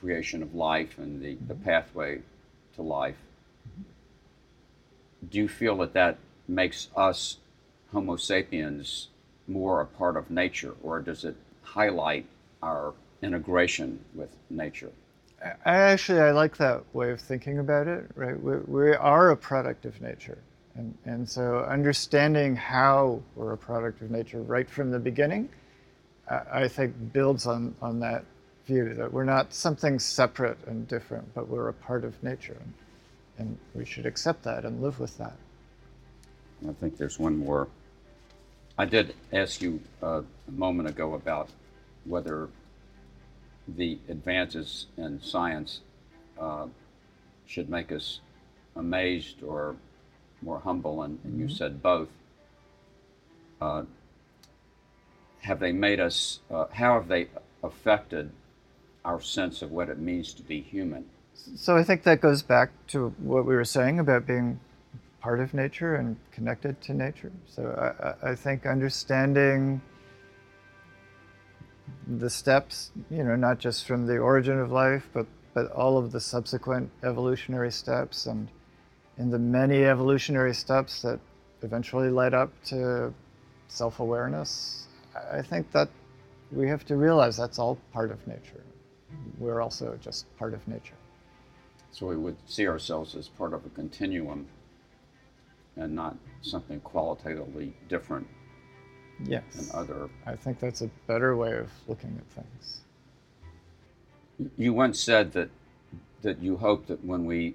creation 0.00 0.42
of 0.42 0.54
life 0.54 0.98
and 0.98 1.20
the, 1.20 1.36
the 1.48 1.54
pathway 1.54 2.20
to 2.76 2.82
life. 2.82 3.16
Do 5.30 5.38
you 5.38 5.48
feel 5.48 5.76
that 5.78 5.94
that 5.94 6.18
makes 6.46 6.88
us, 6.96 7.38
Homo 7.92 8.16
sapiens, 8.16 9.08
more 9.46 9.80
a 9.80 9.86
part 9.86 10.16
of 10.16 10.30
nature, 10.30 10.74
or 10.82 11.00
does 11.00 11.24
it 11.24 11.36
highlight 11.62 12.26
our 12.62 12.94
integration 13.22 14.04
with 14.14 14.30
nature? 14.50 14.90
I 15.64 15.76
actually 15.76 16.20
I 16.20 16.30
like 16.30 16.56
that 16.56 16.82
way 16.94 17.10
of 17.10 17.20
thinking 17.20 17.58
about 17.58 17.86
it. 17.86 18.06
Right, 18.14 18.40
we, 18.40 18.56
we 18.58 18.94
are 18.94 19.30
a 19.30 19.36
product 19.36 19.84
of 19.84 20.00
nature, 20.00 20.38
and 20.74 20.96
and 21.04 21.28
so 21.28 21.58
understanding 21.68 22.56
how 22.56 23.20
we're 23.34 23.52
a 23.52 23.58
product 23.58 24.00
of 24.00 24.10
nature 24.10 24.40
right 24.40 24.68
from 24.68 24.90
the 24.90 24.98
beginning, 24.98 25.50
I, 26.30 26.62
I 26.62 26.68
think 26.68 26.94
builds 27.12 27.46
on 27.46 27.74
on 27.82 28.00
that 28.00 28.24
view 28.66 28.94
that 28.94 29.12
we're 29.12 29.24
not 29.24 29.52
something 29.52 29.98
separate 29.98 30.58
and 30.66 30.88
different, 30.88 31.34
but 31.34 31.48
we're 31.48 31.68
a 31.68 31.72
part 31.72 32.04
of 32.04 32.22
nature, 32.22 32.56
and, 32.60 32.72
and 33.38 33.58
we 33.74 33.84
should 33.84 34.06
accept 34.06 34.42
that 34.44 34.64
and 34.64 34.82
live 34.82 34.98
with 34.98 35.16
that. 35.18 35.36
I 36.68 36.72
think 36.72 36.96
there's 36.96 37.18
one 37.18 37.36
more. 37.36 37.68
I 38.78 38.86
did 38.86 39.14
ask 39.32 39.60
you 39.60 39.80
uh, 40.02 40.22
a 40.48 40.52
moment 40.52 40.88
ago 40.88 41.14
about 41.14 41.48
whether 42.04 42.48
the 43.68 43.98
advances 44.08 44.86
in 44.96 45.20
science 45.22 45.80
uh, 46.38 46.66
should 47.46 47.68
make 47.68 47.92
us 47.92 48.20
amazed 48.76 49.42
or 49.42 49.76
more 50.42 50.58
humble, 50.58 51.02
and, 51.02 51.18
and 51.24 51.38
you 51.38 51.48
said 51.48 51.82
both. 51.82 52.08
Uh, 53.60 53.84
have 55.40 55.60
they 55.60 55.72
made 55.72 56.00
us, 56.00 56.40
uh, 56.50 56.64
how 56.72 56.94
have 56.94 57.08
they 57.08 57.28
affected 57.62 58.30
our 59.04 59.20
sense 59.20 59.62
of 59.62 59.70
what 59.70 59.88
it 59.88 59.98
means 59.98 60.32
to 60.34 60.42
be 60.42 60.60
human? 60.60 61.04
So 61.56 61.76
I 61.76 61.82
think 61.82 62.04
that 62.04 62.20
goes 62.20 62.42
back 62.42 62.70
to 62.88 63.10
what 63.18 63.44
we 63.44 63.54
were 63.54 63.64
saying 63.64 63.98
about 63.98 64.26
being 64.26 64.60
part 65.20 65.40
of 65.40 65.52
nature 65.54 65.94
and 65.94 66.16
connected 66.32 66.80
to 66.82 66.94
nature. 66.94 67.32
So 67.46 68.14
I, 68.22 68.30
I- 68.30 68.34
think 68.34 68.66
understanding 68.66 69.80
the 72.06 72.30
steps, 72.30 72.90
you 73.10 73.24
know, 73.24 73.36
not 73.36 73.58
just 73.58 73.86
from 73.86 74.06
the 74.06 74.18
origin 74.18 74.58
of 74.58 74.70
life, 74.70 75.08
but 75.12 75.26
but 75.54 75.70
all 75.70 75.96
of 75.96 76.10
the 76.10 76.20
subsequent 76.20 76.90
evolutionary 77.04 77.70
steps 77.70 78.26
and 78.26 78.48
in 79.18 79.30
the 79.30 79.38
many 79.38 79.84
evolutionary 79.84 80.52
steps 80.52 81.00
that 81.02 81.20
eventually 81.62 82.10
led 82.10 82.34
up 82.34 82.50
to 82.64 83.14
self-awareness. 83.68 84.88
I 85.32 85.42
think 85.42 85.70
that 85.70 85.88
we 86.50 86.68
have 86.68 86.84
to 86.86 86.96
realize 86.96 87.36
that's 87.36 87.60
all 87.60 87.78
part 87.92 88.10
of 88.10 88.26
nature. 88.26 88.64
We're 89.38 89.60
also 89.60 89.98
just 90.00 90.34
part 90.36 90.54
of 90.54 90.66
nature. 90.68 90.94
So 91.92 92.06
we 92.06 92.16
would 92.16 92.36
see 92.46 92.66
ourselves 92.66 93.14
as 93.14 93.28
part 93.28 93.52
of 93.54 93.64
a 93.66 93.68
continuum 93.70 94.46
and 95.76 95.94
not 95.94 96.16
something 96.42 96.80
qualitatively 96.80 97.74
different 97.88 98.26
Yes. 99.24 99.44
than 99.54 99.78
other. 99.78 100.08
I 100.26 100.34
think 100.34 100.58
that's 100.58 100.82
a 100.82 100.90
better 101.06 101.36
way 101.36 101.56
of 101.56 101.70
looking 101.86 102.18
at 102.18 102.42
things. 102.42 102.80
You 104.56 104.72
once 104.72 105.00
said 105.00 105.32
that 105.32 105.50
that 106.22 106.40
you 106.40 106.56
hope 106.56 106.86
that 106.86 107.04
when 107.04 107.26
we 107.26 107.54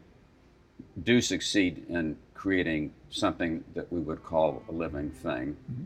do 1.04 1.20
succeed 1.22 1.86
in 1.90 2.18
creating 2.36 2.94
something 3.10 3.64
that 3.74 3.92
we 3.92 4.00
would 4.00 4.24
call 4.24 4.64
a 4.70 4.72
living 4.72 5.10
thing, 5.10 5.58
mm-hmm. 5.70 5.84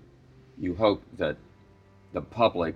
you 0.59 0.75
hope 0.75 1.01
that 1.17 1.37
the 2.11 2.21
public 2.21 2.75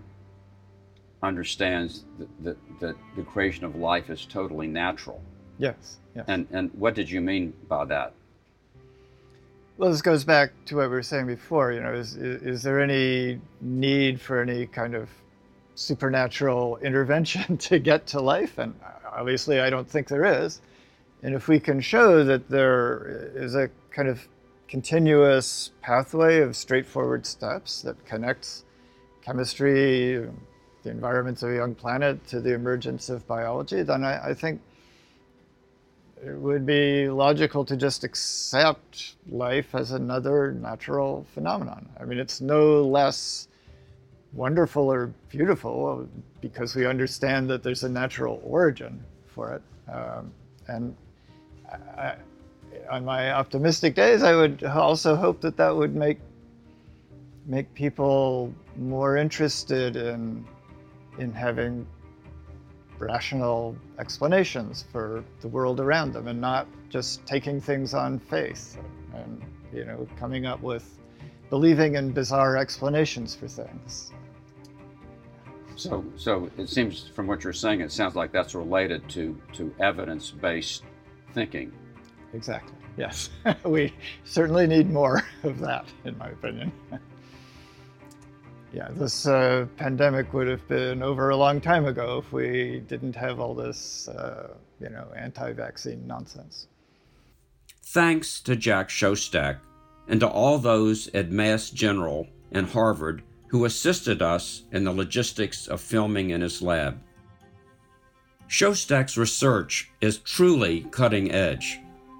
understands 1.24 2.06
that, 2.20 2.44
that, 2.44 2.58
that 2.80 2.96
the 3.16 3.24
creation 3.24 3.66
of 3.66 3.76
life 3.76 4.10
is 4.10 4.26
totally 4.26 4.68
natural. 4.68 5.22
Yes. 5.58 5.98
Yes. 6.16 6.26
And 6.28 6.48
and 6.52 6.72
what 6.74 6.94
did 6.94 7.10
you 7.10 7.22
mean 7.22 7.54
by 7.68 7.86
that? 7.86 8.14
well, 9.78 9.92
this 9.92 10.02
goes 10.02 10.24
back 10.24 10.52
to 10.66 10.78
what 10.78 10.90
we 10.90 10.96
were 10.96 11.04
saying 11.04 11.28
before. 11.28 11.72
You 11.72 11.82
know, 11.82 11.94
is, 11.94 12.16
is 12.16 12.42
is 12.42 12.64
there 12.64 12.82
any 12.82 13.40
need 13.62 14.20
for 14.20 14.42
any 14.42 14.66
kind 14.66 14.96
of 14.96 15.10
supernatural 15.76 16.78
intervention 16.78 17.58
to 17.70 17.80
get 17.80 18.08
to 18.08 18.20
life? 18.20 18.58
And 18.58 18.74
obviously, 19.06 19.60
I 19.60 19.70
don't 19.70 19.88
think 19.88 20.08
there 20.08 20.26
is. 20.26 20.62
And 21.24 21.36
if 21.36 21.48
we 21.48 21.60
can 21.60 21.80
show 21.80 22.24
that 22.24 22.50
there 22.50 23.32
is 23.36 23.56
a 23.56 23.70
kind 23.92 24.08
of 24.08 24.28
continuous 24.68 25.72
pathway 25.82 26.42
of 26.42 26.56
straightforward 26.56 27.26
steps 27.26 27.82
that 27.84 28.04
connects 28.06 28.66
chemistry, 29.22 30.28
the 30.88 30.94
environments 30.94 31.44
of 31.44 31.50
a 31.52 31.56
young 31.56 31.76
planet, 31.76 32.26
to 32.28 32.40
the 32.40 32.54
emergence 32.54 33.10
of 33.10 33.28
biology, 33.28 33.84
then 33.84 34.04
I, 34.04 34.30
I 34.30 34.34
think 34.34 34.62
it 36.26 36.38
would 36.38 36.66
be 36.66 37.10
logical 37.10 37.66
to 37.66 37.76
just 37.76 38.04
accept 38.04 39.16
life 39.30 39.76
as 39.76 39.92
another 39.92 40.54
natural 40.54 41.26
phenomenon. 41.34 41.88
I 42.00 42.06
mean, 42.06 42.20
it's 42.20 42.40
no 42.40 42.84
less 42.84 43.50
wonderful 44.34 44.92
or 44.92 45.08
beautiful 45.30 46.08
because 46.42 46.74
we 46.74 46.86
understand 46.86 47.50
that 47.50 47.64
there's 47.64 47.84
a 47.84 47.90
natural 47.90 48.42
origin 48.44 49.04
for 49.28 49.54
it. 49.54 49.62
Um, 49.92 50.32
and 50.68 50.96
I, 51.98 52.16
on 52.90 53.04
my 53.04 53.34
optimistic 53.34 53.94
days, 53.94 54.24
I 54.24 54.36
would 54.36 54.64
also 54.64 55.16
hope 55.16 55.42
that 55.42 55.58
that 55.58 55.76
would 55.76 55.96
make 55.96 56.20
make 57.46 57.74
people 57.74 58.54
more 58.76 59.16
interested 59.16 59.96
in 59.96 60.46
in 61.18 61.32
having 61.32 61.86
rational 63.00 63.76
explanations 64.00 64.86
for 64.92 65.24
the 65.42 65.48
world 65.48 65.80
around 65.80 66.14
them 66.14 66.28
and 66.28 66.40
not 66.42 66.68
just 66.90 67.26
taking 67.26 67.62
things 67.62 67.94
on 67.94 68.18
faith 68.18 68.78
and 69.14 69.44
you 69.74 69.86
know 69.86 70.08
coming 70.18 70.46
up 70.46 70.62
with 70.62 70.98
believing 71.50 71.96
in 71.96 72.12
bizarre 72.12 72.58
explanations 72.58 73.36
for 73.36 73.48
things. 73.48 74.12
So, 75.76 76.04
so 76.16 76.50
it 76.58 76.70
seems 76.70 77.08
from 77.10 77.28
what 77.28 77.44
you're 77.44 77.54
saying, 77.54 77.82
it 77.82 77.92
sounds 77.92 78.16
like 78.16 78.32
that's 78.32 78.56
related 78.56 79.08
to 79.10 79.40
to 79.54 79.74
evidence-based 79.80 80.84
thinking. 81.34 81.72
Exactly. 82.34 82.76
Yes, 82.98 83.30
we 83.64 83.94
certainly 84.24 84.66
need 84.66 84.90
more 84.90 85.24
of 85.44 85.60
that, 85.60 85.86
in 86.04 86.18
my 86.18 86.30
opinion. 86.30 86.72
yeah, 88.78 88.90
this 88.92 89.26
uh, 89.26 89.66
pandemic 89.76 90.34
would 90.34 90.48
have 90.48 90.68
been 90.68 91.02
over 91.02 91.32
a 91.32 91.36
long 91.36 91.60
time 91.60 91.88
ago 91.88 92.20
if 92.24 92.32
we 92.32 92.84
didn't 92.88 93.16
have 93.16 93.40
all 93.40 93.56
this, 93.56 94.08
uh, 94.08 94.54
you 94.80 94.90
know, 94.90 95.08
anti-vaccine 95.16 96.06
nonsense. 96.06 96.68
Thanks 97.86 98.40
to 98.42 98.56
Jack 98.56 98.90
Szostak 98.90 99.58
and 100.08 100.20
to 100.20 100.28
all 100.28 100.60
those 100.60 101.08
at 101.16 101.32
Mass 101.32 101.72
General 101.72 102.28
and 102.52 102.68
Harvard 102.68 103.24
who 103.48 103.66
assisted 103.66 104.22
us 104.22 104.62
in 104.72 104.84
the 104.84 104.94
logistics 104.94 105.66
of 105.66 105.82
filming 105.82 106.30
in 106.30 106.42
his 106.42 106.62
lab. 106.62 107.02
Szostak's 108.48 109.18
research 109.18 109.90
is 110.02 110.20
truly 110.20 110.82
cutting 110.92 111.32
edge. 111.32 111.80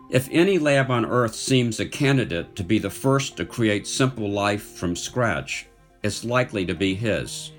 If 0.10 0.28
any 0.32 0.58
lab 0.58 0.90
on 0.90 1.06
Earth 1.06 1.36
seems 1.36 1.80
a 1.80 1.86
candidate 1.86 2.56
to 2.56 2.64
be 2.64 2.80
the 2.80 2.90
first 2.90 3.38
to 3.38 3.46
create 3.46 3.86
simple 3.86 4.28
life 4.28 4.64
from 4.64 4.96
scratch, 4.96 5.68
it's 6.08 6.26
likely 6.26 6.66
to 6.66 6.74
be 6.74 6.96
his. 6.96 7.52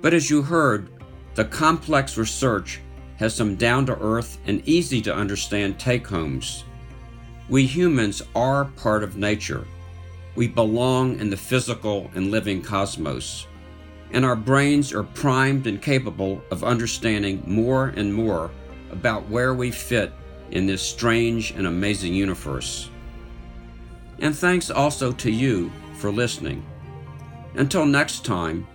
But 0.00 0.14
as 0.14 0.28
you 0.28 0.42
heard, 0.42 0.90
the 1.34 1.44
complex 1.44 2.18
research 2.18 2.80
has 3.18 3.34
some 3.34 3.54
down 3.54 3.86
to 3.86 3.98
earth 4.00 4.38
and 4.46 4.66
easy 4.68 5.00
to 5.02 5.14
understand 5.14 5.78
take 5.78 6.06
homes. 6.06 6.64
We 7.48 7.66
humans 7.66 8.22
are 8.34 8.64
part 8.64 9.04
of 9.04 9.16
nature. 9.16 9.64
We 10.34 10.48
belong 10.48 11.20
in 11.20 11.30
the 11.30 11.36
physical 11.36 12.10
and 12.14 12.30
living 12.30 12.62
cosmos. 12.62 13.46
And 14.10 14.24
our 14.24 14.36
brains 14.36 14.92
are 14.92 15.04
primed 15.04 15.66
and 15.66 15.80
capable 15.80 16.42
of 16.50 16.64
understanding 16.64 17.42
more 17.46 17.88
and 17.88 18.12
more 18.12 18.50
about 18.90 19.28
where 19.28 19.54
we 19.54 19.70
fit 19.70 20.12
in 20.50 20.66
this 20.66 20.82
strange 20.82 21.52
and 21.52 21.66
amazing 21.66 22.14
universe. 22.14 22.90
And 24.18 24.36
thanks 24.36 24.70
also 24.70 25.12
to 25.12 25.30
you 25.30 25.70
for 25.94 26.10
listening. 26.10 26.64
Until 27.54 27.84
next 27.84 28.24
time, 28.24 28.66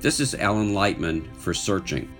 this 0.00 0.18
is 0.20 0.34
Alan 0.34 0.72
Lightman 0.72 1.34
for 1.36 1.52
Searching. 1.52 2.12